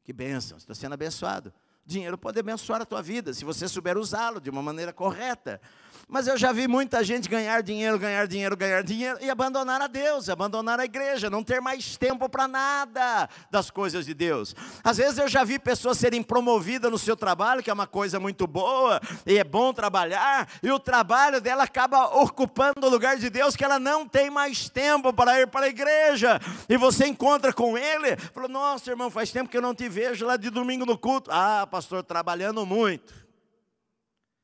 Que 0.03 0.11
bênção, 0.11 0.57
estou 0.57 0.73
sendo 0.73 0.93
abençoado. 0.93 1.53
Dinheiro 1.85 2.17
pode 2.17 2.39
abençoar 2.39 2.81
a 2.81 2.85
tua 2.87 3.03
vida, 3.03 3.35
se 3.35 3.45
você 3.45 3.67
souber 3.67 3.99
usá-lo 3.99 4.41
de 4.41 4.49
uma 4.49 4.63
maneira 4.63 4.91
correta. 4.91 5.61
Mas 6.07 6.27
eu 6.27 6.37
já 6.37 6.51
vi 6.51 6.67
muita 6.67 7.03
gente 7.03 7.29
ganhar 7.29 7.61
dinheiro, 7.61 7.97
ganhar 7.97 8.27
dinheiro, 8.27 8.55
ganhar 8.57 8.83
dinheiro 8.83 9.17
e 9.21 9.29
abandonar 9.29 9.81
a 9.81 9.87
Deus, 9.87 10.29
abandonar 10.29 10.79
a 10.79 10.85
igreja, 10.85 11.29
não 11.29 11.43
ter 11.43 11.61
mais 11.61 11.97
tempo 11.97 12.27
para 12.27 12.47
nada 12.47 13.29
das 13.49 13.69
coisas 13.69 14.05
de 14.05 14.13
Deus. 14.13 14.55
Às 14.83 14.97
vezes 14.97 15.17
eu 15.17 15.27
já 15.27 15.43
vi 15.43 15.57
pessoas 15.57 15.97
serem 15.97 16.21
promovidas 16.21 16.91
no 16.91 16.97
seu 16.97 17.15
trabalho, 17.15 17.63
que 17.63 17.69
é 17.69 17.73
uma 17.73 17.87
coisa 17.87 18.19
muito 18.19 18.45
boa, 18.47 18.99
e 19.25 19.37
é 19.37 19.43
bom 19.43 19.73
trabalhar, 19.73 20.47
e 20.61 20.71
o 20.71 20.79
trabalho 20.79 21.39
dela 21.39 21.63
acaba 21.63 22.05
ocupando 22.21 22.85
o 22.85 22.89
lugar 22.89 23.17
de 23.17 23.29
Deus, 23.29 23.55
que 23.55 23.63
ela 23.63 23.79
não 23.79 24.07
tem 24.07 24.29
mais 24.29 24.69
tempo 24.69 25.13
para 25.13 25.39
ir 25.39 25.47
para 25.47 25.65
a 25.65 25.69
igreja. 25.69 26.39
E 26.67 26.77
você 26.77 27.07
encontra 27.07 27.53
com 27.53 27.77
ele, 27.77 28.17
falou: 28.33 28.49
Nossa, 28.49 28.89
irmão, 28.89 29.09
faz 29.09 29.31
tempo 29.31 29.49
que 29.49 29.57
eu 29.57 29.61
não 29.61 29.75
te 29.75 29.87
vejo 29.87 30.25
lá 30.25 30.37
de 30.37 30.49
domingo 30.49 30.85
no 30.85 30.97
culto. 30.97 31.29
Ah, 31.31 31.67
pastor, 31.69 32.03
trabalhando 32.03 32.65
muito. 32.65 33.13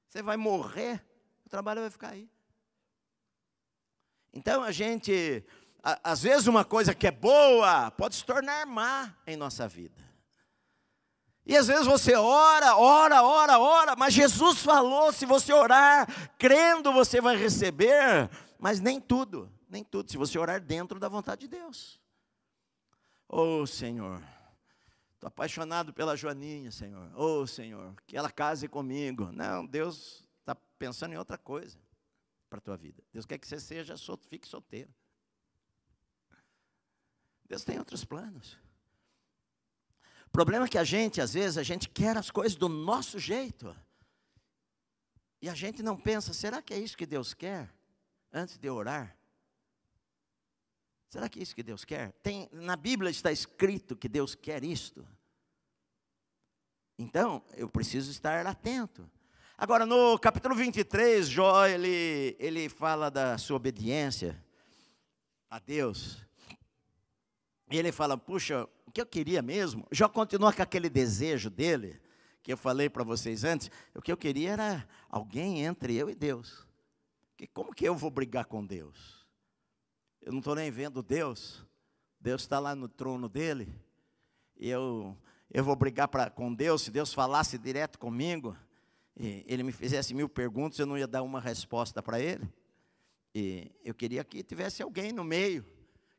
Você 0.10 0.22
vai 0.22 0.38
morrer 0.38 1.07
o 1.48 1.50
trabalho 1.50 1.82
vai 1.82 1.90
ficar 1.90 2.10
aí. 2.10 2.30
Então 4.34 4.62
a 4.62 4.72
gente, 4.72 5.44
a, 5.82 6.12
às 6.12 6.22
vezes 6.22 6.46
uma 6.46 6.66
coisa 6.66 6.94
que 6.94 7.08
é 7.08 7.12
boa 7.12 7.90
pode 7.92 8.16
se 8.16 8.26
tornar 8.26 8.66
má 8.66 9.16
em 9.26 9.38
nossa 9.38 9.68
vida. 9.68 10.06
E 11.46 11.56
às 11.56 11.68
vezes 11.68 11.88
você 11.88 12.14
ora, 12.16 12.76
ora, 12.76 13.24
ora, 13.24 13.58
ora, 13.58 13.96
mas 13.96 14.14
Jesus 14.14 14.62
falou: 14.62 15.14
se 15.14 15.26
você 15.26 15.54
orar 15.54 16.06
crendo, 16.38 16.92
você 16.92 17.22
vai 17.22 17.38
receber, 17.38 18.30
mas 18.60 18.82
nem 18.82 19.00
tudo, 19.00 19.50
nem 19.70 19.86
tudo, 19.86 20.12
se 20.12 20.18
você 20.18 20.38
orar 20.38 20.60
dentro 20.60 21.00
da 21.00 21.08
vontade 21.08 21.42
de 21.42 21.48
Deus. 21.48 21.98
Oh 23.30 23.66
Senhor, 23.66 24.22
estou 25.14 25.30
apaixonado 25.30 25.94
pela 25.94 26.18
Joaninha, 26.18 26.72
Senhor. 26.72 27.10
Oh 27.16 27.48
Senhor, 27.48 27.96
que 28.06 28.18
ela 28.18 28.30
case 28.30 28.68
comigo. 28.68 29.32
Não, 29.32 29.66
Deus 29.66 30.27
está 30.48 30.56
pensando 30.80 31.14
em 31.14 31.18
outra 31.18 31.38
coisa 31.38 31.78
para 32.50 32.60
a 32.60 32.62
tua 32.62 32.78
vida. 32.78 33.04
Deus 33.12 33.26
quer 33.26 33.38
que 33.38 33.46
você 33.46 33.60
seja 33.60 33.96
fique 34.30 34.48
solteiro. 34.48 34.94
Deus 37.46 37.66
tem 37.66 37.78
outros 37.78 38.06
planos. 38.06 38.58
O 40.26 40.30
problema 40.30 40.66
é 40.66 40.70
que 40.70 40.78
a 40.78 40.84
gente, 40.84 41.20
às 41.20 41.34
vezes, 41.34 41.58
a 41.58 41.64
gente 41.64 41.90
quer 41.90 42.16
as 42.18 42.32
coisas 42.32 42.58
do 42.58 42.70
nosso 42.70 43.20
jeito. 43.20 43.76
E 45.42 45.50
a 45.50 45.54
gente 45.54 45.84
não 45.84 45.98
pensa, 46.00 46.34
será 46.34 46.62
que 46.62 46.74
é 46.74 46.80
isso 46.80 46.98
que 46.98 47.06
Deus 47.06 47.34
quer? 47.34 47.74
Antes 48.32 48.58
de 48.58 48.70
orar. 48.70 49.18
Será 51.10 51.30
que 51.30 51.40
é 51.40 51.44
isso 51.44 51.56
que 51.56 51.64
Deus 51.64 51.86
quer? 51.86 52.12
Tem, 52.24 52.50
na 52.52 52.76
Bíblia 52.76 53.10
está 53.10 53.32
escrito 53.32 53.96
que 53.96 54.10
Deus 54.10 54.36
quer 54.36 54.64
isto. 54.64 55.08
Então, 56.98 57.44
eu 57.54 57.70
preciso 57.70 58.12
estar 58.12 58.46
atento. 58.46 59.10
Agora, 59.60 59.88
no 59.88 60.20
capítulo 60.20 60.54
23, 60.54 61.28
Jó, 61.28 61.66
ele, 61.66 62.36
ele 62.38 62.70
fala 62.70 63.10
da 63.10 63.40
sua 63.40 63.58
obediência 63.58 64.40
a 65.50 65.58
Deus. 65.58 66.24
E 67.72 67.76
ele 67.76 67.92
fala, 67.92 68.16
puxa, 68.16 68.70
o 68.86 68.92
que 68.92 69.02
eu 69.02 69.06
queria 69.08 69.42
mesmo? 69.42 69.88
Jó 69.92 70.08
continua 70.08 70.54
com 70.54 70.62
aquele 70.62 70.92
desejo 70.92 71.50
dele, 71.50 72.00
que 72.44 72.54
eu 72.54 72.58
falei 72.58 72.88
para 72.88 73.04
vocês 73.04 73.44
antes. 73.44 73.72
O 73.96 74.02
que 74.02 74.12
eu 74.12 74.16
queria 74.16 74.52
era 74.52 74.88
alguém 75.10 75.66
entre 75.66 75.96
eu 75.96 76.08
e 76.08 76.14
Deus. 76.14 76.64
Que, 77.36 77.48
como 77.48 77.74
que 77.74 77.86
eu 77.86 77.96
vou 77.96 78.12
brigar 78.12 78.46
com 78.46 78.64
Deus? 78.64 79.26
Eu 80.22 80.34
não 80.34 80.40
estou 80.40 80.54
nem 80.54 80.70
vendo 80.70 81.02
Deus. 81.02 81.66
Deus 82.20 82.44
está 82.44 82.60
lá 82.60 82.76
no 82.76 82.88
trono 82.88 83.28
dele. 83.28 83.74
E 84.56 84.70
eu, 84.70 85.18
eu 85.50 85.64
vou 85.64 85.76
brigar 85.76 86.10
pra, 86.10 86.30
com 86.30 86.54
Deus, 86.54 86.84
se 86.84 86.92
Deus 86.92 87.12
falasse 87.12 87.58
direto 87.58 87.98
comigo 87.98 88.56
ele 89.20 89.64
me 89.64 89.72
fizesse 89.72 90.14
mil 90.14 90.30
perguntas, 90.30 90.78
eu 90.78 90.86
não 90.86 90.98
ia 90.98 91.08
dar 91.08 91.24
uma 91.24 91.40
resposta 91.40 92.04
para 92.04 92.20
ele. 92.20 92.48
E 93.34 93.72
eu 93.84 93.94
queria 93.94 94.24
que 94.24 94.44
tivesse 94.44 94.82
alguém 94.84 95.12
no 95.12 95.24
meio. 95.24 95.66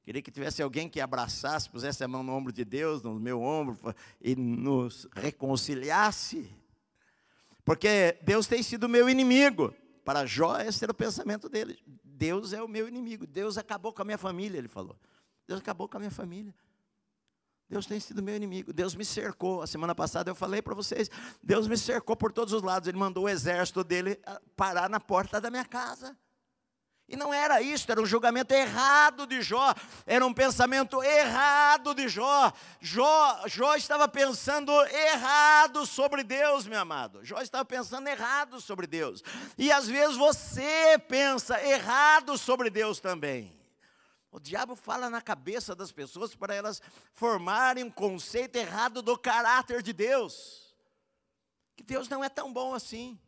Queria 0.04 0.22
que 0.22 0.30
tivesse 0.30 0.62
alguém 0.62 0.88
que 0.88 1.00
abraçasse, 1.00 1.68
pusesse 1.68 2.02
a 2.02 2.08
mão 2.08 2.22
no 2.22 2.32
ombro 2.32 2.52
de 2.52 2.64
Deus, 2.64 3.02
no 3.02 3.20
meu 3.20 3.42
ombro, 3.42 3.78
e 4.20 4.34
nos 4.34 5.06
reconciliasse. 5.14 6.50
Porque 7.64 8.16
Deus 8.22 8.46
tem 8.46 8.62
sido 8.62 8.88
meu 8.88 9.08
inimigo. 9.08 9.74
Para 10.04 10.24
Jó, 10.24 10.58
esse 10.58 10.82
era 10.82 10.92
o 10.92 10.94
pensamento 10.94 11.48
dele. 11.48 11.78
Deus 12.02 12.54
é 12.54 12.62
o 12.62 12.66
meu 12.66 12.88
inimigo. 12.88 13.26
Deus 13.26 13.58
acabou 13.58 13.92
com 13.92 14.00
a 14.00 14.04
minha 14.06 14.16
família, 14.16 14.56
ele 14.56 14.68
falou. 14.68 14.98
Deus 15.46 15.60
acabou 15.60 15.86
com 15.86 15.98
a 15.98 16.00
minha 16.00 16.10
família. 16.10 16.54
Deus 17.68 17.84
tem 17.86 18.00
sido 18.00 18.22
meu 18.22 18.34
inimigo. 18.34 18.72
Deus 18.72 18.94
me 18.94 19.04
cercou. 19.04 19.60
A 19.60 19.66
semana 19.66 19.94
passada 19.94 20.30
eu 20.30 20.34
falei 20.34 20.62
para 20.62 20.74
vocês: 20.74 21.10
Deus 21.42 21.68
me 21.68 21.76
cercou 21.76 22.16
por 22.16 22.32
todos 22.32 22.54
os 22.54 22.62
lados. 22.62 22.88
Ele 22.88 22.98
mandou 22.98 23.24
o 23.24 23.28
exército 23.28 23.84
dele 23.84 24.18
ah, 24.24 24.40
parar 24.56 24.88
na 24.88 24.98
porta 24.98 25.40
da 25.40 25.50
minha 25.50 25.64
casa. 25.64 26.16
E 27.10 27.16
não 27.16 27.32
era 27.32 27.62
isso, 27.62 27.90
era 27.90 28.02
um 28.02 28.04
julgamento 28.04 28.52
errado 28.52 29.26
de 29.26 29.40
Jó, 29.40 29.74
era 30.04 30.26
um 30.26 30.34
pensamento 30.34 31.02
errado 31.02 31.94
de 31.94 32.06
Jó. 32.06 32.52
Jó, 32.82 33.44
Jó 33.46 33.74
estava 33.76 34.06
pensando 34.06 34.70
errado 34.84 35.86
sobre 35.86 36.22
Deus, 36.22 36.66
meu 36.66 36.78
amado. 36.78 37.24
Jó 37.24 37.40
estava 37.40 37.64
pensando 37.64 38.06
errado 38.08 38.60
sobre 38.60 38.86
Deus. 38.86 39.24
E 39.56 39.72
às 39.72 39.88
vezes 39.88 40.16
você 40.16 40.98
pensa 41.08 41.58
errado 41.66 42.36
sobre 42.36 42.68
Deus 42.68 43.00
também. 43.00 43.57
O 44.30 44.38
diabo 44.38 44.76
fala 44.76 45.08
na 45.08 45.22
cabeça 45.22 45.74
das 45.74 45.90
pessoas 45.90 46.34
para 46.34 46.54
elas 46.54 46.82
formarem 47.12 47.84
um 47.84 47.90
conceito 47.90 48.56
errado 48.56 49.00
do 49.00 49.16
caráter 49.18 49.82
de 49.82 49.92
Deus. 49.92 50.76
Que 51.74 51.82
Deus 51.82 52.08
não 52.08 52.22
é 52.22 52.28
tão 52.28 52.52
bom 52.52 52.74
assim. 52.74 53.18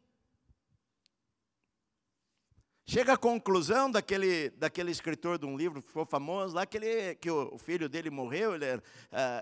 Chega 2.85 3.13
à 3.13 3.17
conclusão 3.17 3.89
daquele, 3.89 4.51
daquele 4.51 4.91
escritor 4.91 5.39
de 5.39 5.47
um 5.47 5.57
livro 5.57 5.81
que 5.81 5.87
ficou 5.87 6.05
famoso 6.05 6.57
lá, 6.57 6.67
que, 6.67 6.77
ele, 6.77 7.15
que 7.15 7.31
o, 7.31 7.57
filho 7.57 7.89
dele 7.89 8.11
morreu, 8.11 8.57
ele, 8.57 8.75
uh, 8.75 8.83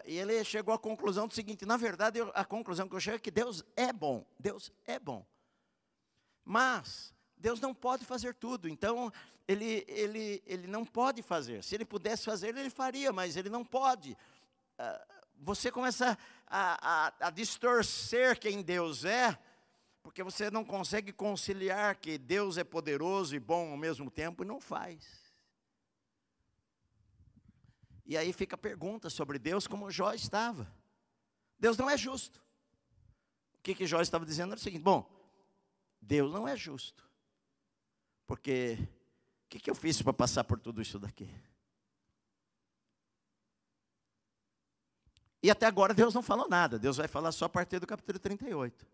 e 0.05 0.19
ele 0.19 0.45
chegou 0.45 0.75
à 0.75 0.79
conclusão 0.79 1.27
do 1.27 1.33
seguinte: 1.33 1.65
na 1.65 1.79
verdade, 1.79 2.19
a 2.35 2.45
conclusão 2.45 2.87
que 2.87 2.95
eu 2.95 3.01
chego 3.01 3.17
é 3.17 3.21
que 3.21 3.31
Deus 3.31 3.65
é 3.75 3.91
bom, 3.91 4.27
Deus 4.39 4.71
é 4.87 4.99
bom. 4.99 5.27
Mas 6.45 7.15
Deus 7.39 7.61
não 7.61 7.75
pode 7.75 8.05
fazer 8.05 8.35
tudo, 8.35 8.69
então 8.69 9.13
ele, 9.47 9.85
ele, 9.89 10.43
ele 10.47 10.67
não 10.67 10.85
pode 10.85 11.23
fazer. 11.23 11.63
Se 11.63 11.75
ele 11.75 11.85
pudesse 11.85 12.25
fazer, 12.25 12.57
ele 12.57 12.71
faria, 12.71 13.13
mas 13.13 13.37
ele 13.37 13.49
não 13.49 13.65
pode. 13.65 14.17
Ah, 14.79 15.07
você 15.41 15.71
começa 15.71 16.19
a, 16.47 17.07
a, 17.07 17.29
a 17.29 17.31
distorcer 17.31 18.39
quem 18.39 18.63
Deus 18.63 19.05
é, 19.05 19.39
porque 20.03 20.23
você 20.23 20.51
não 20.51 20.65
consegue 20.65 21.13
conciliar 21.13 21.97
que 21.97 22.19
Deus 22.19 22.59
é 22.59 22.65
poderoso 22.65 23.37
e 23.37 23.39
bom 23.39 23.71
ao 23.71 23.77
mesmo 23.77 24.11
tempo 24.11 24.43
e 24.43 24.47
não 24.47 24.61
faz. 24.61 25.29
E 28.05 28.17
aí 28.17 28.33
fica 28.33 28.55
a 28.55 28.59
pergunta 28.59 29.11
sobre 29.11 29.39
Deus, 29.39 29.67
como 29.67 29.91
Jó 29.91 30.13
estava. 30.13 30.73
Deus 31.59 31.77
não 31.77 31.91
é 31.91 31.97
justo. 31.97 32.43
O 33.59 33.63
que, 33.63 33.75
que 33.75 33.87
Jó 33.87 34.01
estava 34.01 34.25
dizendo 34.25 34.53
era 34.53 34.59
o 34.59 34.63
seguinte: 34.63 34.83
bom, 34.83 35.09
Deus 36.01 36.33
não 36.33 36.49
é 36.49 36.57
justo. 36.57 37.08
Porque 38.29 38.79
o 39.47 39.49
que, 39.49 39.59
que 39.59 39.71
eu 39.71 39.75
fiz 39.75 40.03
para 40.03 40.13
passar 40.13 40.45
por 40.45 40.61
tudo 40.61 40.83
isso 40.83 40.99
daqui? 40.99 41.29
E 45.43 45.51
até 45.51 45.65
agora 45.65 45.95
Deus 45.95 46.13
não 46.13 46.23
falou 46.23 46.47
nada. 46.47 46.79
Deus 46.79 46.99
vai 46.99 47.09
falar 47.09 47.33
só 47.33 47.47
a 47.47 47.49
partir 47.49 47.79
do 47.79 47.87
capítulo 47.87 48.19
38. 48.19 48.87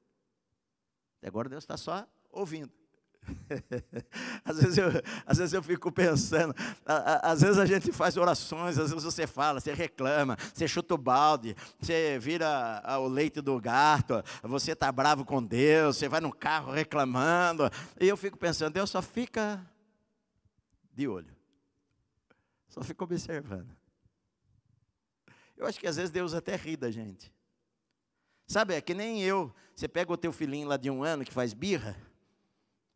Até 1.18 1.26
agora 1.26 1.48
Deus 1.48 1.64
está 1.64 1.76
só 1.76 2.06
ouvindo. 2.30 2.72
às, 4.44 4.58
vezes 4.58 4.78
eu, 4.78 4.86
às 5.26 5.38
vezes 5.38 5.52
eu 5.52 5.62
fico 5.62 5.90
pensando, 5.90 6.54
às 6.84 7.40
vezes 7.40 7.58
a 7.58 7.66
gente 7.66 7.92
faz 7.92 8.16
orações, 8.16 8.78
às 8.78 8.90
vezes 8.90 9.04
você 9.04 9.26
fala, 9.26 9.60
você 9.60 9.72
reclama, 9.72 10.36
você 10.52 10.68
chuta 10.68 10.94
o 10.94 10.98
balde, 10.98 11.56
você 11.80 12.18
vira 12.18 12.82
o 13.00 13.08
leite 13.08 13.40
do 13.40 13.60
gato, 13.60 14.22
você 14.42 14.72
está 14.72 14.90
bravo 14.90 15.24
com 15.24 15.42
Deus, 15.42 15.96
você 15.96 16.08
vai 16.08 16.20
no 16.20 16.32
carro 16.32 16.72
reclamando, 16.72 17.70
e 18.00 18.08
eu 18.08 18.16
fico 18.16 18.36
pensando, 18.36 18.74
Deus 18.74 18.90
só 18.90 19.00
fica 19.00 19.64
de 20.92 21.08
olho, 21.08 21.34
só 22.68 22.82
fica 22.82 23.04
observando. 23.04 23.74
Eu 25.56 25.66
acho 25.66 25.78
que 25.78 25.86
às 25.86 25.96
vezes 25.96 26.10
Deus 26.10 26.34
até 26.34 26.56
ri 26.56 26.76
da 26.76 26.90
gente. 26.90 27.32
Sabe, 28.46 28.74
é 28.74 28.80
que 28.80 28.92
nem 28.92 29.22
eu, 29.22 29.54
você 29.74 29.88
pega 29.88 30.12
o 30.12 30.16
teu 30.16 30.32
filhinho 30.32 30.68
lá 30.68 30.76
de 30.76 30.90
um 30.90 31.02
ano 31.02 31.24
que 31.24 31.32
faz 31.32 31.54
birra, 31.54 31.96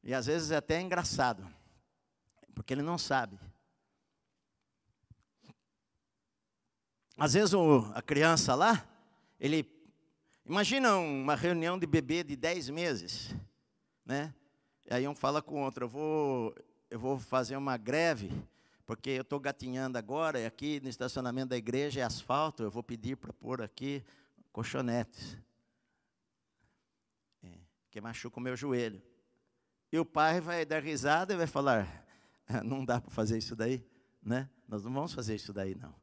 e 0.09 0.15
às 0.15 0.25
vezes 0.25 0.51
é 0.51 0.57
até 0.57 0.81
engraçado, 0.81 1.47
porque 2.55 2.73
ele 2.73 2.81
não 2.81 2.97
sabe. 2.97 3.39
Às 7.15 7.35
vezes 7.35 7.53
o, 7.53 7.81
a 7.95 8.01
criança 8.01 8.55
lá, 8.55 8.89
ele. 9.39 9.71
Imagina 10.47 10.97
uma 10.97 11.35
reunião 11.35 11.79
de 11.79 11.87
bebê 11.87 12.25
de 12.25 12.37
10 12.37 12.71
meses, 12.71 13.37
né? 14.03 14.35
E 14.87 14.95
aí 14.95 15.07
um 15.07 15.15
fala 15.15 15.43
com 15.43 15.61
o 15.61 15.65
outro, 15.67 15.85
eu 15.85 15.89
vou, 15.91 16.55
eu 16.89 16.99
vou 16.99 17.19
fazer 17.19 17.59
uma 17.59 17.77
greve, 17.77 18.33
porque 18.87 19.11
eu 19.11 19.21
estou 19.21 19.39
gatinhando 19.39 19.99
agora, 19.99 20.41
e 20.41 20.47
aqui 20.47 20.81
no 20.81 20.89
estacionamento 20.89 21.51
da 21.51 21.57
igreja 21.59 22.01
é 22.01 22.03
asfalto, 22.03 22.63
eu 22.63 22.71
vou 22.71 22.83
pedir 22.83 23.19
para 23.19 23.35
pôr 23.35 23.61
aqui 23.61 24.03
colchonetes. 24.53 25.37
É, 27.43 27.59
que 27.91 28.01
machuca 28.01 28.41
o 28.41 28.43
meu 28.43 28.57
joelho. 28.57 29.03
E 29.91 29.99
o 29.99 30.05
pai 30.05 30.41
vai 30.41 30.65
dar 30.65 30.83
risada 30.83 31.35
e 31.35 31.37
vai 31.37 31.47
falar: 31.47 32.05
ah, 32.47 32.63
não 32.63 32.85
dá 32.85 33.01
para 33.01 33.11
fazer 33.11 33.39
isso 33.39 33.57
daí, 33.57 33.85
né? 34.23 34.49
Nós 34.67 34.85
não 34.85 34.93
vamos 34.93 35.13
fazer 35.13 35.35
isso 35.35 35.53
daí, 35.53 35.75
não. 35.75 35.95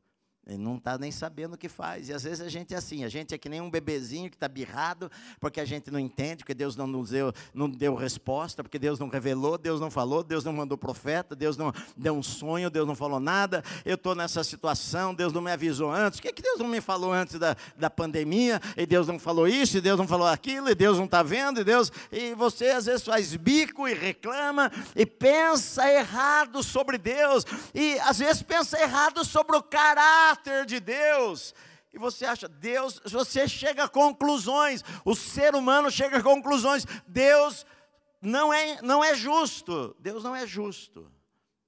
Ele 0.48 0.60
não 0.60 0.78
está 0.78 0.96
nem 0.96 1.12
sabendo 1.12 1.56
o 1.56 1.58
que 1.58 1.68
faz. 1.68 2.08
E 2.08 2.14
às 2.14 2.22
vezes 2.24 2.40
a 2.40 2.50
gente 2.50 2.72
é 2.72 2.78
assim, 2.78 3.04
a 3.04 3.10
gente 3.10 3.34
é 3.34 3.38
que 3.38 3.50
nem 3.50 3.62
um 3.62 3.70
bebezinho 3.70 4.30
que 4.30 4.36
está 4.36 4.48
birrado, 4.48 5.10
porque 5.40 5.60
a 5.60 5.66
gente 5.66 5.90
não 5.90 6.00
entende, 6.00 6.44
porque 6.44 6.54
Deus 6.54 6.76
não 6.76 6.86
nos 6.86 7.10
deu, 7.10 7.34
não 7.52 7.68
deu 7.68 7.96
resposta, 7.96 8.64
porque 8.64 8.78
Deus 8.78 9.00
não 9.00 9.08
revelou, 9.10 9.58
Deus 9.58 9.82
não 9.82 9.90
falou, 9.90 10.24
Deus 10.24 10.44
não 10.44 10.54
mandou 10.54 10.78
profeta, 10.78 11.36
Deus 11.36 11.58
não 11.58 11.74
deu 11.98 12.16
um 12.16 12.22
sonho, 12.22 12.70
Deus 12.70 12.88
não 12.88 12.96
falou 12.96 13.20
nada. 13.20 13.64
Eu 13.84 13.96
estou 13.96 14.14
nessa 14.14 14.44
situação, 14.44 15.16
Deus 15.16 15.34
não 15.34 15.42
me 15.42 15.52
avisou 15.52 15.90
antes. 15.90 16.20
O 16.20 16.22
que, 16.22 16.28
é 16.28 16.32
que 16.32 16.44
Deus 16.44 16.60
não 16.60 16.68
me 16.68 16.80
falou 16.80 17.12
antes 17.12 17.40
da, 17.40 17.56
da 17.76 17.90
pandemia? 17.90 18.62
E 18.78 18.86
Deus 18.86 19.08
não 19.08 19.18
falou 19.18 19.48
isso, 19.48 19.78
e 19.78 19.82
Deus 19.82 19.98
não 19.98 20.08
falou 20.08 20.28
aquilo, 20.28 20.70
e 20.70 20.76
Deus 20.76 21.00
não 21.00 21.06
está 21.06 21.24
vendo, 21.24 21.62
e 21.62 21.64
Deus. 21.64 21.92
E 22.12 22.36
você 22.36 22.68
às 22.68 22.86
vezes 22.86 23.04
faz 23.04 23.36
bico 23.36 23.88
e 23.88 23.96
reclama, 23.96 24.72
e 24.96 25.08
pensa 25.08 25.92
errado 25.92 26.62
sobre 26.62 27.00
Deus, 27.00 27.44
e 27.74 27.98
às 28.02 28.20
vezes 28.20 28.44
pensa 28.44 28.80
errado 28.80 29.26
sobre 29.26 29.58
o 29.58 29.64
caráter 29.64 30.35
caráter 30.36 30.66
de 30.66 30.80
Deus. 30.80 31.54
E 31.94 31.98
você 31.98 32.26
acha, 32.26 32.48
Deus, 32.48 33.00
você 33.06 33.48
chega 33.48 33.86
a 33.86 33.90
conclusões, 33.90 34.84
o 35.06 35.16
ser 35.16 35.56
humano 35.56 35.90
chega 35.90 36.18
a 36.18 36.24
conclusões, 36.24 36.86
Deus 37.08 37.66
não 38.22 38.54
é, 38.54 38.82
não 38.82 39.04
é 39.04 39.16
justo, 39.16 39.96
Deus 40.00 40.24
não 40.24 40.36
é 40.36 40.46
justo, 40.46 41.10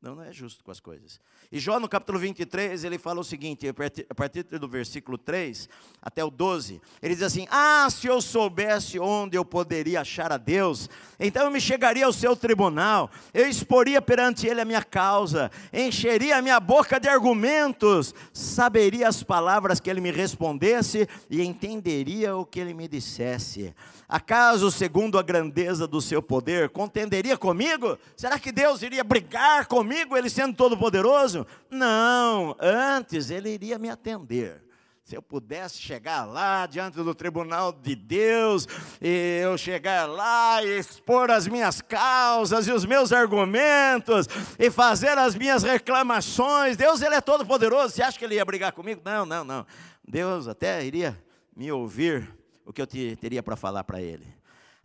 não, 0.01 0.15
não 0.15 0.23
é 0.23 0.33
justo 0.33 0.63
com 0.63 0.71
as 0.71 0.81
coisas. 0.81 1.19
E 1.49 1.59
Jó, 1.59 1.79
no 1.79 1.87
capítulo 1.87 2.19
23, 2.19 2.83
ele 2.83 2.97
fala 2.97 3.21
o 3.21 3.23
seguinte, 3.23 3.65
a 3.69 4.13
partir 4.13 4.43
do 4.43 4.67
versículo 4.67 5.17
3 5.17 5.69
até 6.01 6.21
o 6.21 6.29
12, 6.29 6.81
ele 7.01 7.13
diz 7.13 7.23
assim: 7.23 7.47
Ah, 7.49 7.87
se 7.89 8.07
eu 8.07 8.21
soubesse 8.21 8.99
onde 8.99 9.37
eu 9.37 9.45
poderia 9.45 10.01
achar 10.01 10.29
a 10.33 10.37
Deus, 10.37 10.89
então 11.17 11.45
eu 11.45 11.51
me 11.51 11.61
chegaria 11.61 12.05
ao 12.05 12.11
seu 12.11 12.35
tribunal, 12.35 13.09
eu 13.33 13.47
exporia 13.47 14.01
perante 14.01 14.45
ele 14.45 14.59
a 14.59 14.65
minha 14.65 14.83
causa, 14.83 15.49
encheria 15.71 16.37
a 16.37 16.41
minha 16.41 16.59
boca 16.59 16.99
de 16.99 17.07
argumentos, 17.07 18.13
saberia 18.33 19.07
as 19.07 19.23
palavras 19.23 19.79
que 19.79 19.89
ele 19.89 20.01
me 20.01 20.11
respondesse 20.11 21.07
e 21.29 21.41
entenderia 21.41 22.35
o 22.35 22.45
que 22.45 22.59
ele 22.59 22.73
me 22.73 22.89
dissesse. 22.89 23.73
Acaso, 24.09 24.71
segundo 24.71 25.19
a 25.19 25.21
grandeza 25.21 25.85
do 25.85 26.01
seu 26.01 26.21
poder, 26.21 26.69
contenderia 26.69 27.37
comigo? 27.37 27.97
Será 28.15 28.39
que 28.39 28.53
Deus 28.53 28.81
iria 28.81 29.03
brigar 29.03 29.65
comigo, 29.65 30.15
ele 30.15 30.29
sendo 30.29 30.55
todo-poderoso? 30.55 31.36
Não, 31.69 32.55
antes 32.59 33.29
ele 33.29 33.49
iria 33.49 33.77
me 33.77 33.89
atender. 33.89 34.65
Se 35.07 35.15
eu 35.15 35.21
pudesse 35.21 35.77
chegar 35.77 36.25
lá 36.25 36.65
diante 36.65 36.97
do 36.97 37.15
tribunal 37.15 37.71
de 37.71 37.95
Deus, 37.95 38.67
e 39.01 39.39
eu 39.41 39.57
chegar 39.57 40.05
lá 40.05 40.61
e 40.61 40.77
expor 40.77 41.31
as 41.31 41.47
minhas 41.47 41.79
causas 41.79 42.67
e 42.67 42.73
os 42.73 42.83
meus 42.83 43.13
argumentos, 43.13 44.27
e 44.59 44.69
fazer 44.69 45.17
as 45.17 45.33
minhas 45.33 45.63
reclamações, 45.63 46.75
Deus 46.75 47.01
ele 47.01 47.15
é 47.15 47.21
todo 47.21 47.45
poderoso. 47.45 47.93
Você 47.93 48.03
acha 48.03 48.19
que 48.19 48.25
ele 48.25 48.35
ia 48.35 48.43
brigar 48.43 48.73
comigo? 48.73 49.01
Não, 49.05 49.25
não, 49.25 49.45
não. 49.45 49.65
Deus 50.05 50.45
até 50.45 50.83
iria 50.83 51.17
me 51.55 51.71
ouvir 51.71 52.29
o 52.65 52.73
que 52.73 52.81
eu 52.81 52.85
te, 52.85 53.15
teria 53.15 53.41
para 53.41 53.55
falar 53.55 53.85
para 53.85 54.01
ele. 54.01 54.27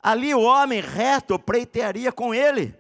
Ali 0.00 0.32
o 0.32 0.42
homem 0.42 0.80
reto 0.80 1.36
preitearia 1.36 2.12
com 2.12 2.32
ele, 2.32 2.76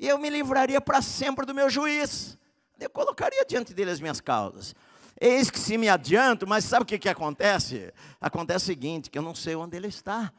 e 0.00 0.08
eu 0.08 0.16
me 0.16 0.30
livraria 0.30 0.80
para 0.80 1.02
sempre 1.02 1.44
do 1.44 1.54
meu 1.54 1.68
juiz. 1.68 2.38
Eu 2.78 2.90
colocaria 2.90 3.44
diante 3.44 3.72
dele 3.72 3.90
as 3.90 4.00
minhas 4.00 4.20
causas. 4.20 4.74
Eis 5.20 5.50
que 5.50 5.58
se 5.58 5.78
me 5.78 5.88
adianto, 5.88 6.46
mas 6.46 6.64
sabe 6.64 6.82
o 6.82 6.86
que, 6.86 6.98
que 6.98 7.08
acontece? 7.08 7.92
Acontece 8.20 8.64
o 8.64 8.66
seguinte: 8.66 9.10
que 9.10 9.18
eu 9.18 9.22
não 9.22 9.34
sei 9.34 9.56
onde 9.56 9.76
ele 9.76 9.88
está. 9.88 10.32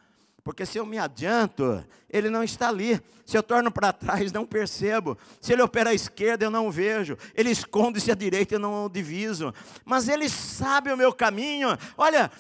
Porque 0.47 0.65
se 0.65 0.77
eu 0.77 0.85
me 0.85 0.97
adianto, 0.97 1.85
ele 2.09 2.29
não 2.29 2.41
está 2.41 2.69
ali. 2.69 3.01
Se 3.25 3.38
eu 3.38 3.43
torno 3.43 3.69
para 3.69 3.91
trás, 3.91 4.31
não 4.31 4.45
percebo. 4.45 5.17
Se 5.41 5.51
ele 5.51 5.61
opera 5.61 5.89
à 5.89 5.93
esquerda, 5.93 6.45
eu 6.45 6.49
não 6.49 6.71
vejo. 6.71 7.17
Ele 7.35 7.49
esconde-se 7.49 8.09
à 8.09 8.15
direita, 8.15 8.55
eu 8.55 8.59
não 8.59 8.85
o 8.85 8.89
diviso. 8.89 9.53
Mas 9.83 10.07
ele 10.07 10.29
sabe 10.29 10.89
o 10.89 10.95
meu 10.95 11.11
caminho. 11.11 11.77
Olha, 11.97 12.31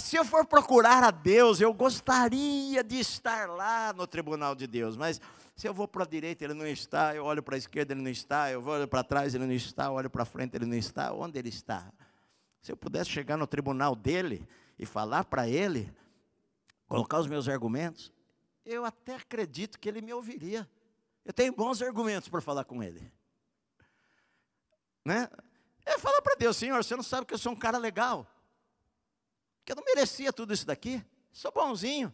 se 0.00 0.16
eu 0.16 0.24
for 0.24 0.46
procurar 0.46 1.04
a 1.04 1.10
Deus, 1.10 1.60
eu 1.60 1.74
gostaria 1.74 2.82
de 2.82 2.98
estar 2.98 3.46
lá 3.50 3.92
no 3.92 4.06
tribunal 4.06 4.54
de 4.54 4.66
Deus. 4.66 4.96
Mas 4.96 5.20
se 5.56 5.68
eu 5.68 5.74
vou 5.74 5.86
para 5.86 6.02
a 6.02 6.06
direita, 6.06 6.44
ele 6.44 6.54
não 6.54 6.66
está. 6.66 7.14
Eu 7.14 7.24
olho 7.24 7.42
para 7.42 7.54
a 7.54 7.58
esquerda, 7.58 7.92
ele 7.92 8.02
não 8.02 8.10
está. 8.10 8.50
Eu 8.50 8.64
olho 8.66 8.88
para 8.88 9.04
trás, 9.04 9.34
ele 9.34 9.46
não 9.46 9.52
está. 9.52 9.84
Eu 9.84 9.92
olho 9.92 10.10
para 10.10 10.24
frente, 10.24 10.56
ele 10.56 10.66
não 10.66 10.76
está. 10.76 11.12
Onde 11.12 11.38
ele 11.38 11.48
está? 11.48 11.92
Se 12.60 12.72
eu 12.72 12.76
pudesse 12.76 13.10
chegar 13.10 13.36
no 13.36 13.46
tribunal 13.46 13.94
dele 13.94 14.46
e 14.78 14.84
falar 14.84 15.24
para 15.24 15.48
ele 15.48 15.94
colocar 16.88 17.20
os 17.20 17.28
meus 17.28 17.48
argumentos, 17.48 18.12
eu 18.64 18.84
até 18.84 19.14
acredito 19.14 19.78
que 19.78 19.88
ele 19.88 20.00
me 20.00 20.12
ouviria. 20.12 20.68
Eu 21.24 21.32
tenho 21.32 21.52
bons 21.52 21.80
argumentos 21.80 22.28
para 22.28 22.40
falar 22.40 22.64
com 22.64 22.82
ele. 22.82 23.12
Né? 25.04 25.28
É 25.86 25.98
falar 25.98 26.20
para 26.20 26.34
Deus, 26.34 26.56
Senhor, 26.56 26.82
você 26.82 26.96
não 26.96 27.02
sabe 27.02 27.26
que 27.26 27.34
eu 27.34 27.38
sou 27.38 27.52
um 27.52 27.56
cara 27.56 27.78
legal. 27.78 28.26
Que 29.64 29.72
eu 29.72 29.76
não 29.76 29.84
merecia 29.84 30.32
tudo 30.32 30.52
isso 30.52 30.66
daqui. 30.66 31.04
Sou 31.32 31.52
bonzinho. 31.52 32.12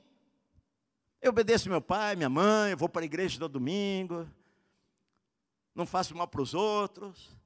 Eu 1.22 1.30
obedeço 1.30 1.68
meu 1.68 1.82
pai, 1.82 2.16
minha 2.16 2.30
mãe, 2.30 2.74
vou 2.74 2.88
para 2.88 3.02
a 3.02 3.04
igreja 3.04 3.38
todo 3.38 3.52
domingo. 3.52 4.26
Não 5.74 5.84
faço 5.84 6.16
mal 6.16 6.26
para 6.26 6.40
os 6.40 6.54
outros. 6.54 7.36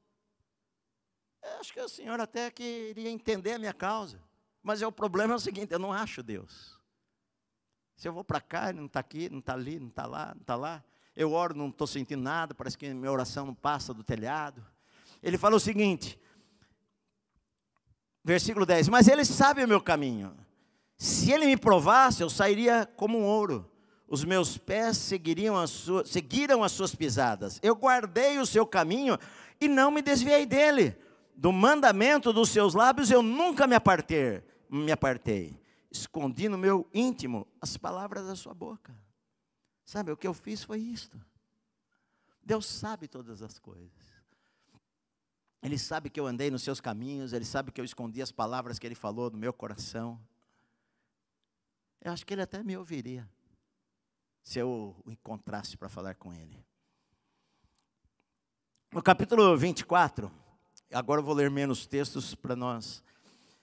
Eu 1.43 1.59
acho 1.59 1.73
que 1.73 1.81
o 1.81 1.89
Senhor 1.89 2.21
até 2.21 2.51
que 2.53 2.63
iria 2.91 3.11
entender 3.11 3.55
a 3.55 3.59
minha 3.59 3.75
causa. 3.75 4.21
Mas 4.63 4.81
é 4.81 4.87
o 4.87 4.93
problema 4.93 5.35
é 5.35 5.37
o 5.37 5.41
seguinte, 5.41 5.73
eu 5.73 5.79
não 5.81 5.93
acho 5.93 6.23
Deus. 6.23 6.81
Se 7.97 8.07
eu 8.07 8.13
vou 8.13 8.25
para 8.25 8.41
cá, 8.41 8.73
não 8.73 8.87
está 8.87 9.01
aqui, 9.01 9.29
não 9.29 9.41
está 9.41 9.55
ali, 9.55 9.79
não 9.81 9.89
está 9.89 10.07
lá, 10.07 10.33
não 10.35 10.41
está 10.41 10.55
lá. 10.55 10.85
Eu 11.17 11.33
oro, 11.33 11.55
não 11.55 11.69
estou 11.69 11.87
sentindo 11.87 12.23
nada, 12.23 12.55
parece 12.55 12.79
que 12.79 12.93
minha 12.95 13.11
oração 13.11 13.45
não 13.45 13.55
passa 13.55 13.93
do 13.93 14.05
telhado. 14.05 14.65
Ele 15.23 15.37
fala 15.37 15.57
o 15.57 15.61
seguinte, 15.61 16.19
versículo 18.23 18.65
10: 18.65 18.89
Mas 18.89 19.09
ele 19.09 19.25
sabe 19.25 19.65
o 19.65 19.69
meu 19.69 19.81
caminho. 19.81 20.37
Se 20.97 21.33
ele 21.33 21.47
me 21.47 21.57
provasse, 21.57 22.23
eu 22.23 22.31
sairia 22.31 22.87
como 22.97 23.19
um 23.19 23.25
ouro. 23.25 23.71
os 24.07 24.25
meus 24.25 24.57
pés 24.57 24.97
seguiriam 24.97 25.57
as 25.57 25.71
suas, 25.71 26.09
seguiram 26.09 26.63
as 26.63 26.73
suas 26.73 26.95
pisadas. 26.95 27.59
Eu 27.63 27.75
guardei 27.75 28.39
o 28.39 28.47
seu 28.47 28.67
caminho 28.67 29.19
e 29.61 29.67
não 29.67 29.91
me 29.91 30.03
desviei 30.03 30.47
dele. 30.47 30.97
Do 31.35 31.53
mandamento 31.53 32.33
dos 32.33 32.51
seus 32.51 32.75
lábios 32.75 33.11
eu 33.11 33.23
nunca 33.23 33.67
me 33.67 33.75
apartei, 33.75 34.43
me 34.71 34.93
apartei. 34.93 35.59
Escondi 35.91 36.49
no 36.49 36.59
meu 36.59 36.89
íntimo 36.93 37.47
as 37.61 37.77
palavras 37.77 38.27
da 38.27 38.37
sua 38.37 38.55
boca. 38.55 38.95
Sabe, 39.85 40.13
o 40.13 40.17
que 40.17 40.27
eu 40.27 40.35
fiz 40.35 40.63
foi 40.63 40.79
isto. 40.79 41.21
Deus 42.43 42.67
sabe 42.67 43.09
todas 43.09 43.43
as 43.43 43.59
coisas. 43.59 44.15
Ele 45.63 45.79
sabe 45.79 46.11
que 46.11 46.21
eu 46.21 46.27
andei 46.27 46.51
nos 46.51 46.63
seus 46.63 46.81
caminhos, 46.81 47.33
ele 47.33 47.45
sabe 47.45 47.73
que 47.73 47.81
eu 47.81 47.85
escondi 47.85 48.21
as 48.21 48.31
palavras 48.31 48.79
que 48.79 48.87
ele 48.87 48.95
falou 48.95 49.31
no 49.31 49.39
meu 49.39 49.53
coração. 49.53 50.21
Eu 52.05 52.13
acho 52.13 52.27
que 52.27 52.35
ele 52.35 52.43
até 52.43 52.63
me 52.63 52.77
ouviria 52.77 53.27
se 54.43 54.59
eu 54.59 54.95
o 55.07 55.11
encontrasse 55.11 55.75
para 55.75 55.89
falar 55.89 56.15
com 56.17 56.35
ele. 56.35 56.63
No 58.93 59.03
capítulo 59.03 59.57
24, 59.57 60.31
agora 60.93 61.23
eu 61.23 61.25
vou 61.25 61.35
ler 61.35 61.51
menos 61.51 61.87
textos 61.87 62.35
para 62.35 62.55
nós. 62.55 63.03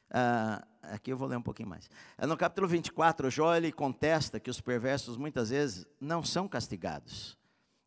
Uh, 0.09 0.65
aqui 0.81 1.13
eu 1.13 1.17
vou 1.17 1.27
ler 1.27 1.37
um 1.37 1.41
pouquinho 1.41 1.69
mais. 1.69 1.85
Uh, 2.17 2.25
no 2.25 2.35
capítulo 2.35 2.67
24, 2.67 3.29
Jó 3.29 3.55
ele 3.55 3.71
contesta 3.71 4.39
que 4.39 4.49
os 4.49 4.59
perversos 4.59 5.17
muitas 5.17 5.51
vezes 5.51 5.85
não 5.99 6.23
são 6.23 6.47
castigados. 6.47 7.37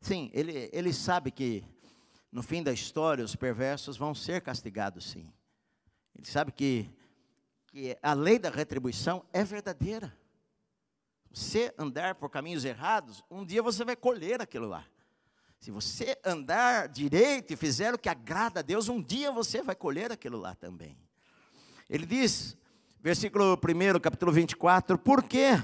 Sim, 0.01 0.31
ele, 0.33 0.71
ele 0.73 0.93
sabe 0.93 1.33
que 1.33 1.65
no 2.31 2.45
fim 2.45 2.63
da 2.63 2.73
história 2.73 3.25
os 3.25 3.35
perversos 3.35 3.97
vão 3.97 4.15
ser 4.15 4.41
castigados, 4.41 5.11
sim. 5.11 5.29
Ele 6.15 6.27
sabe 6.29 6.53
que, 6.53 6.89
que 7.67 7.99
a 8.01 8.15
lei 8.15 8.39
da 8.39 8.51
retribuição 8.51 9.25
é 9.33 9.43
verdadeira 9.43 10.17
você 11.35 11.75
andar 11.77 12.15
por 12.15 12.31
caminhos 12.31 12.65
errados, 12.65 13.25
um 13.29 13.45
dia 13.45 13.61
você 13.61 13.85
vai 13.85 13.97
colher 13.97 14.41
aquilo 14.41 14.69
lá. 14.69 14.85
Se 15.59 15.73
você 15.73 16.17
andar 16.25 16.89
direito 16.89 17.53
e 17.53 17.57
fizer 17.57 17.93
o 17.93 17.99
que 17.99 18.09
agrada 18.09 18.61
a 18.61 18.63
Deus, 18.63 18.89
um 18.89 19.03
dia 19.03 19.33
você 19.33 19.61
vai 19.61 19.75
colher 19.75 20.13
aquilo 20.13 20.39
lá 20.39 20.55
também. 20.55 20.97
Ele 21.91 22.07
diz, 22.07 22.57
versículo 23.01 23.55
1, 23.55 23.99
capítulo 23.99 24.31
24, 24.31 24.97
por 24.97 25.25
quê? 25.25 25.61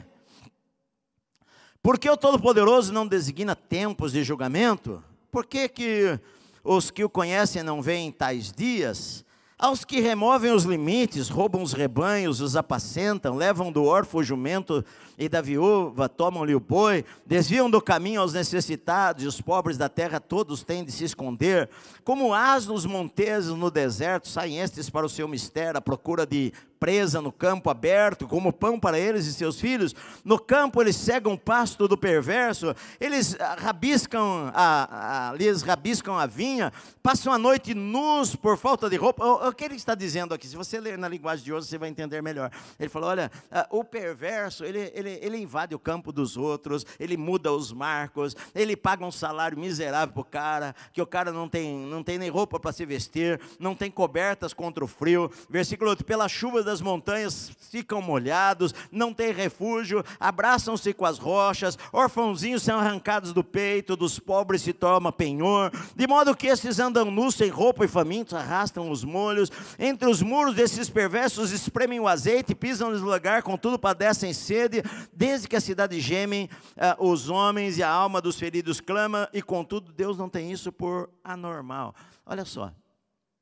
Porque 1.80 2.10
o 2.10 2.16
Todo-Poderoso 2.16 2.92
não 2.92 3.06
designa 3.06 3.54
tempos 3.54 4.12
de 4.12 4.24
julgamento? 4.24 5.04
Por 5.30 5.46
que, 5.46 5.68
que 5.68 6.18
os 6.64 6.90
que 6.90 7.04
o 7.04 7.08
conhecem 7.08 7.62
não 7.62 7.80
veem 7.80 8.10
tais 8.10 8.52
dias? 8.52 9.24
Aos 9.62 9.84
que 9.84 10.00
removem 10.00 10.52
os 10.52 10.64
limites, 10.64 11.28
roubam 11.28 11.62
os 11.62 11.74
rebanhos, 11.74 12.40
os 12.40 12.56
apacentam, 12.56 13.36
levam 13.36 13.70
do 13.70 13.84
órfão 13.84 14.20
o 14.20 14.24
jumento 14.24 14.82
e 15.18 15.28
da 15.28 15.42
viúva, 15.42 16.08
tomam-lhe 16.08 16.54
o 16.54 16.61
boi, 16.61 17.04
desviam 17.26 17.68
do 17.68 17.78
caminho 17.78 18.22
aos 18.22 18.32
necessitados, 18.32 19.22
e 19.22 19.26
os 19.26 19.38
pobres 19.38 19.76
da 19.76 19.86
terra 19.86 20.18
todos 20.18 20.62
têm 20.62 20.82
de 20.82 20.90
se 20.90 21.04
esconder. 21.04 21.68
Como 22.02 22.32
asnos 22.32 22.86
monteses 22.86 23.50
no 23.50 23.70
deserto, 23.70 24.28
saem 24.28 24.58
estes 24.61 24.88
para 24.88 25.04
o 25.04 25.11
seu 25.11 25.28
mistério, 25.28 25.76
à 25.76 25.82
procura 25.82 26.24
de 26.24 26.54
presa 26.80 27.20
no 27.20 27.30
campo 27.30 27.68
aberto, 27.68 28.26
como 28.26 28.50
pão 28.50 28.80
para 28.80 28.98
eles 28.98 29.26
e 29.26 29.34
seus 29.34 29.61
filhos. 29.61 29.94
No 30.24 30.38
campo 30.38 30.80
eles 30.80 30.96
cegam 30.96 31.34
o 31.34 31.38
pasto 31.38 31.86
do 31.86 31.98
perverso, 31.98 32.74
eles 32.98 33.36
rabiscam 33.58 34.50
a, 34.54 35.28
a, 35.28 35.34
lhes 35.34 35.61
rabiscam 35.61 36.16
a 36.16 36.24
vinha, 36.24 36.72
passam 37.02 37.30
a 37.30 37.36
noite 37.36 37.74
nus 37.74 38.34
por 38.34 38.56
falta 38.56 38.88
de 38.88 38.96
roupa. 38.96 39.22
O, 39.51 39.53
que 39.53 39.64
ele 39.64 39.74
está 39.74 39.96
dizendo 39.96 40.32
aqui? 40.32 40.46
Se 40.46 40.55
você 40.55 40.78
ler 40.78 40.96
na 40.96 41.09
linguagem 41.09 41.44
de 41.44 41.53
hoje, 41.53 41.66
você 41.66 41.76
vai 41.76 41.88
entender 41.88 42.22
melhor. 42.22 42.53
Ele 42.78 42.88
falou: 42.88 43.11
olha, 43.11 43.30
o 43.68 43.82
perverso, 43.82 44.64
ele, 44.64 44.92
ele, 44.94 45.18
ele 45.20 45.38
invade 45.38 45.74
o 45.74 45.78
campo 45.78 46.12
dos 46.12 46.36
outros, 46.36 46.86
ele 47.01 47.16
muda 47.16 47.53
os 47.53 47.72
marcos, 47.72 48.36
ele 48.55 48.76
paga 48.76 49.05
um 49.05 49.11
salário 49.11 49.59
miserável 49.59 50.14
para 50.14 50.20
o 50.20 50.24
cara, 50.24 50.74
que 50.92 51.03
o 51.03 51.07
cara 51.07 51.32
não 51.32 51.48
tem, 51.48 51.76
não 51.86 52.03
tem 52.03 52.16
nem 52.16 52.30
roupa 52.30 52.61
para 52.61 52.70
se 52.70 52.86
vestir, 52.86 53.40
não 53.59 53.74
tem 53.74 53.90
cobertas 53.90 54.53
contra 54.53 54.84
o 54.84 54.86
frio. 54.86 55.28
Versículo 55.48 55.90
8: 55.90 56.05
pela 56.05 56.28
chuva 56.28 56.62
das 56.62 56.80
montanhas 56.80 57.51
ficam 57.70 58.01
molhados, 58.01 58.72
não 58.92 59.12
têm 59.12 59.32
refúgio, 59.32 60.05
abraçam-se 60.20 60.92
com 60.92 61.05
as 61.05 61.18
rochas, 61.18 61.76
orfãozinhos 61.92 62.62
são 62.62 62.78
arrancados 62.78 63.32
do 63.32 63.42
peito, 63.42 63.96
dos 63.96 64.20
pobres 64.20 64.62
se 64.62 64.72
toma 64.72 65.11
penhor, 65.11 65.72
de 65.96 66.07
modo 66.07 66.36
que 66.36 66.46
esses 66.46 66.78
andam 66.78 67.11
nus, 67.11 67.34
sem 67.34 67.48
roupa 67.51 67.84
e 67.84 67.88
famintos, 67.88 68.34
arrastam 68.34 68.90
os 68.90 69.03
molhos, 69.05 69.39
entre 69.78 70.09
os 70.09 70.20
muros 70.20 70.55
desses 70.55 70.91
perversos 70.91 71.53
espremem 71.53 72.01
o 72.01 72.09
azeite, 72.09 72.55
pisam-lhes 72.55 73.01
lugar, 73.01 73.43
contudo 73.43 73.78
padecem 73.78 74.32
sede, 74.32 74.82
desde 75.12 75.47
que 75.47 75.57
a 75.57 75.61
cidade 75.61 76.01
gemem, 76.01 76.51
uh, 76.76 77.09
os 77.09 77.28
homens 77.28 77.78
e 77.78 77.82
a 77.82 77.88
alma 77.88 78.20
dos 78.20 78.38
feridos 78.38 78.80
clama, 78.80 79.28
e 79.32 79.41
contudo 79.41 79.93
Deus 79.93 80.18
não 80.18 80.28
tem 80.28 80.51
isso 80.51 80.72
por 80.72 81.09
anormal. 81.22 81.95
Olha 82.26 82.45
só, 82.45 82.74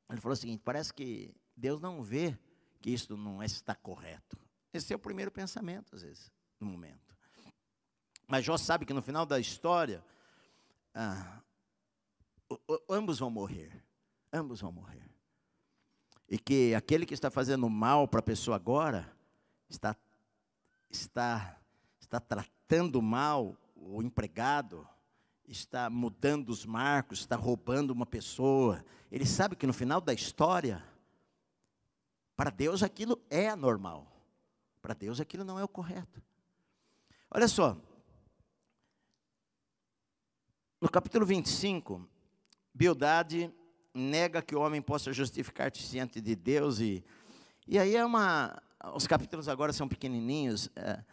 ele 0.09 0.21
falou 0.21 0.33
o 0.33 0.37
seguinte: 0.37 0.61
parece 0.63 0.93
que 0.93 1.33
Deus 1.57 1.81
não 1.81 2.01
vê 2.01 2.37
que 2.79 2.91
isso 2.91 3.17
não 3.17 3.43
está 3.43 3.75
correto. 3.75 4.37
Esse 4.73 4.93
é 4.93 4.95
o 4.95 4.99
primeiro 4.99 5.31
pensamento, 5.31 5.95
às 5.95 6.03
vezes, 6.03 6.31
no 6.59 6.67
momento. 6.67 7.15
Mas 8.27 8.45
Jó 8.45 8.57
sabe 8.57 8.85
que 8.85 8.93
no 8.93 9.01
final 9.01 9.25
da 9.25 9.39
história, 9.39 10.03
ah, 10.93 11.41
ambos 12.89 13.19
vão 13.19 13.29
morrer. 13.29 13.83
Ambos 14.31 14.61
vão 14.61 14.71
morrer. 14.71 15.08
E 16.29 16.37
que 16.37 16.75
aquele 16.75 17.05
que 17.05 17.13
está 17.13 17.31
fazendo 17.31 17.67
mal 17.69 18.07
para 18.07 18.19
a 18.19 18.23
pessoa 18.23 18.55
agora, 18.55 19.11
está, 19.67 19.95
está, 20.89 21.59
está 21.99 22.19
tratando 22.19 23.01
mal 23.01 23.57
o 23.75 24.01
empregado, 24.03 24.87
está 25.47 25.89
mudando 25.89 26.49
os 26.49 26.65
marcos, 26.65 27.19
está 27.19 27.35
roubando 27.35 27.89
uma 27.89 28.05
pessoa. 28.05 28.85
Ele 29.11 29.25
sabe 29.25 29.55
que 29.55 29.65
no 29.65 29.73
final 29.73 29.99
da 29.99 30.13
história, 30.13 30.83
para 32.35 32.51
Deus 32.51 32.83
aquilo 32.83 33.19
é 33.29 33.49
anormal. 33.49 34.07
Para 34.81 34.93
Deus 34.93 35.19
aquilo 35.19 35.43
não 35.43 35.59
é 35.59 35.63
o 35.63 35.67
correto. 35.67 36.21
Olha 37.31 37.47
só. 37.47 37.75
No 40.79 40.89
capítulo 40.89 41.25
25, 41.25 42.07
Bildade 42.73 43.53
nega 43.99 44.41
que 44.41 44.55
o 44.55 44.61
homem 44.61 44.81
possa 44.81 45.13
justificar-se 45.13 45.91
diante 45.91 46.19
de 46.21 46.35
Deus 46.35 46.79
e 46.79 47.03
e 47.67 47.77
aí 47.77 47.95
é 47.95 48.03
uma 48.03 48.59
os 48.93 49.05
capítulos 49.05 49.49
agora 49.49 49.73
são 49.73 49.87
pequenininhos, 49.87 50.69
é, 50.75 51.03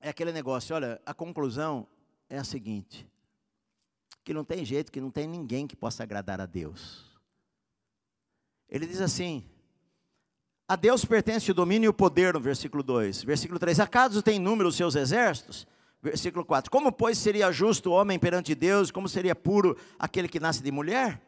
é 0.00 0.08
aquele 0.08 0.32
negócio, 0.32 0.74
olha, 0.74 1.00
a 1.04 1.12
conclusão 1.12 1.86
é 2.28 2.38
a 2.38 2.44
seguinte: 2.44 3.06
que 4.24 4.32
não 4.32 4.44
tem 4.44 4.64
jeito, 4.64 4.92
que 4.92 5.00
não 5.00 5.10
tem 5.10 5.26
ninguém 5.26 5.66
que 5.66 5.76
possa 5.76 6.02
agradar 6.02 6.40
a 6.40 6.46
Deus. 6.46 7.04
Ele 8.68 8.86
diz 8.86 9.00
assim: 9.00 9.44
a 10.68 10.76
Deus 10.76 11.04
pertence 11.04 11.50
o 11.50 11.54
domínio 11.54 11.86
e 11.86 11.88
o 11.88 11.94
poder, 11.94 12.34
no 12.34 12.40
versículo 12.40 12.82
2. 12.82 13.24
Versículo 13.24 13.58
3: 13.58 13.80
Acaso 13.80 14.22
tem 14.22 14.38
número 14.38 14.68
os 14.68 14.76
seus 14.76 14.94
exércitos? 14.94 15.66
Versículo 16.06 16.44
4: 16.44 16.70
Como, 16.70 16.92
pois, 16.92 17.18
seria 17.18 17.50
justo 17.50 17.90
o 17.90 17.92
homem 17.92 18.16
perante 18.16 18.54
Deus? 18.54 18.92
Como 18.92 19.08
seria 19.08 19.34
puro 19.34 19.76
aquele 19.98 20.28
que 20.28 20.38
nasce 20.38 20.62
de 20.62 20.70
mulher? 20.70 21.20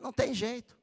Não 0.00 0.12
tem 0.12 0.34
jeito. 0.34 0.76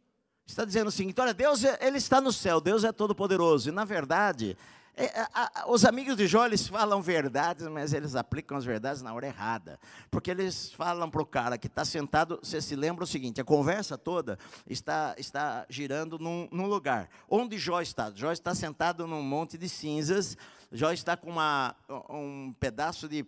Está 0.48 0.64
dizendo 0.64 0.88
o 0.88 0.92
seguinte: 0.92 1.20
olha, 1.20 1.34
Deus, 1.34 1.66
ele 1.82 1.98
está 1.98 2.22
no 2.22 2.32
céu, 2.32 2.62
Deus 2.62 2.86
é 2.86 2.94
todo-poderoso. 2.94 3.68
E, 3.68 3.72
na 3.74 3.84
verdade, 3.84 4.56
é, 4.96 5.20
a, 5.34 5.64
a, 5.64 5.70
os 5.70 5.84
amigos 5.84 6.16
de 6.16 6.28
Jó, 6.28 6.46
eles 6.46 6.66
falam 6.66 7.02
verdades, 7.02 7.68
mas 7.68 7.92
eles 7.92 8.16
aplicam 8.16 8.58
as 8.58 8.64
verdades 8.64 9.02
na 9.02 9.14
hora 9.14 9.28
errada. 9.28 9.78
Porque 10.10 10.32
eles 10.32 10.72
falam 10.72 11.10
para 11.10 11.22
o 11.22 11.26
cara 11.26 11.58
que 11.58 11.68
está 11.68 11.84
sentado, 11.84 12.40
você 12.42 12.62
se 12.62 12.76
lembra 12.76 13.04
o 13.04 13.08
seguinte, 13.08 13.42
a 13.42 13.44
conversa 13.44 13.98
toda 13.98 14.40
está, 14.66 15.14
está 15.18 15.66
girando 15.70 16.18
num, 16.18 16.48
num 16.54 16.68
lugar. 16.68 17.10
Onde 17.30 17.58
Jó 17.58 17.82
está? 17.82 18.10
Jó 18.16 18.32
está 18.32 18.56
sentado 18.56 19.06
num 19.06 19.22
monte 19.22 19.58
de 19.58 19.68
cinzas, 19.68 20.38
Jó 20.72 20.92
está 20.92 21.18
com 21.18 21.32
uma, 21.32 21.76
um 22.10 22.54
pedaço 22.60 23.08
de 23.08 23.26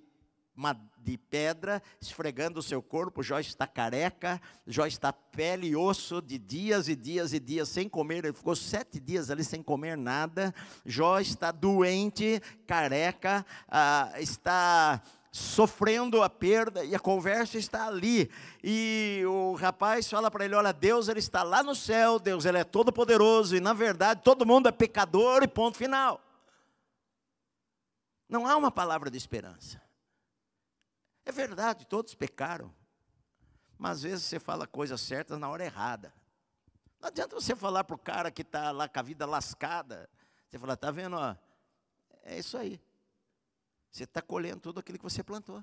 uma, 0.56 0.80
de 0.98 1.18
pedra, 1.18 1.82
esfregando 2.00 2.60
o 2.60 2.64
seu 2.64 2.82
corpo. 2.82 3.24
Jó 3.24 3.39
está 3.39 3.66
careca, 3.66 4.39
Jó 4.68 4.86
está 4.86 5.12
pele 5.12 5.68
e 5.68 5.76
osso 5.76 6.22
de 6.22 6.38
dias 6.38 6.88
e 6.88 6.96
dias 6.96 7.34
e 7.34 7.39
dias 7.39 7.70
sem 7.70 7.89
comer. 7.89 8.26
Ele 8.26 8.34
ficou 8.34 8.56
sete 8.56 9.00
dias 9.00 9.32
ali 9.32 9.44
sem 9.44 9.64
comer 9.64 9.98
nada. 9.98 10.54
Jó 10.86 11.20
está 11.20 11.52
doente, 11.52 12.42
careca, 12.68 13.46
ah, 13.68 14.14
está 14.18 15.02
sofrendo 15.32 16.22
a 16.22 16.30
perda 16.30 16.84
e 16.84 16.94
a 16.94 17.00
conversa 17.00 17.58
está 17.58 17.88
ali. 17.88 18.30
E 18.64 19.24
o 19.26 19.56
rapaz 19.56 20.08
fala 20.10 20.30
para 20.30 20.46
ele: 20.46 20.56
Olha, 20.56 20.74
Deus 20.74 21.08
ele 21.08 21.20
está 21.20 21.42
lá 21.42 21.64
no 21.64 21.74
céu, 21.74 22.20
Deus 22.20 22.46
ele 22.46 22.60
é 22.60 22.64
todo 22.64 22.92
poderoso 22.92 23.56
e 23.56 23.60
na 23.60 23.74
verdade 23.74 24.22
todo 24.24 24.46
mundo 24.46 24.68
é 24.68 24.72
pecador 24.72 25.42
e 25.42 25.48
ponto 25.48 25.78
final. 25.78 26.22
Não 28.32 28.48
há 28.48 28.56
uma 28.56 28.72
palavra 28.72 29.12
de 29.12 29.18
esperança. 29.18 29.82
É 31.26 31.34
verdade, 31.34 31.86
todos 31.86 32.16
pecaram. 32.16 32.74
Mas 33.78 33.98
às 33.98 34.04
vezes 34.04 34.24
você 34.24 34.40
fala 34.40 34.66
coisas 34.66 35.02
certas 35.02 35.38
na 35.38 35.50
hora 35.50 35.66
errada. 35.66 36.14
Não 37.02 37.10
adianta 37.10 37.36
você 37.36 37.54
falar 37.54 37.84
para 37.84 37.96
o 37.96 38.00
cara 38.00 38.32
que 38.32 38.42
está 38.42 38.72
lá 38.72 38.88
com 38.88 38.98
a 38.98 39.02
vida 39.02 39.26
lascada. 39.26 40.10
Você 40.48 40.58
fala, 40.58 40.76
está 40.76 40.90
vendo? 40.92 41.18
Ó, 41.18 41.36
é 42.24 42.40
isso 42.40 42.58
aí. 42.58 42.80
você 43.92 44.06
está 44.06 44.22
colhendo 44.22 44.62
tudo 44.62 44.80
aquilo 44.80 44.98
que 44.98 45.04
você 45.04 45.22
plantou. 45.22 45.62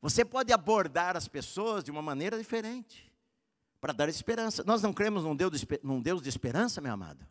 Você 0.00 0.24
pode 0.24 0.52
abordar 0.52 1.16
as 1.16 1.26
pessoas 1.26 1.82
de 1.82 1.90
uma 1.90 2.02
maneira 2.02 2.38
diferente, 2.38 3.12
para 3.80 3.92
dar 3.92 4.08
esperança. 4.08 4.62
Nós 4.62 4.82
não 4.82 4.92
cremos 4.92 5.24
num 5.24 5.34
Deus 5.34 6.22
de 6.22 6.28
esperança, 6.28 6.80
meu 6.80 6.92
amado? 6.92 7.26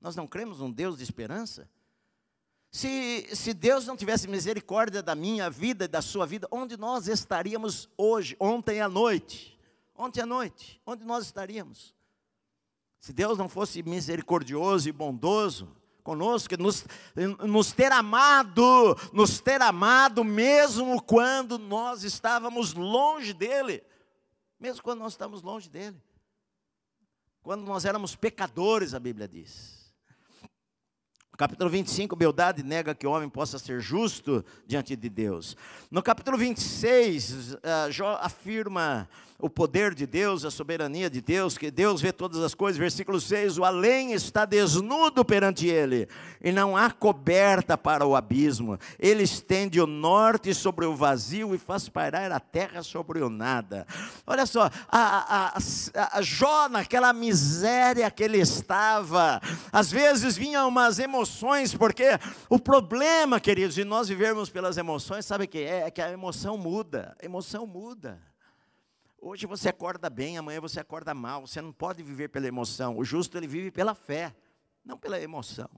Nós 0.00 0.14
não 0.14 0.28
cremos 0.28 0.60
num 0.60 0.70
Deus 0.70 0.98
de 0.98 1.02
esperança? 1.02 1.68
Se, 2.70 3.26
se 3.34 3.54
Deus 3.54 3.86
não 3.86 3.96
tivesse 3.96 4.28
misericórdia 4.28 5.02
da 5.02 5.14
minha 5.14 5.48
vida 5.48 5.86
e 5.86 5.88
da 5.88 6.02
sua 6.02 6.26
vida, 6.26 6.46
onde 6.50 6.76
nós 6.76 7.08
estaríamos 7.08 7.88
hoje, 7.96 8.36
ontem 8.38 8.80
à 8.80 8.88
noite? 8.88 9.58
Ontem 9.94 10.20
à 10.20 10.26
noite, 10.26 10.80
onde 10.86 11.04
nós 11.04 11.24
estaríamos? 11.24 11.94
Se 13.00 13.12
Deus 13.12 13.38
não 13.38 13.48
fosse 13.48 13.82
misericordioso 13.82 14.88
e 14.88 14.92
bondoso 14.92 15.76
conosco, 16.02 16.56
nos, 16.56 16.86
nos 17.46 17.72
ter 17.72 17.92
amado, 17.92 18.96
nos 19.12 19.40
ter 19.40 19.60
amado 19.60 20.24
mesmo 20.24 21.02
quando 21.02 21.58
nós 21.58 22.02
estávamos 22.02 22.72
longe 22.74 23.32
dEle, 23.32 23.82
mesmo 24.58 24.82
quando 24.82 25.00
nós 25.00 25.12
estávamos 25.12 25.42
longe 25.42 25.68
dEle, 25.68 26.00
quando 27.42 27.64
nós 27.64 27.84
éramos 27.84 28.14
pecadores, 28.16 28.94
a 28.94 29.00
Bíblia 29.00 29.28
diz. 29.28 29.77
Capítulo 31.38 31.70
25, 31.70 32.16
Beldade 32.16 32.64
nega 32.64 32.96
que 32.96 33.06
o 33.06 33.12
homem 33.12 33.28
possa 33.28 33.60
ser 33.60 33.80
justo 33.80 34.44
diante 34.66 34.96
de 34.96 35.08
Deus. 35.08 35.56
No 35.88 36.02
capítulo 36.02 36.36
26, 36.36 37.52
uh, 37.54 37.58
eh, 37.62 37.92
Jó 37.92 38.18
afirma 38.20 39.08
o 39.40 39.48
poder 39.48 39.94
de 39.94 40.04
Deus, 40.04 40.44
a 40.44 40.50
soberania 40.50 41.08
de 41.08 41.20
Deus, 41.20 41.56
que 41.56 41.70
Deus 41.70 42.00
vê 42.00 42.12
todas 42.12 42.42
as 42.42 42.54
coisas. 42.54 42.76
Versículo 42.76 43.20
6: 43.20 43.56
O 43.56 43.64
além 43.64 44.12
está 44.12 44.44
desnudo 44.44 45.24
perante 45.24 45.68
ele, 45.68 46.08
e 46.42 46.50
não 46.50 46.76
há 46.76 46.90
coberta 46.90 47.78
para 47.78 48.04
o 48.04 48.16
abismo. 48.16 48.76
Ele 48.98 49.22
estende 49.22 49.80
o 49.80 49.86
norte 49.86 50.52
sobre 50.52 50.86
o 50.86 50.96
vazio 50.96 51.54
e 51.54 51.58
faz 51.58 51.88
pairar 51.88 52.32
a 52.32 52.40
terra 52.40 52.82
sobre 52.82 53.22
o 53.22 53.30
nada. 53.30 53.86
Olha 54.26 54.44
só, 54.44 54.68
a, 54.88 54.98
a, 54.98 55.52
a, 55.56 56.18
a 56.18 56.22
Jó, 56.22 56.68
naquela 56.68 57.12
miséria 57.12 58.10
que 58.10 58.24
ele 58.24 58.38
estava, 58.38 59.40
às 59.72 59.88
vezes 59.88 60.36
vinham 60.36 60.66
umas 60.66 60.98
emoções, 60.98 61.27
porque 61.78 62.04
o 62.48 62.58
problema, 62.58 63.40
queridos, 63.40 63.74
de 63.74 63.84
nós 63.84 64.08
vivermos 64.08 64.50
pelas 64.50 64.76
emoções, 64.76 65.26
sabe 65.26 65.44
o 65.44 65.48
que 65.48 65.58
é? 65.58 65.82
É 65.82 65.90
que 65.90 66.00
a 66.00 66.10
emoção 66.10 66.56
muda, 66.56 67.16
a 67.20 67.24
emoção 67.24 67.66
muda. 67.66 68.20
Hoje 69.20 69.46
você 69.46 69.68
acorda 69.68 70.08
bem, 70.08 70.38
amanhã 70.38 70.60
você 70.60 70.78
acorda 70.78 71.12
mal. 71.12 71.46
Você 71.46 71.60
não 71.60 71.72
pode 71.72 72.02
viver 72.02 72.28
pela 72.28 72.46
emoção. 72.46 72.96
O 72.96 73.04
justo 73.04 73.36
ele 73.36 73.48
vive 73.48 73.70
pela 73.70 73.94
fé, 73.94 74.34
não 74.84 74.96
pela 74.96 75.20
emoção. 75.20 75.68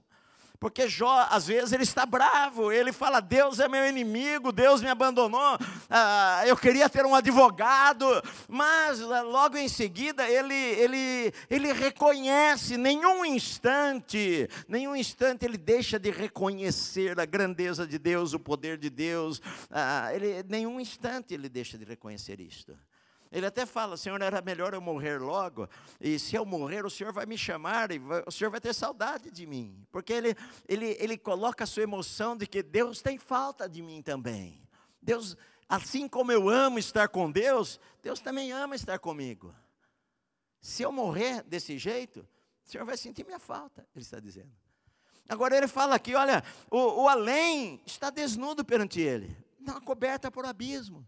Porque 0.61 0.87
Jó, 0.87 1.25
às 1.31 1.47
vezes, 1.47 1.73
ele 1.73 1.81
está 1.81 2.05
bravo, 2.05 2.71
ele 2.71 2.91
fala: 2.91 3.19
Deus 3.19 3.59
é 3.59 3.67
meu 3.67 3.83
inimigo, 3.89 4.51
Deus 4.51 4.79
me 4.79 4.89
abandonou, 4.89 5.57
ah, 5.89 6.43
eu 6.45 6.55
queria 6.55 6.87
ter 6.87 7.03
um 7.03 7.15
advogado, 7.15 8.05
mas 8.47 9.01
ah, 9.01 9.23
logo 9.23 9.57
em 9.57 9.67
seguida 9.67 10.29
ele, 10.29 10.53
ele, 10.53 11.33
ele 11.49 11.73
reconhece, 11.73 12.77
nenhum 12.77 13.25
instante, 13.25 14.47
nenhum 14.67 14.95
instante 14.95 15.45
ele 15.45 15.57
deixa 15.57 15.97
de 15.97 16.11
reconhecer 16.11 17.19
a 17.19 17.25
grandeza 17.25 17.87
de 17.87 17.97
Deus, 17.97 18.33
o 18.33 18.39
poder 18.39 18.77
de 18.77 18.91
Deus, 18.91 19.41
ah, 19.71 20.13
ele, 20.13 20.45
nenhum 20.47 20.79
instante 20.79 21.33
ele 21.33 21.49
deixa 21.49 21.75
de 21.75 21.85
reconhecer 21.85 22.39
isto. 22.39 22.77
Ele 23.31 23.45
até 23.45 23.65
fala: 23.65 23.95
Senhor, 23.95 24.21
era 24.21 24.41
melhor 24.41 24.73
eu 24.73 24.81
morrer 24.81 25.17
logo, 25.17 25.69
e 26.01 26.19
se 26.19 26.35
eu 26.35 26.45
morrer, 26.45 26.85
o 26.85 26.89
Senhor 26.89 27.13
vai 27.13 27.25
me 27.25 27.37
chamar, 27.37 27.91
e 27.91 27.97
vai, 27.97 28.23
o 28.27 28.31
Senhor 28.31 28.49
vai 28.49 28.59
ter 28.59 28.73
saudade 28.73 29.31
de 29.31 29.45
mim. 29.45 29.87
Porque 29.89 30.11
ele, 30.11 30.35
ele, 30.67 30.97
ele 30.99 31.17
coloca 31.17 31.63
a 31.63 31.67
sua 31.67 31.83
emoção 31.83 32.35
de 32.35 32.45
que 32.45 32.61
Deus 32.61 33.01
tem 33.01 33.17
falta 33.17 33.69
de 33.69 33.81
mim 33.81 34.01
também. 34.01 34.61
Deus, 35.01 35.37
assim 35.69 36.09
como 36.09 36.31
eu 36.31 36.49
amo 36.49 36.77
estar 36.77 37.07
com 37.07 37.31
Deus, 37.31 37.79
Deus 38.03 38.19
também 38.19 38.51
ama 38.51 38.75
estar 38.75 38.99
comigo. 38.99 39.55
Se 40.59 40.83
eu 40.83 40.91
morrer 40.91 41.41
desse 41.43 41.77
jeito, 41.77 42.27
o 42.65 42.69
Senhor 42.69 42.83
vai 42.85 42.97
sentir 42.97 43.25
minha 43.25 43.39
falta, 43.39 43.87
ele 43.95 44.03
está 44.03 44.19
dizendo. 44.19 44.51
Agora 45.29 45.55
ele 45.55 45.69
fala 45.69 45.95
aqui: 45.95 46.13
olha, 46.15 46.43
o, 46.69 47.03
o 47.03 47.07
além 47.07 47.81
está 47.85 48.09
desnudo 48.09 48.65
perante 48.65 48.99
ele, 48.99 49.33
não 49.57 49.79
coberta 49.79 50.29
por 50.29 50.45
abismo 50.45 51.07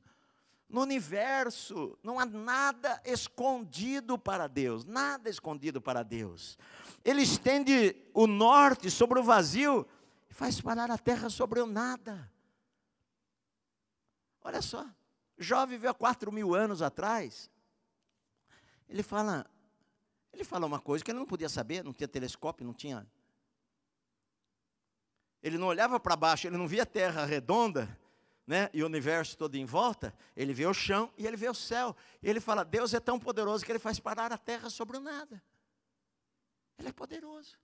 no 0.74 0.82
universo, 0.82 1.96
não 2.02 2.20
há 2.20 2.26
nada 2.26 3.00
escondido 3.06 4.18
para 4.18 4.48
Deus, 4.48 4.84
nada 4.84 5.30
escondido 5.30 5.80
para 5.80 6.02
Deus. 6.02 6.58
Ele 7.06 7.22
estende 7.22 7.96
o 8.12 8.26
norte 8.26 8.90
sobre 8.90 9.20
o 9.20 9.24
vazio 9.24 9.88
e 10.28 10.34
faz 10.34 10.60
parar 10.60 10.90
a 10.90 10.98
terra 10.98 11.30
sobre 11.30 11.60
o 11.60 11.68
nada. 11.68 12.28
Olha 14.42 14.64
só, 14.64 14.84
Jó 15.38 15.64
viveu 15.68 15.92
há 15.92 15.94
quatro 15.94 16.32
mil 16.32 16.56
anos 16.56 16.82
atrás. 16.82 17.52
Ele 18.90 19.04
fala, 19.04 19.46
ele 20.34 20.44
fala 20.44 20.66
uma 20.66 20.80
coisa 20.80 21.06
que 21.06 21.12
ele 21.12 21.20
não 21.20 21.28
podia 21.28 21.50
saber, 21.50 21.84
não 21.84 21.94
tinha 21.94 22.08
telescópio, 22.08 22.66
não 22.66 22.74
tinha. 22.74 23.06
Ele 25.44 25.60
não 25.60 25.68
olhava 25.68 26.00
para 26.00 26.16
baixo, 26.16 26.48
ele 26.48 26.58
não 26.58 26.68
via 26.68 26.82
a 26.82 26.86
terra 26.88 27.26
redonda, 27.26 27.96
né, 28.46 28.70
e 28.74 28.84
o 28.84 28.86
universo 28.86 29.38
todo 29.38 29.56
em 29.56 29.66
volta, 29.66 30.14
ele 30.36 30.54
vê 30.54 30.66
o 30.66 30.74
chão 30.74 31.12
e 31.18 31.26
ele 31.26 31.38
vê 31.38 31.50
o 31.50 31.54
céu. 31.54 31.96
E 32.22 32.30
ele 32.30 32.40
fala: 32.40 32.64
Deus 32.64 32.94
é 32.94 33.00
tão 33.00 33.20
poderoso 33.20 33.66
que 33.66 33.72
ele 33.72 33.80
faz 33.80 34.00
parar 34.00 34.32
a 34.32 34.38
terra 34.38 34.70
sobre 34.70 34.98
o 34.98 35.00
nada. 35.00 35.42
Ele 36.78 36.90
é 36.90 36.92
poderoso. 36.92 37.58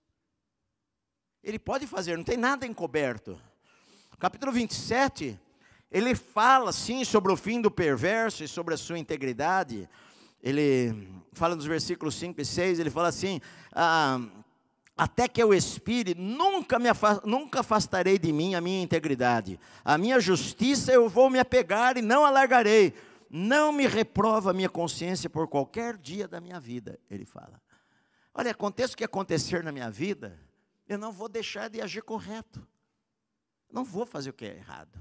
Ele 1.43 1.59
pode 1.59 1.87
fazer, 1.87 2.17
não 2.17 2.23
tem 2.23 2.37
nada 2.37 2.65
encoberto. 2.65 3.41
Capítulo 4.17 4.51
27, 4.51 5.39
ele 5.89 6.13
fala 6.13 6.71
sim 6.73 7.05
sobre 7.05 7.31
o 7.31 7.37
fim 7.37 7.61
do 7.61 7.71
perverso 7.71 8.43
e 8.43 8.47
sobre 8.47 8.73
a 8.73 8.77
sua 8.77 8.99
integridade. 8.99 9.89
Ele 10.41 11.21
fala 11.33 11.55
nos 11.55 11.65
versículos 11.65 12.15
5 12.15 12.39
e 12.39 12.45
6, 12.45 12.79
ele 12.79 12.89
fala 12.89 13.07
assim: 13.07 13.41
ah, 13.71 14.19
até 14.99 15.29
que 15.29 15.41
eu 15.41 15.53
expire, 15.53 16.13
nunca, 16.13 16.77
me 16.77 16.89
nunca 17.23 17.61
afastarei 17.61 18.19
de 18.19 18.33
mim 18.33 18.53
a 18.53 18.59
minha 18.59 18.81
integridade. 18.81 19.57
A 19.85 19.97
minha 19.97 20.19
justiça 20.19 20.91
eu 20.91 21.07
vou 21.07 21.29
me 21.29 21.39
apegar 21.39 21.95
e 21.95 22.01
não 22.01 22.25
alargarei. 22.25 22.93
Não 23.29 23.71
me 23.71 23.87
reprova 23.87 24.51
a 24.51 24.53
minha 24.53 24.67
consciência 24.67 25.29
por 25.29 25.47
qualquer 25.47 25.95
dia 25.95 26.27
da 26.27 26.41
minha 26.41 26.59
vida, 26.59 26.99
ele 27.09 27.23
fala. 27.23 27.61
Olha, 28.33 28.51
aconteça 28.51 28.93
o 28.93 28.97
que 28.97 29.05
acontecer 29.05 29.63
na 29.63 29.71
minha 29.71 29.89
vida, 29.89 30.37
eu 30.85 30.97
não 30.97 31.13
vou 31.13 31.29
deixar 31.29 31.69
de 31.69 31.79
agir 31.79 32.01
correto. 32.01 32.67
Não 33.71 33.85
vou 33.85 34.05
fazer 34.05 34.31
o 34.31 34.33
que 34.33 34.43
é 34.43 34.57
errado. 34.57 34.99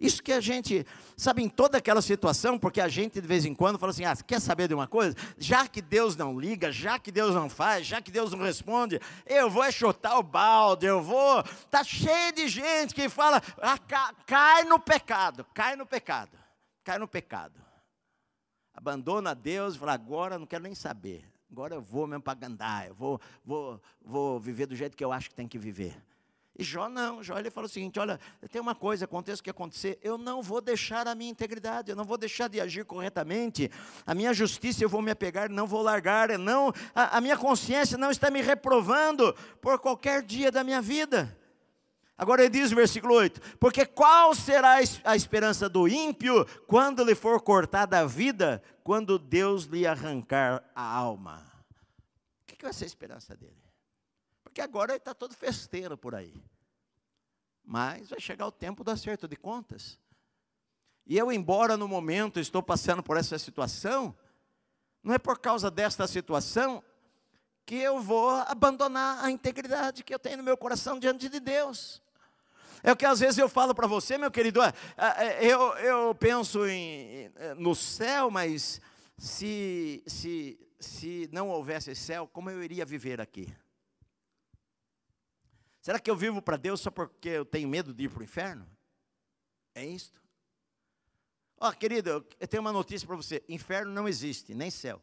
Isso 0.00 0.22
que 0.22 0.32
a 0.32 0.40
gente, 0.40 0.86
sabe, 1.14 1.42
em 1.42 1.48
toda 1.48 1.76
aquela 1.76 2.00
situação, 2.00 2.58
porque 2.58 2.80
a 2.80 2.88
gente 2.88 3.20
de 3.20 3.26
vez 3.26 3.44
em 3.44 3.54
quando 3.54 3.78
fala 3.78 3.90
assim: 3.90 4.06
ah, 4.06 4.16
quer 4.16 4.40
saber 4.40 4.66
de 4.66 4.72
uma 4.72 4.86
coisa? 4.86 5.14
Já 5.36 5.68
que 5.68 5.82
Deus 5.82 6.16
não 6.16 6.40
liga, 6.40 6.72
já 6.72 6.98
que 6.98 7.12
Deus 7.12 7.34
não 7.34 7.50
faz, 7.50 7.86
já 7.86 8.00
que 8.00 8.10
Deus 8.10 8.32
não 8.32 8.42
responde, 8.42 8.98
eu 9.26 9.50
vou 9.50 9.70
chutar 9.70 10.18
o 10.18 10.22
balde, 10.22 10.86
eu 10.86 11.02
vou. 11.02 11.40
Está 11.40 11.84
cheio 11.84 12.32
de 12.32 12.48
gente 12.48 12.94
que 12.94 13.10
fala, 13.10 13.42
ah, 13.60 13.78
cai 14.26 14.64
no 14.64 14.78
pecado, 14.78 15.44
cai 15.52 15.76
no 15.76 15.84
pecado, 15.84 16.38
cai 16.82 16.98
no 16.98 17.06
pecado. 17.06 17.60
Abandona 18.72 19.34
Deus 19.34 19.74
e 19.74 19.78
fala: 19.78 19.92
agora 19.92 20.38
não 20.38 20.46
quero 20.46 20.62
nem 20.62 20.74
saber, 20.74 21.30
agora 21.52 21.74
eu 21.74 21.82
vou 21.82 22.06
mesmo 22.06 22.22
para 22.22 22.38
Gandai, 22.38 22.88
eu 22.88 22.94
vou, 22.94 23.20
vou, 23.44 23.82
vou 24.00 24.40
viver 24.40 24.64
do 24.64 24.74
jeito 24.74 24.96
que 24.96 25.04
eu 25.04 25.12
acho 25.12 25.28
que 25.28 25.34
tem 25.34 25.46
que 25.46 25.58
viver. 25.58 26.02
E 26.60 26.62
Jó 26.62 26.90
não, 26.90 27.22
Jó 27.22 27.38
ele 27.38 27.50
falou 27.50 27.66
o 27.66 27.72
seguinte: 27.72 27.98
olha, 27.98 28.20
tem 28.52 28.60
uma 28.60 28.74
coisa, 28.74 29.06
aconteça 29.06 29.40
o 29.40 29.42
que 29.42 29.48
acontecer, 29.48 29.98
eu 30.02 30.18
não 30.18 30.42
vou 30.42 30.60
deixar 30.60 31.08
a 31.08 31.14
minha 31.14 31.30
integridade, 31.30 31.90
eu 31.90 31.96
não 31.96 32.04
vou 32.04 32.18
deixar 32.18 32.50
de 32.50 32.60
agir 32.60 32.84
corretamente, 32.84 33.70
a 34.04 34.14
minha 34.14 34.34
justiça 34.34 34.84
eu 34.84 34.88
vou 34.88 35.00
me 35.00 35.10
apegar, 35.10 35.48
não 35.48 35.66
vou 35.66 35.80
largar, 35.80 36.38
não, 36.38 36.70
a, 36.94 37.16
a 37.16 37.20
minha 37.22 37.34
consciência 37.34 37.96
não 37.96 38.10
está 38.10 38.30
me 38.30 38.42
reprovando 38.42 39.34
por 39.62 39.78
qualquer 39.78 40.22
dia 40.22 40.52
da 40.52 40.62
minha 40.62 40.82
vida. 40.82 41.34
Agora 42.18 42.42
ele 42.42 42.50
diz 42.50 42.70
no 42.70 42.76
versículo 42.76 43.14
8: 43.14 43.56
Porque 43.56 43.86
qual 43.86 44.34
será 44.34 44.80
a 45.02 45.16
esperança 45.16 45.66
do 45.66 45.88
ímpio 45.88 46.44
quando 46.66 47.02
lhe 47.02 47.14
for 47.14 47.40
cortada 47.40 48.00
a 48.00 48.04
vida, 48.04 48.62
quando 48.84 49.18
Deus 49.18 49.64
lhe 49.64 49.86
arrancar 49.86 50.62
a 50.74 50.82
alma? 50.82 51.42
O 52.42 52.54
que 52.54 52.62
vai 52.62 52.74
ser 52.74 52.84
a 52.84 52.86
esperança 52.86 53.34
dele? 53.34 53.56
Porque 54.50 54.60
agora 54.60 54.90
ele 54.92 54.98
está 54.98 55.14
todo 55.14 55.32
festeiro 55.32 55.96
por 55.96 56.12
aí. 56.12 56.34
Mas 57.70 58.10
vai 58.10 58.18
chegar 58.18 58.48
o 58.48 58.50
tempo 58.50 58.82
do 58.82 58.90
acerto 58.90 59.28
de 59.28 59.36
contas. 59.36 59.96
E 61.06 61.16
eu, 61.16 61.30
embora 61.30 61.76
no 61.76 61.86
momento 61.86 62.40
estou 62.40 62.60
passando 62.60 63.00
por 63.00 63.16
essa 63.16 63.38
situação, 63.38 64.12
não 65.04 65.14
é 65.14 65.20
por 65.20 65.38
causa 65.38 65.70
desta 65.70 66.04
situação 66.08 66.82
que 67.64 67.76
eu 67.76 68.00
vou 68.00 68.30
abandonar 68.48 69.24
a 69.24 69.30
integridade 69.30 70.02
que 70.02 70.12
eu 70.12 70.18
tenho 70.18 70.38
no 70.38 70.42
meu 70.42 70.56
coração 70.56 70.98
diante 70.98 71.28
de 71.28 71.38
Deus. 71.38 72.02
É 72.82 72.90
o 72.90 72.96
que 72.96 73.06
às 73.06 73.20
vezes 73.20 73.38
eu 73.38 73.48
falo 73.48 73.72
para 73.72 73.86
você, 73.86 74.18
meu 74.18 74.32
querido, 74.32 74.60
é, 74.60 74.72
é, 74.96 75.46
eu, 75.46 75.60
eu 75.74 76.12
penso 76.16 76.66
em, 76.66 77.30
no 77.56 77.76
céu, 77.76 78.32
mas 78.32 78.80
se, 79.16 80.02
se, 80.08 80.58
se 80.80 81.28
não 81.30 81.48
houvesse 81.50 81.94
céu, 81.94 82.26
como 82.32 82.50
eu 82.50 82.64
iria 82.64 82.84
viver 82.84 83.20
aqui? 83.20 83.48
Será 85.90 85.98
que 85.98 86.08
eu 86.08 86.14
vivo 86.14 86.40
para 86.40 86.56
Deus 86.56 86.80
só 86.80 86.88
porque 86.88 87.30
eu 87.30 87.44
tenho 87.44 87.68
medo 87.68 87.92
de 87.92 88.04
ir 88.04 88.08
para 88.08 88.20
o 88.20 88.22
inferno? 88.22 88.64
É 89.74 89.84
isto? 89.84 90.22
Ó, 91.58 91.68
oh, 91.68 91.72
querido, 91.72 92.24
eu 92.38 92.46
tenho 92.46 92.60
uma 92.60 92.72
notícia 92.72 93.04
para 93.04 93.16
você: 93.16 93.42
inferno 93.48 93.92
não 93.92 94.06
existe, 94.06 94.54
nem 94.54 94.70
céu. 94.70 95.02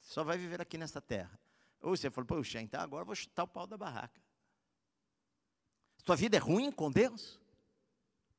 Só 0.00 0.24
vai 0.24 0.36
viver 0.36 0.60
aqui 0.60 0.76
nesta 0.76 1.00
terra. 1.00 1.38
Ou 1.80 1.96
você 1.96 2.10
falou, 2.10 2.26
poxa, 2.26 2.60
então 2.60 2.80
agora 2.80 3.02
eu 3.02 3.06
vou 3.06 3.14
chutar 3.14 3.44
o 3.44 3.46
pau 3.46 3.68
da 3.68 3.76
barraca. 3.76 4.20
Sua 6.04 6.16
vida 6.16 6.36
é 6.36 6.40
ruim 6.40 6.72
com 6.72 6.90
Deus? 6.90 7.38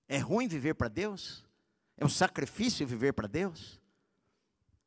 É 0.09 0.17
ruim 0.17 0.45
viver 0.45 0.73
para 0.73 0.89
Deus? 0.89 1.45
É 1.95 2.05
um 2.05 2.09
sacrifício 2.09 2.85
viver 2.85 3.13
para 3.13 3.29
Deus? 3.29 3.79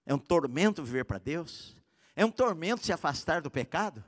É 0.05 0.15
um 0.15 0.19
tormento 0.19 0.85
viver 0.85 1.07
para 1.07 1.17
Deus? 1.17 1.75
É 2.15 2.27
um 2.27 2.31
tormento 2.31 2.85
se 2.85 2.93
afastar 2.93 3.41
do 3.41 3.51
pecado? 3.51 4.05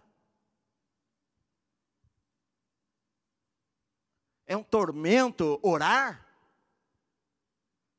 É 4.52 4.56
um 4.56 4.62
tormento 4.62 5.58
orar? 5.62 6.26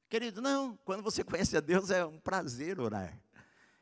Querido, 0.07 0.39
não. 0.39 0.77
Quando 0.85 1.01
você 1.01 1.23
conhece 1.23 1.57
a 1.57 1.59
Deus, 1.59 1.89
é 1.89 2.05
um 2.05 2.19
prazer 2.19 2.79
orar. 2.79 3.19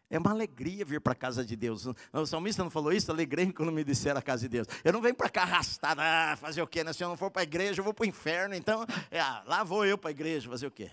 É 0.09 0.17
uma 0.17 0.31
alegria 0.31 0.85
vir 0.85 1.01
para 1.01 1.11
a 1.11 1.15
casa 1.15 1.43
de 1.43 1.57
Deus. 1.57 1.85
O 2.13 2.25
salmista 2.25 2.63
não 2.63 2.69
falou 2.69 2.93
isso? 2.93 3.11
Alegrei 3.11 3.51
quando 3.51 3.73
me 3.73 3.83
disseram 3.83 4.19
a 4.19 4.21
casa 4.21 4.43
de 4.43 4.47
Deus. 4.47 4.67
Eu 4.85 4.93
não 4.93 5.01
venho 5.01 5.13
para 5.13 5.29
cá 5.29 5.41
arrastar, 5.41 5.99
ah, 5.99 6.37
fazer 6.37 6.61
o 6.61 6.67
quê? 6.67 6.81
Né? 6.81 6.93
Se 6.93 7.03
eu 7.03 7.09
não 7.09 7.17
for 7.17 7.29
para 7.29 7.41
a 7.41 7.43
igreja, 7.43 7.81
eu 7.81 7.83
vou 7.83 7.93
para 7.93 8.03
o 8.03 8.07
inferno. 8.07 8.55
Então, 8.55 8.85
é, 9.09 9.19
ah, 9.19 9.43
lá 9.45 9.65
vou 9.65 9.85
eu 9.85 9.97
para 9.97 10.09
a 10.09 10.11
igreja, 10.11 10.49
fazer 10.49 10.67
o 10.67 10.71
quê? 10.71 10.89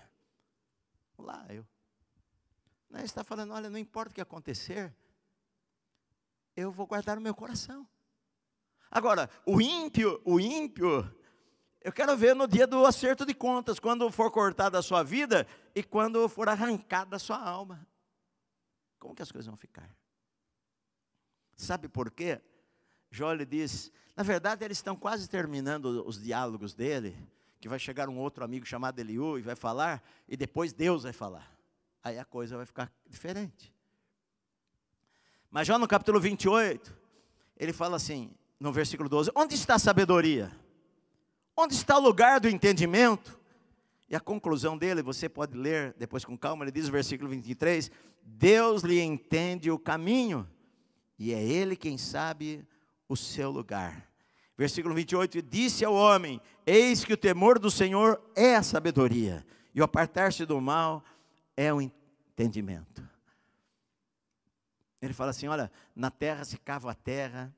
Lá 1.17 1.45
eu. 1.47 1.65
Não, 2.89 2.99
ele 2.99 3.05
está 3.05 3.23
falando, 3.23 3.53
olha, 3.53 3.69
não 3.69 3.79
importa 3.79 4.11
o 4.11 4.15
que 4.15 4.19
acontecer, 4.19 4.93
eu 6.57 6.73
vou 6.73 6.85
guardar 6.85 7.17
o 7.17 7.21
meu 7.21 7.33
coração. 7.33 7.87
Agora, 8.91 9.29
o 9.45 9.61
ímpio, 9.61 10.19
o 10.25 10.41
ímpio, 10.41 11.09
eu 11.81 11.93
quero 11.93 12.15
ver 12.17 12.35
no 12.35 12.47
dia 12.47 12.67
do 12.67 12.85
acerto 12.85 13.25
de 13.25 13.33
contas, 13.33 13.79
quando 13.79 14.09
for 14.11 14.29
cortada 14.31 14.77
a 14.77 14.81
sua 14.81 15.01
vida 15.01 15.47
e 15.73 15.81
quando 15.81 16.27
for 16.27 16.49
arrancada 16.49 17.15
a 17.15 17.19
sua 17.19 17.37
alma. 17.37 17.87
Como 18.99 19.15
que 19.15 19.21
as 19.21 19.31
coisas 19.31 19.47
vão 19.47 19.55
ficar? 19.55 19.89
Sabe 21.55 21.87
por 21.87 22.11
quê? 22.11 22.41
Jó 23.09 23.31
lhe 23.31 23.45
diz, 23.45 23.91
na 24.15 24.23
verdade 24.23 24.63
eles 24.63 24.77
estão 24.77 24.95
quase 24.95 25.27
terminando 25.29 26.05
os 26.05 26.21
diálogos 26.21 26.73
dele, 26.73 27.15
que 27.59 27.69
vai 27.69 27.79
chegar 27.79 28.09
um 28.09 28.19
outro 28.19 28.43
amigo 28.43 28.65
chamado 28.65 28.99
Eliú 28.99 29.37
e 29.37 29.41
vai 29.41 29.55
falar, 29.55 30.03
e 30.27 30.35
depois 30.35 30.73
Deus 30.73 31.03
vai 31.03 31.13
falar. 31.13 31.57
Aí 32.03 32.19
a 32.19 32.25
coisa 32.25 32.57
vai 32.57 32.65
ficar 32.65 32.91
diferente. 33.07 33.73
Mas 35.49 35.65
Jó 35.65 35.77
no 35.79 35.87
capítulo 35.87 36.19
28, 36.19 36.95
ele 37.57 37.73
fala 37.73 37.95
assim, 37.95 38.33
no 38.59 38.71
versículo 38.71 39.09
12: 39.09 39.31
Onde 39.33 39.55
está 39.55 39.75
a 39.75 39.79
sabedoria? 39.79 40.51
Onde 41.61 41.73
está 41.73 41.97
o 41.97 42.01
lugar 42.01 42.39
do 42.39 42.47
entendimento? 42.47 43.37
E 44.09 44.15
a 44.15 44.19
conclusão 44.21 44.77
dele, 44.77 45.01
você 45.01 45.27
pode 45.27 45.57
ler 45.57 45.93
depois 45.99 46.23
com 46.23 46.37
calma, 46.37 46.63
ele 46.63 46.71
diz 46.71 46.85
no 46.85 46.93
versículo 46.93 47.29
23: 47.29 47.91
Deus 48.23 48.81
lhe 48.81 49.01
entende 49.01 49.69
o 49.69 49.77
caminho, 49.77 50.49
e 51.17 51.33
é 51.33 51.43
Ele 51.43 51.75
quem 51.75 51.97
sabe 51.97 52.65
o 53.09 53.17
seu 53.17 53.51
lugar. 53.51 54.09
Versículo 54.57 54.95
28: 54.95 55.41
Disse 55.41 55.83
ao 55.83 55.93
homem: 55.93 56.39
Eis 56.65 57.03
que 57.03 57.11
o 57.11 57.17
temor 57.17 57.59
do 57.59 57.69
Senhor 57.69 58.21
é 58.37 58.55
a 58.55 58.63
sabedoria, 58.63 59.45
e 59.75 59.81
o 59.81 59.83
apartar-se 59.83 60.45
do 60.45 60.61
mal 60.61 61.03
é 61.57 61.73
o 61.73 61.81
entendimento. 61.81 63.03
Ele 65.01 65.13
fala 65.13 65.31
assim: 65.31 65.49
olha, 65.49 65.69
na 65.93 66.09
terra 66.09 66.45
se 66.45 66.57
cava 66.57 66.89
a 66.91 66.95
terra, 66.95 67.53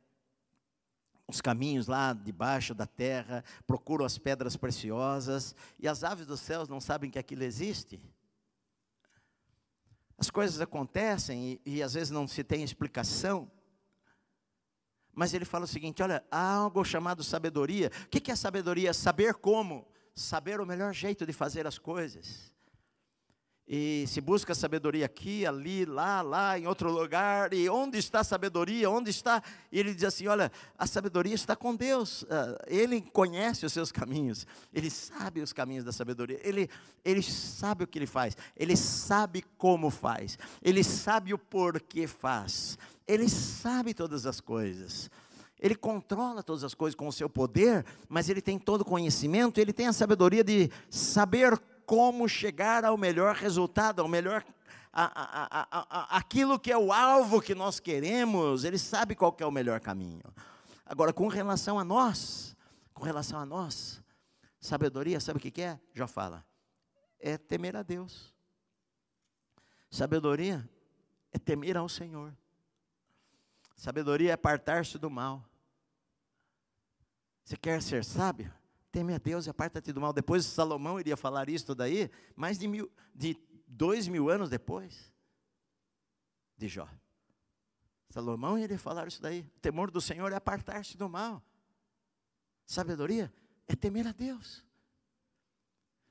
os 1.31 1.41
caminhos 1.41 1.87
lá 1.87 2.13
debaixo 2.13 2.73
da 2.73 2.85
terra, 2.85 3.43
procuram 3.65 4.05
as 4.05 4.17
pedras 4.17 4.55
preciosas, 4.55 5.55
e 5.79 5.87
as 5.87 6.03
aves 6.03 6.25
dos 6.25 6.39
céus 6.39 6.69
não 6.69 6.79
sabem 6.79 7.09
que 7.09 7.19
aquilo 7.19 7.43
existe. 7.43 7.99
As 10.17 10.29
coisas 10.29 10.61
acontecem 10.61 11.59
e, 11.65 11.77
e 11.77 11.83
às 11.83 11.93
vezes 11.93 12.11
não 12.11 12.27
se 12.27 12.43
tem 12.43 12.63
explicação. 12.63 13.51
Mas 15.13 15.33
ele 15.33 15.45
fala 15.45 15.65
o 15.65 15.67
seguinte: 15.67 16.03
olha, 16.03 16.23
há 16.29 16.53
algo 16.53 16.83
chamado 16.85 17.23
sabedoria. 17.23 17.91
O 18.05 18.07
que 18.07 18.31
é 18.31 18.35
sabedoria? 18.35 18.93
Saber 18.93 19.33
como, 19.33 19.87
saber 20.13 20.61
o 20.61 20.65
melhor 20.65 20.93
jeito 20.93 21.25
de 21.25 21.33
fazer 21.33 21.65
as 21.65 21.79
coisas 21.79 22.51
e 23.73 24.05
se 24.05 24.19
busca 24.19 24.53
sabedoria 24.53 25.05
aqui, 25.05 25.45
ali, 25.45 25.85
lá, 25.85 26.21
lá, 26.21 26.59
em 26.59 26.67
outro 26.67 26.91
lugar, 26.91 27.53
e 27.53 27.69
onde 27.69 27.97
está 27.97 28.19
a 28.19 28.23
sabedoria? 28.23 28.89
Onde 28.89 29.09
está? 29.11 29.41
E 29.71 29.79
ele 29.79 29.93
diz 29.93 30.03
assim: 30.03 30.27
olha, 30.27 30.51
a 30.77 30.85
sabedoria 30.85 31.33
está 31.33 31.55
com 31.55 31.73
Deus, 31.73 32.25
ah, 32.29 32.61
ele 32.67 32.99
conhece 32.99 33.65
os 33.65 33.71
seus 33.71 33.89
caminhos, 33.89 34.45
ele 34.73 34.89
sabe 34.89 35.39
os 35.39 35.53
caminhos 35.53 35.85
da 35.85 35.93
sabedoria, 35.93 36.37
ele, 36.43 36.69
ele 37.05 37.23
sabe 37.23 37.85
o 37.85 37.87
que 37.87 37.97
ele 37.97 38.07
faz, 38.07 38.35
ele 38.57 38.75
sabe 38.75 39.41
como 39.57 39.89
faz, 39.89 40.37
ele 40.61 40.83
sabe 40.83 41.33
o 41.33 41.37
porquê 41.37 42.07
faz, 42.07 42.77
ele 43.07 43.29
sabe 43.29 43.93
todas 43.93 44.25
as 44.25 44.41
coisas. 44.41 45.09
Ele 45.61 45.75
controla 45.75 46.41
todas 46.41 46.63
as 46.63 46.73
coisas 46.73 46.95
com 46.95 47.07
o 47.07 47.13
seu 47.13 47.29
poder, 47.29 47.85
mas 48.09 48.29
ele 48.29 48.41
tem 48.41 48.57
todo 48.57 48.81
o 48.81 48.85
conhecimento, 48.85 49.59
ele 49.59 49.71
tem 49.71 49.85
a 49.85 49.93
sabedoria 49.93 50.43
de 50.43 50.71
saber 50.89 51.55
como 51.91 52.25
chegar 52.29 52.85
ao 52.85 52.95
melhor 52.95 53.35
resultado, 53.35 54.01
ao 54.01 54.07
melhor 54.07 54.45
a, 54.93 55.03
a, 55.03 55.87
a, 55.89 56.17
aquilo 56.17 56.57
que 56.57 56.71
é 56.71 56.77
o 56.77 56.93
alvo 56.93 57.41
que 57.41 57.53
nós 57.53 57.81
queremos, 57.81 58.63
ele 58.63 58.77
sabe 58.77 59.13
qual 59.13 59.35
é 59.37 59.45
o 59.45 59.51
melhor 59.51 59.81
caminho. 59.81 60.23
Agora, 60.85 61.11
com 61.11 61.27
relação 61.27 61.77
a 61.77 61.83
nós, 61.83 62.55
com 62.93 63.03
relação 63.03 63.37
a 63.37 63.45
nós, 63.45 64.01
sabedoria, 64.57 65.19
sabe 65.19 65.37
o 65.37 65.41
que 65.41 65.61
é? 65.61 65.77
Já 65.93 66.07
fala, 66.07 66.45
é 67.19 67.37
temer 67.37 67.75
a 67.75 67.83
Deus. 67.83 68.33
Sabedoria 69.89 70.65
é 71.33 71.37
temer 71.37 71.75
ao 71.75 71.89
Senhor. 71.89 72.33
Sabedoria 73.75 74.29
é 74.29 74.33
apartar-se 74.33 74.97
do 74.97 75.09
mal. 75.09 75.43
Você 77.43 77.57
quer 77.57 77.81
ser 77.81 78.05
sábio? 78.05 78.60
Teme 78.91 79.13
a 79.13 79.17
Deus 79.17 79.45
e 79.45 79.49
aparta-te 79.49 79.93
do 79.93 80.01
mal. 80.01 80.11
Depois 80.11 80.45
Salomão 80.45 80.99
iria 80.99 81.15
falar 81.15 81.49
isso 81.49 81.73
daí, 81.73 82.11
mais 82.35 82.59
de, 82.59 82.67
mil, 82.67 82.91
de 83.15 83.37
dois 83.65 84.07
mil 84.07 84.29
anos 84.29 84.49
depois 84.49 85.11
de 86.57 86.67
Jó. 86.67 86.87
Salomão 88.09 88.57
iria 88.57 88.77
falar 88.77 89.07
isso 89.07 89.21
daí. 89.21 89.49
O 89.55 89.59
temor 89.59 89.89
do 89.89 90.01
Senhor 90.01 90.31
é 90.31 90.35
apartar-se 90.35 90.97
do 90.97 91.07
mal. 91.07 91.41
Sabedoria 92.65 93.33
é 93.67 93.75
temer 93.75 94.07
a 94.07 94.11
Deus. 94.11 94.63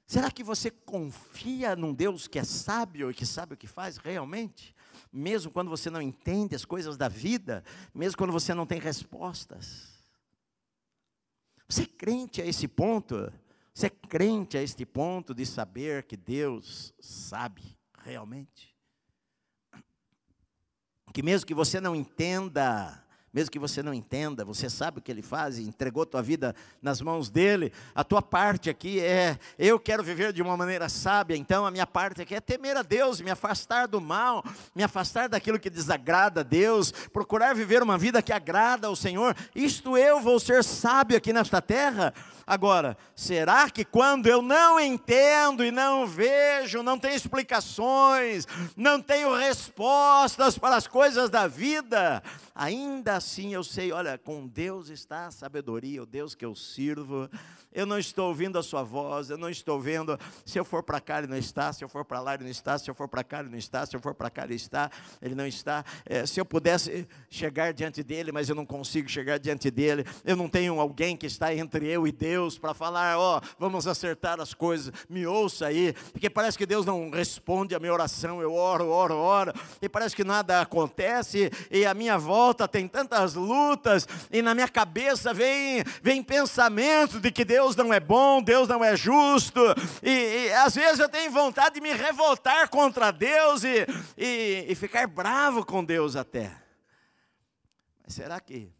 Será 0.06 0.30
que 0.30 0.42
você 0.42 0.70
confia 0.70 1.76
num 1.76 1.94
Deus 1.94 2.26
que 2.26 2.38
é 2.38 2.44
sábio 2.44 3.10
e 3.10 3.14
que 3.14 3.24
sabe 3.24 3.54
o 3.54 3.56
que 3.56 3.68
faz 3.68 3.96
realmente? 3.98 4.74
Mesmo 5.12 5.52
quando 5.52 5.68
você 5.68 5.88
não 5.88 6.02
entende 6.02 6.54
as 6.54 6.64
coisas 6.64 6.96
da 6.96 7.06
vida, 7.06 7.62
mesmo 7.94 8.16
quando 8.18 8.32
você 8.32 8.52
não 8.52 8.66
tem 8.66 8.80
respostas. 8.80 9.99
Você 11.70 11.82
é 11.84 11.86
crente 11.86 12.42
a 12.42 12.44
esse 12.44 12.66
ponto? 12.66 13.32
Você 13.72 13.86
é 13.86 13.90
crente 13.90 14.58
a 14.58 14.62
este 14.62 14.84
ponto 14.84 15.32
de 15.32 15.46
saber 15.46 16.02
que 16.02 16.16
Deus 16.16 16.92
sabe 16.98 17.78
realmente? 18.02 18.74
Que 21.12 21.22
mesmo 21.22 21.46
que 21.46 21.54
você 21.54 21.80
não 21.80 21.94
entenda, 21.94 23.00
mesmo 23.32 23.50
que 23.50 23.58
você 23.58 23.82
não 23.82 23.94
entenda, 23.94 24.44
você 24.44 24.68
sabe 24.68 24.98
o 24.98 25.02
que 25.02 25.10
ele 25.10 25.22
faz 25.22 25.58
entregou 25.58 26.04
tua 26.04 26.22
vida 26.22 26.54
nas 26.82 27.00
mãos 27.00 27.30
dele. 27.30 27.72
A 27.94 28.02
tua 28.02 28.20
parte 28.20 28.68
aqui 28.68 29.00
é: 29.00 29.38
eu 29.58 29.78
quero 29.78 30.02
viver 30.02 30.32
de 30.32 30.42
uma 30.42 30.56
maneira 30.56 30.88
sábia, 30.88 31.36
então 31.36 31.64
a 31.64 31.70
minha 31.70 31.86
parte 31.86 32.22
aqui 32.22 32.34
é 32.34 32.40
temer 32.40 32.76
a 32.76 32.82
Deus, 32.82 33.20
me 33.20 33.30
afastar 33.30 33.86
do 33.86 34.00
mal, 34.00 34.44
me 34.74 34.82
afastar 34.82 35.28
daquilo 35.28 35.60
que 35.60 35.70
desagrada 35.70 36.40
a 36.40 36.44
Deus, 36.44 36.90
procurar 37.12 37.54
viver 37.54 37.82
uma 37.82 37.96
vida 37.96 38.20
que 38.20 38.32
agrada 38.32 38.88
ao 38.88 38.96
Senhor. 38.96 39.36
Isto 39.54 39.96
eu 39.96 40.20
vou 40.20 40.40
ser 40.40 40.64
sábio 40.64 41.16
aqui 41.16 41.32
nesta 41.32 41.62
terra. 41.62 42.12
Agora, 42.46 42.96
será 43.14 43.70
que 43.70 43.84
quando 43.84 44.26
eu 44.26 44.42
não 44.42 44.80
entendo 44.80 45.64
e 45.64 45.70
não 45.70 46.04
vejo, 46.04 46.82
não 46.82 46.98
tenho 46.98 47.14
explicações, 47.14 48.44
não 48.76 49.00
tenho 49.00 49.32
respostas 49.36 50.58
para 50.58 50.74
as 50.74 50.88
coisas 50.88 51.30
da 51.30 51.46
vida, 51.46 52.20
ainda 52.52 53.19
assim 53.20 53.52
eu 53.52 53.62
sei, 53.62 53.92
olha, 53.92 54.16
com 54.16 54.46
Deus 54.46 54.88
está 54.88 55.26
a 55.26 55.30
sabedoria, 55.30 56.02
o 56.02 56.06
Deus 56.06 56.34
que 56.34 56.42
eu 56.42 56.54
sirvo, 56.54 57.28
eu 57.72 57.84
não 57.84 57.98
estou 57.98 58.28
ouvindo 58.28 58.58
a 58.58 58.62
sua 58.62 58.82
voz, 58.82 59.28
eu 59.30 59.36
não 59.36 59.50
estou 59.50 59.78
vendo, 59.78 60.18
se 60.44 60.58
eu 60.58 60.64
for 60.64 60.82
para 60.82 61.00
cá 61.00 61.18
ele 61.18 61.26
não 61.26 61.36
está, 61.36 61.72
se 61.72 61.84
eu 61.84 61.88
for 61.88 62.04
para 62.04 62.20
lá 62.20 62.34
ele 62.34 62.44
não 62.44 62.50
está, 62.50 62.78
se 62.78 62.90
eu 62.90 62.94
for 62.94 63.06
para 63.06 63.22
cá 63.22 63.40
ele 63.40 63.50
não 63.50 63.58
está, 63.58 63.84
se 63.84 63.94
eu 63.94 64.00
for 64.00 64.14
para 64.14 64.30
cá 64.30 64.44
ele 64.44 64.54
está, 64.54 64.90
ele 65.20 65.34
não 65.34 65.46
está, 65.46 65.84
é, 66.06 66.24
se 66.24 66.40
eu 66.40 66.44
pudesse 66.44 67.06
chegar 67.28 67.72
diante 67.72 68.02
dele, 68.02 68.32
mas 68.32 68.48
eu 68.48 68.54
não 68.54 68.64
consigo 68.64 69.08
chegar 69.08 69.38
diante 69.38 69.70
dele, 69.70 70.04
eu 70.24 70.36
não 70.36 70.48
tenho 70.48 70.80
alguém 70.80 71.16
que 71.16 71.26
está 71.26 71.54
entre 71.54 71.86
eu 71.86 72.06
e 72.06 72.12
Deus 72.12 72.58
para 72.58 72.72
falar, 72.72 73.18
ó, 73.18 73.38
oh, 73.38 73.48
vamos 73.58 73.86
acertar 73.86 74.40
as 74.40 74.54
coisas, 74.54 74.92
me 75.08 75.26
ouça 75.26 75.66
aí, 75.66 75.92
porque 76.12 76.30
parece 76.30 76.56
que 76.56 76.66
Deus 76.66 76.86
não 76.86 77.10
responde 77.10 77.74
a 77.74 77.78
minha 77.78 77.92
oração, 77.92 78.40
eu 78.40 78.54
oro, 78.54 78.88
oro, 78.88 79.14
oro, 79.14 79.52
e 79.82 79.88
parece 79.88 80.16
que 80.16 80.24
nada 80.24 80.60
acontece, 80.60 81.50
e 81.70 81.84
a 81.84 81.92
minha 81.92 82.16
volta 82.16 82.66
tem 82.66 82.88
tanta 82.88 83.10
tantas 83.10 83.34
lutas, 83.34 84.06
e 84.30 84.40
na 84.40 84.54
minha 84.54 84.68
cabeça 84.68 85.34
vem, 85.34 85.82
vem 86.00 86.22
pensamento 86.22 87.18
de 87.18 87.32
que 87.32 87.44
Deus 87.44 87.59
não 87.76 87.92
é 87.92 88.00
bom, 88.00 88.42
Deus 88.42 88.68
não 88.68 88.84
é 88.84 88.96
justo, 88.96 89.60
e, 90.02 90.10
e 90.10 90.52
às 90.52 90.74
vezes 90.74 90.98
eu 90.98 91.08
tenho 91.08 91.30
vontade 91.30 91.76
de 91.76 91.80
me 91.80 91.92
revoltar 91.92 92.68
contra 92.68 93.10
Deus 93.10 93.64
e, 93.64 93.86
e, 94.16 94.66
e 94.68 94.74
ficar 94.74 95.06
bravo 95.06 95.64
com 95.64 95.84
Deus 95.84 96.16
até. 96.16 96.60
Mas 98.02 98.14
será 98.14 98.40
que, 98.40 98.72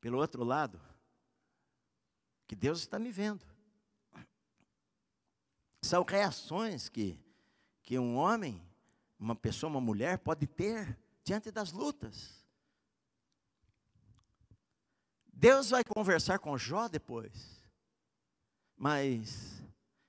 pelo 0.00 0.18
outro 0.18 0.44
lado, 0.44 0.80
que 2.46 2.54
Deus 2.54 2.80
está 2.80 2.98
me 2.98 3.10
vendo? 3.10 3.44
São 5.80 6.02
reações 6.02 6.88
que, 6.88 7.18
que 7.82 7.98
um 7.98 8.16
homem, 8.16 8.62
uma 9.18 9.34
pessoa, 9.34 9.70
uma 9.70 9.80
mulher 9.80 10.18
pode 10.18 10.46
ter 10.46 10.98
diante 11.22 11.50
das 11.50 11.72
lutas. 11.72 12.43
Deus 15.36 15.70
vai 15.70 15.82
conversar 15.84 16.38
com 16.38 16.56
Jó 16.56 16.88
depois. 16.88 17.62
Mas, 18.76 19.62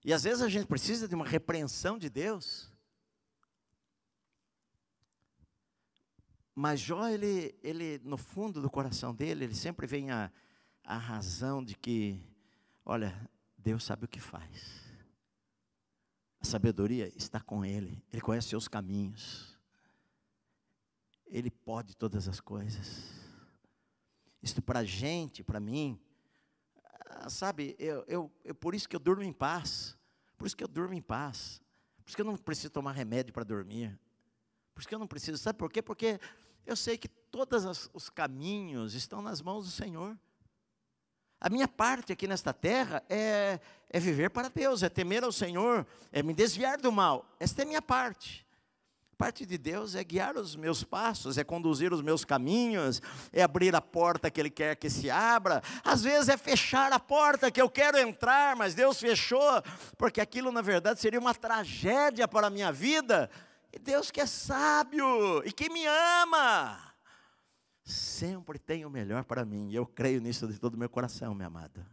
e 0.03 0.13
às 0.13 0.23
vezes 0.23 0.41
a 0.41 0.49
gente 0.49 0.67
precisa 0.67 1.07
de 1.07 1.15
uma 1.15 1.26
repreensão 1.26 1.97
de 1.97 2.09
Deus. 2.09 2.71
Mas 6.53 6.80
Jó, 6.80 7.07
ele, 7.07 7.53
ele, 7.61 7.99
no 8.03 8.17
fundo 8.17 8.61
do 8.61 8.69
coração 8.69 9.13
dele, 9.13 9.43
ele 9.43 9.55
sempre 9.55 9.86
vem 9.86 10.09
a, 10.09 10.32
a 10.84 10.97
razão 10.97 11.63
de 11.63 11.76
que, 11.76 12.21
olha, 12.86 13.30
Deus 13.57 13.84
sabe 13.84 14.05
o 14.05 14.07
que 14.07 14.19
faz. 14.19 14.86
A 16.39 16.45
sabedoria 16.45 17.11
está 17.17 17.41
com 17.41 17.65
Ele, 17.65 18.01
Ele 18.13 18.21
conhece 18.21 18.49
seus 18.49 18.67
caminhos, 18.67 19.57
Ele 21.26 21.49
pode 21.49 21.97
todas 21.97 22.28
as 22.28 22.39
coisas. 22.39 23.24
Isto 24.46 24.62
para 24.62 24.82
a 24.82 24.84
gente, 24.84 25.43
para 25.43 25.60
mim, 25.60 26.00
ah, 27.08 27.32
sabe, 27.32 27.76
eu, 27.80 28.06
eu, 28.08 28.32
eu, 28.43 28.54
por 28.54 28.76
isso 28.76 28.88
que 28.88 28.96
eu 28.96 29.00
durmo 29.00 29.24
em 29.24 29.34
paz, 29.34 29.98
por 30.38 30.46
isso 30.46 30.56
que 30.56 30.64
eu 30.64 30.68
durmo 30.68 30.93
em 30.93 31.02
paz, 31.02 31.60
por 32.04 32.10
isso 32.10 32.16
que 32.16 32.22
eu 32.22 32.26
não 32.26 32.38
preciso 32.38 32.70
tomar 32.70 32.91
remédio 32.91 33.34
para 33.34 33.43
dormir, 33.43 34.00
por 34.72 34.82
isso 34.82 34.88
que 34.88 34.93
eu 34.93 35.00
não 35.00 35.08
preciso, 35.08 35.39
sabe 35.39 35.58
por 35.58 35.72
quê? 35.72 35.82
Porque 35.82 36.20
eu 36.64 36.76
sei 36.76 36.96
que 36.96 37.08
todos 37.08 37.89
os 37.91 38.08
caminhos 38.12 38.93
estão 38.93 39.20
nas 39.20 39.41
mãos 39.41 39.66
do 39.66 39.72
Senhor. 39.72 40.16
A 41.41 41.50
minha 41.50 41.68
parte 41.68 42.14
aqui 42.14 42.28
nesta 42.28 42.54
terra 42.54 43.04
é, 43.10 43.60
é 43.89 44.00
viver 44.00 44.30
para 44.30 44.48
Deus, 44.48 44.84
é 44.84 44.89
temer 44.89 45.24
ao 45.24 45.32
Senhor, 45.32 45.88
é 46.12 46.22
me 46.22 46.36
desviar 46.36 46.80
do 46.80 46.91
mal. 46.91 47.36
Esta 47.39 47.64
é 47.64 47.66
a 47.66 47.68
minha 47.68 47.82
parte. 47.82 48.45
Parte 49.18 49.45
de 49.45 49.57
Deus 49.57 49.95
é 49.95 50.03
guiar 50.03 50.36
os 50.36 50.55
meus 50.55 50.84
passos, 50.84 51.38
é 51.38 51.43
conduzir 51.43 51.93
os 51.93 52.01
meus 52.01 52.26
caminhos, 52.26 53.01
é 53.32 53.41
abrir 53.41 53.76
a 53.76 53.82
porta 53.82 54.30
que 54.30 54.39
Ele 54.41 54.49
quer 54.49 54.76
que 54.76 54.89
se 54.89 55.09
abra. 55.09 55.61
Às 55.84 56.03
vezes 56.03 56.30
é 56.30 56.38
fechar 56.38 56.91
a 56.91 56.99
porta 56.99 57.49
que 57.49 57.61
eu 57.61 57.70
quero 57.70 57.97
entrar, 57.97 58.55
mas 58.55 58.76
Deus 58.76 58.99
fechou, 58.99 59.61
porque 59.97 60.20
aquilo 60.20 60.51
na 60.51 60.61
verdade 60.61 60.99
seria 60.99 61.20
uma 61.20 61.34
tragédia 61.34 62.28
para 62.28 62.47
a 62.47 62.49
minha 62.49 62.72
vida. 62.72 63.30
E 63.72 63.80
Deus 63.80 64.11
que 64.11 64.22
é 64.22 64.26
sábio 64.26 65.41
e 65.45 65.51
que 65.51 65.70
me 65.70 65.86
ama 65.86 66.95
sempre 67.86 68.57
tem 68.57 68.84
o 68.84 68.89
melhor 68.89 69.24
para 69.24 69.45
mim. 69.45 69.70
E 69.70 69.76
eu 69.76 69.86
creio 69.86 70.20
nisso 70.20 70.47
de 70.47 70.59
todo 70.59 70.74
o 70.74 70.78
meu 70.78 70.89
coração, 70.89 71.36
minha 71.36 71.47
amada. 71.47 71.88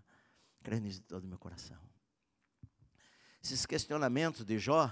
Creio 0.62 0.80
nisso 0.80 1.00
de 1.00 1.06
todo 1.06 1.24
o 1.24 1.26
meu 1.26 1.38
coração. 1.38 1.78
Esses 3.42 3.66
questionamentos 3.66 4.44
de 4.44 4.58
Jó 4.58 4.90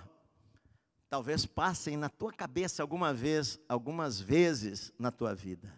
talvez 1.10 1.44
passem 1.44 1.96
na 1.96 2.08
tua 2.08 2.32
cabeça 2.32 2.82
alguma 2.82 3.12
vez, 3.12 3.58
algumas 3.68 4.20
vezes 4.20 4.92
na 4.96 5.10
tua 5.10 5.34
vida. 5.34 5.70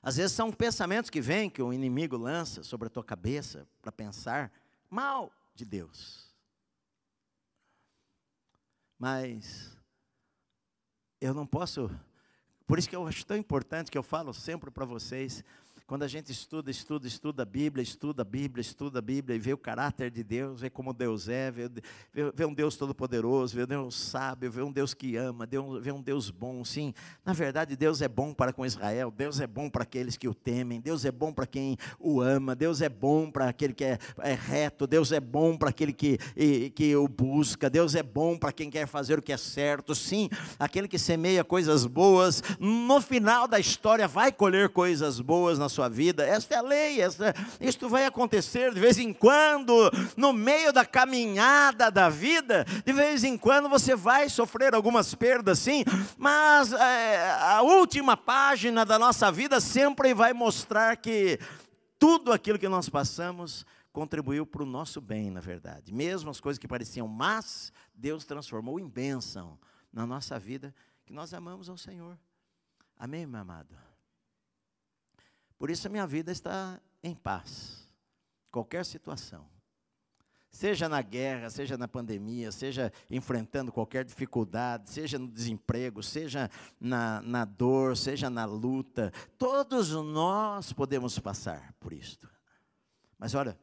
Às 0.00 0.16
vezes 0.16 0.32
são 0.32 0.52
pensamentos 0.52 1.10
que 1.10 1.20
vêm, 1.20 1.50
que 1.50 1.60
o 1.60 1.72
inimigo 1.72 2.16
lança 2.16 2.62
sobre 2.62 2.86
a 2.86 2.90
tua 2.90 3.02
cabeça 3.02 3.66
para 3.82 3.90
pensar 3.90 4.52
mal 4.88 5.32
de 5.52 5.64
Deus. 5.64 6.32
Mas 8.96 9.76
eu 11.20 11.34
não 11.34 11.46
posso 11.46 11.90
por 12.66 12.78
isso 12.78 12.88
que 12.88 12.96
eu 12.96 13.06
acho 13.06 13.26
tão 13.26 13.36
importante 13.36 13.90
que 13.90 13.98
eu 13.98 14.02
falo 14.02 14.32
sempre 14.32 14.70
para 14.70 14.86
vocês, 14.86 15.44
quando 15.86 16.02
a 16.02 16.08
gente 16.08 16.32
estuda, 16.32 16.70
estuda, 16.70 17.06
estuda 17.06 17.42
a 17.42 17.46
Bíblia, 17.46 17.82
estuda 17.82 18.22
a 18.22 18.24
Bíblia, 18.24 18.62
estuda 18.62 19.00
a 19.00 19.02
Bíblia 19.02 19.36
e 19.36 19.38
vê 19.38 19.52
o 19.52 19.58
caráter 19.58 20.10
de 20.10 20.24
Deus, 20.24 20.62
vê 20.62 20.70
como 20.70 20.94
Deus 20.94 21.28
é, 21.28 21.50
vê, 21.50 21.70
vê, 22.34 22.46
um 22.46 22.54
Deus 22.54 22.76
todo-poderoso, 22.76 23.54
vê 23.54 23.64
um 23.64 23.66
Deus 23.66 23.94
sábio, 23.94 24.50
vê 24.50 24.62
um 24.62 24.72
Deus 24.72 24.94
que 24.94 25.14
ama, 25.16 25.46
vê 25.82 25.92
um 25.92 26.00
Deus 26.00 26.30
bom. 26.30 26.64
Sim, 26.64 26.94
na 27.22 27.34
verdade, 27.34 27.76
Deus 27.76 28.00
é 28.00 28.08
bom 28.08 28.32
para 28.32 28.50
com 28.50 28.64
Israel, 28.64 29.12
Deus 29.14 29.40
é 29.40 29.46
bom 29.46 29.68
para 29.68 29.82
aqueles 29.82 30.16
que 30.16 30.26
o 30.26 30.32
temem, 30.32 30.80
Deus 30.80 31.04
é 31.04 31.12
bom 31.12 31.34
para 31.34 31.46
quem 31.46 31.76
o 32.00 32.18
ama, 32.22 32.54
Deus 32.54 32.80
é 32.80 32.88
bom 32.88 33.30
para 33.30 33.50
aquele 33.50 33.74
que 33.74 33.84
é, 33.84 33.98
é, 34.20 34.32
reto, 34.32 34.86
Deus 34.86 35.12
é 35.12 35.20
bom 35.20 35.54
para 35.54 35.68
aquele 35.68 35.92
que, 35.92 36.18
e, 36.34 36.70
que 36.70 36.96
o 36.96 37.06
busca, 37.06 37.68
Deus 37.68 37.94
é 37.94 38.02
bom 38.02 38.38
para 38.38 38.52
quem 38.52 38.70
quer 38.70 38.86
fazer 38.86 39.18
o 39.18 39.22
que 39.22 39.34
é 39.34 39.36
certo. 39.36 39.94
Sim, 39.94 40.30
aquele 40.58 40.88
que 40.88 40.98
semeia 40.98 41.44
coisas 41.44 41.84
boas, 41.84 42.42
no 42.58 43.02
final 43.02 43.46
da 43.46 43.60
história 43.60 44.08
vai 44.08 44.32
colher 44.32 44.70
coisas 44.70 45.20
boas 45.20 45.58
na 45.58 45.68
sua 45.74 45.88
vida. 45.88 46.24
Esta 46.24 46.54
é 46.54 46.58
a 46.58 46.62
lei, 46.62 47.00
esta, 47.00 47.34
isto 47.60 47.88
vai 47.88 48.06
acontecer 48.06 48.72
de 48.72 48.80
vez 48.80 48.98
em 48.98 49.12
quando, 49.12 49.90
no 50.16 50.32
meio 50.32 50.72
da 50.72 50.84
caminhada 50.84 51.90
da 51.90 52.08
vida, 52.08 52.64
de 52.84 52.92
vez 52.92 53.24
em 53.24 53.36
quando 53.36 53.68
você 53.68 53.96
vai 53.96 54.28
sofrer 54.28 54.74
algumas 54.74 55.14
perdas, 55.14 55.58
sim, 55.58 55.84
mas 56.16 56.72
é, 56.72 57.30
a 57.40 57.62
última 57.62 58.16
página 58.16 58.84
da 58.84 58.98
nossa 58.98 59.30
vida 59.32 59.60
sempre 59.60 60.14
vai 60.14 60.32
mostrar 60.32 60.96
que 60.96 61.38
tudo 61.98 62.32
aquilo 62.32 62.58
que 62.58 62.68
nós 62.68 62.88
passamos 62.88 63.66
contribuiu 63.92 64.44
para 64.44 64.62
o 64.62 64.66
nosso 64.66 65.00
bem, 65.00 65.30
na 65.30 65.40
verdade. 65.40 65.92
Mesmo 65.92 66.30
as 66.30 66.40
coisas 66.40 66.58
que 66.58 66.68
pareciam 66.68 67.06
más, 67.06 67.72
Deus 67.94 68.24
transformou 68.24 68.78
em 68.78 68.88
bênção 68.88 69.58
na 69.92 70.06
nossa 70.06 70.38
vida, 70.38 70.74
que 71.06 71.12
nós 71.12 71.32
amamos 71.32 71.68
ao 71.68 71.76
Senhor. 71.76 72.18
Amém, 72.96 73.26
meu 73.26 73.40
amado? 73.40 73.93
Por 75.58 75.70
isso 75.70 75.86
a 75.86 75.90
minha 75.90 76.06
vida 76.06 76.32
está 76.32 76.80
em 77.02 77.14
paz. 77.14 77.88
Qualquer 78.50 78.84
situação. 78.84 79.46
Seja 80.50 80.88
na 80.88 81.02
guerra, 81.02 81.50
seja 81.50 81.76
na 81.76 81.88
pandemia, 81.88 82.52
seja 82.52 82.92
enfrentando 83.10 83.72
qualquer 83.72 84.04
dificuldade, 84.04 84.88
seja 84.88 85.18
no 85.18 85.26
desemprego, 85.26 86.00
seja 86.00 86.48
na, 86.78 87.20
na 87.22 87.44
dor, 87.44 87.96
seja 87.96 88.30
na 88.30 88.44
luta, 88.44 89.12
todos 89.36 89.90
nós 89.90 90.72
podemos 90.72 91.18
passar 91.18 91.72
por 91.80 91.92
isto. 91.92 92.30
Mas 93.18 93.34
olha, 93.34 93.58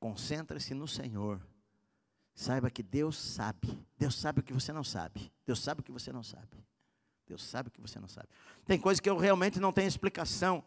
concentre-se 0.00 0.72
no 0.72 0.88
Senhor. 0.88 1.46
Saiba 2.34 2.70
que 2.70 2.82
Deus 2.82 3.18
sabe. 3.18 3.86
Deus 3.98 4.14
sabe 4.14 4.40
o 4.40 4.42
que 4.42 4.54
você 4.54 4.72
não 4.72 4.84
sabe. 4.84 5.30
Deus 5.44 5.60
sabe 5.60 5.80
o 5.80 5.84
que 5.84 5.92
você 5.92 6.10
não 6.10 6.22
sabe. 6.22 6.64
Deus 7.26 7.42
sabe 7.42 7.68
o 7.68 7.72
que 7.72 7.80
você 7.80 7.98
não 7.98 8.08
sabe. 8.08 8.28
Tem 8.64 8.78
coisas 8.78 9.00
que 9.00 9.10
eu 9.10 9.16
realmente 9.16 9.58
não 9.58 9.72
tenho 9.72 9.88
explicação. 9.88 10.64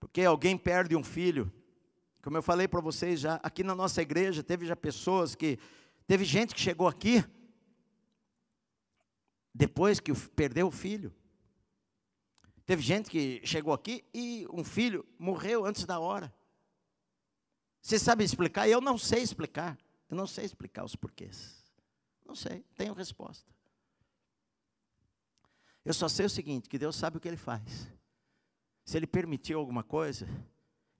Porque 0.00 0.22
alguém 0.22 0.56
perde 0.56 0.96
um 0.96 1.04
filho. 1.04 1.52
Como 2.22 2.36
eu 2.36 2.42
falei 2.42 2.66
para 2.66 2.80
vocês 2.80 3.20
já, 3.20 3.34
aqui 3.42 3.62
na 3.62 3.74
nossa 3.74 4.00
igreja 4.00 4.42
teve 4.42 4.66
já 4.66 4.74
pessoas 4.74 5.34
que. 5.34 5.58
Teve 6.06 6.24
gente 6.24 6.54
que 6.54 6.60
chegou 6.60 6.86
aqui 6.86 7.24
depois 9.54 10.00
que 10.00 10.12
perdeu 10.30 10.66
o 10.66 10.70
filho. 10.70 11.14
Teve 12.66 12.82
gente 12.82 13.10
que 13.10 13.40
chegou 13.44 13.72
aqui 13.72 14.04
e 14.12 14.46
um 14.50 14.64
filho 14.64 15.06
morreu 15.18 15.64
antes 15.64 15.84
da 15.84 15.98
hora. 15.98 16.34
Você 17.80 17.98
sabe 17.98 18.24
explicar? 18.24 18.68
Eu 18.68 18.80
não 18.80 18.96
sei 18.96 19.22
explicar. 19.22 19.78
Eu 20.08 20.16
não 20.16 20.26
sei 20.26 20.44
explicar 20.44 20.84
os 20.84 20.96
porquês. 20.96 21.62
Não 22.24 22.34
sei, 22.34 22.64
tenho 22.74 22.94
resposta. 22.94 23.52
Eu 25.84 25.92
só 25.92 26.08
sei 26.08 26.26
o 26.26 26.30
seguinte: 26.30 26.68
que 26.68 26.78
Deus 26.78 26.96
sabe 26.96 27.18
o 27.18 27.20
que 27.20 27.28
Ele 27.28 27.36
faz. 27.36 27.88
Se 28.84 28.96
Ele 28.96 29.06
permitiu 29.06 29.58
alguma 29.58 29.82
coisa, 29.82 30.26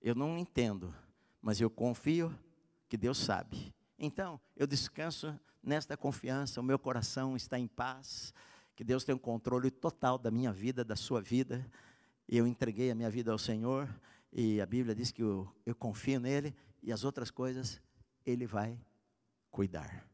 eu 0.00 0.14
não 0.14 0.38
entendo, 0.38 0.94
mas 1.40 1.60
eu 1.60 1.70
confio 1.70 2.36
que 2.88 2.96
Deus 2.96 3.18
sabe. 3.18 3.74
Então, 3.98 4.40
eu 4.56 4.66
descanso 4.66 5.38
nesta 5.62 5.96
confiança, 5.96 6.60
o 6.60 6.64
meu 6.64 6.78
coração 6.78 7.36
está 7.36 7.58
em 7.58 7.66
paz, 7.66 8.34
que 8.74 8.84
Deus 8.84 9.04
tem 9.04 9.14
o 9.14 9.16
um 9.16 9.20
controle 9.20 9.70
total 9.70 10.18
da 10.18 10.30
minha 10.30 10.52
vida, 10.52 10.84
da 10.84 10.96
sua 10.96 11.20
vida. 11.20 11.64
Eu 12.28 12.46
entreguei 12.46 12.90
a 12.90 12.94
minha 12.94 13.10
vida 13.10 13.32
ao 13.32 13.38
Senhor, 13.38 13.88
e 14.32 14.60
a 14.60 14.66
Bíblia 14.66 14.94
diz 14.94 15.10
que 15.10 15.22
eu, 15.22 15.48
eu 15.64 15.74
confio 15.74 16.20
nele, 16.20 16.54
e 16.82 16.92
as 16.92 17.04
outras 17.04 17.30
coisas 17.30 17.80
Ele 18.26 18.46
vai 18.46 18.78
cuidar. 19.50 20.06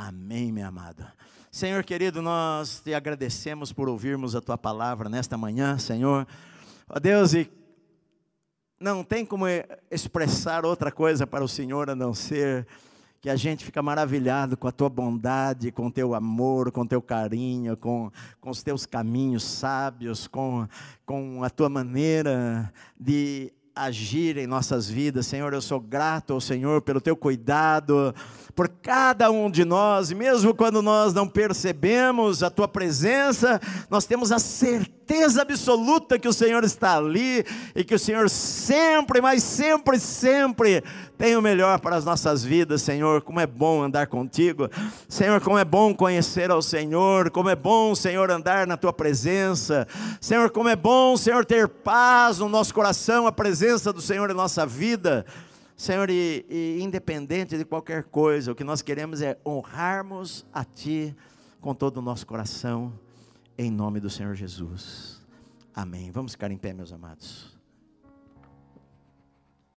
Amém, 0.00 0.52
minha 0.52 0.68
amada. 0.68 1.12
Senhor 1.50 1.82
querido, 1.82 2.22
nós 2.22 2.80
te 2.84 2.94
agradecemos 2.94 3.72
por 3.72 3.88
ouvirmos 3.88 4.36
a 4.36 4.40
tua 4.40 4.56
palavra 4.56 5.08
nesta 5.08 5.36
manhã, 5.36 5.76
Senhor. 5.76 6.24
Ó 6.88 7.00
Deus, 7.00 7.34
e 7.34 7.50
não 8.78 9.02
tem 9.02 9.26
como 9.26 9.46
expressar 9.90 10.64
outra 10.64 10.92
coisa 10.92 11.26
para 11.26 11.42
o 11.42 11.48
Senhor 11.48 11.90
a 11.90 11.96
não 11.96 12.14
ser 12.14 12.64
que 13.20 13.28
a 13.28 13.34
gente 13.34 13.64
fica 13.64 13.82
maravilhado 13.82 14.56
com 14.56 14.68
a 14.68 14.72
tua 14.72 14.88
bondade, 14.88 15.72
com 15.72 15.88
o 15.88 15.92
teu 15.92 16.14
amor, 16.14 16.70
com 16.70 16.82
o 16.82 16.88
teu 16.88 17.02
carinho, 17.02 17.76
com, 17.76 18.08
com 18.40 18.50
os 18.50 18.62
teus 18.62 18.86
caminhos 18.86 19.42
sábios, 19.42 20.28
com, 20.28 20.68
com 21.04 21.42
a 21.42 21.50
tua 21.50 21.68
maneira 21.68 22.72
de 22.96 23.52
agir 23.78 24.36
em 24.36 24.46
nossas 24.46 24.88
vidas. 24.88 25.26
Senhor, 25.26 25.52
eu 25.52 25.62
sou 25.62 25.80
grato 25.80 26.32
ao 26.32 26.40
Senhor 26.40 26.82
pelo 26.82 27.00
teu 27.00 27.16
cuidado, 27.16 28.14
por 28.54 28.68
cada 28.68 29.30
um 29.30 29.48
de 29.48 29.64
nós, 29.64 30.10
e 30.10 30.14
mesmo 30.14 30.52
quando 30.52 30.82
nós 30.82 31.14
não 31.14 31.28
percebemos 31.28 32.42
a 32.42 32.50
tua 32.50 32.66
presença, 32.66 33.60
nós 33.88 34.04
temos 34.04 34.32
a 34.32 34.38
certeza 34.40 35.42
absoluta 35.42 36.18
que 36.18 36.26
o 36.26 36.32
Senhor 36.32 36.64
está 36.64 36.96
ali 36.96 37.44
e 37.74 37.84
que 37.84 37.94
o 37.94 37.98
Senhor 37.98 38.28
sempre, 38.28 39.20
mas 39.20 39.42
sempre, 39.42 39.98
sempre 39.98 40.82
tem 41.18 41.36
o 41.36 41.42
melhor 41.42 41.80
para 41.80 41.96
as 41.96 42.04
nossas 42.04 42.44
vidas, 42.44 42.80
Senhor. 42.80 43.20
Como 43.22 43.40
é 43.40 43.46
bom 43.46 43.82
andar 43.82 44.06
contigo, 44.06 44.70
Senhor. 45.08 45.40
Como 45.40 45.58
é 45.58 45.64
bom 45.64 45.92
conhecer 45.92 46.48
ao 46.48 46.62
Senhor, 46.62 47.28
como 47.30 47.48
é 47.48 47.56
bom, 47.56 47.92
Senhor, 47.92 48.30
andar 48.30 48.68
na 48.68 48.76
tua 48.76 48.92
presença, 48.92 49.86
Senhor. 50.20 50.48
Como 50.50 50.68
é 50.68 50.76
bom, 50.76 51.16
Senhor, 51.16 51.44
ter 51.44 51.68
paz 51.68 52.38
no 52.38 52.48
nosso 52.48 52.72
coração, 52.72 53.26
a 53.26 53.32
presença 53.32 53.92
do 53.92 54.00
Senhor 54.00 54.30
em 54.30 54.34
nossa 54.34 54.64
vida. 54.64 55.26
Senhor, 55.76 56.08
e, 56.08 56.46
e 56.48 56.78
independente 56.82 57.58
de 57.58 57.64
qualquer 57.64 58.04
coisa, 58.04 58.52
o 58.52 58.54
que 58.54 58.64
nós 58.64 58.80
queremos 58.80 59.20
é 59.20 59.38
honrarmos 59.44 60.46
a 60.52 60.64
Ti 60.64 61.16
com 61.60 61.74
todo 61.74 61.98
o 61.98 62.02
nosso 62.02 62.26
coração, 62.26 62.92
em 63.56 63.70
nome 63.70 63.98
do 63.98 64.08
Senhor 64.08 64.34
Jesus. 64.36 65.20
Amém. 65.74 66.12
Vamos 66.12 66.32
ficar 66.32 66.50
em 66.50 66.56
pé, 66.56 66.72
meus 66.72 66.92
amados. 66.92 67.57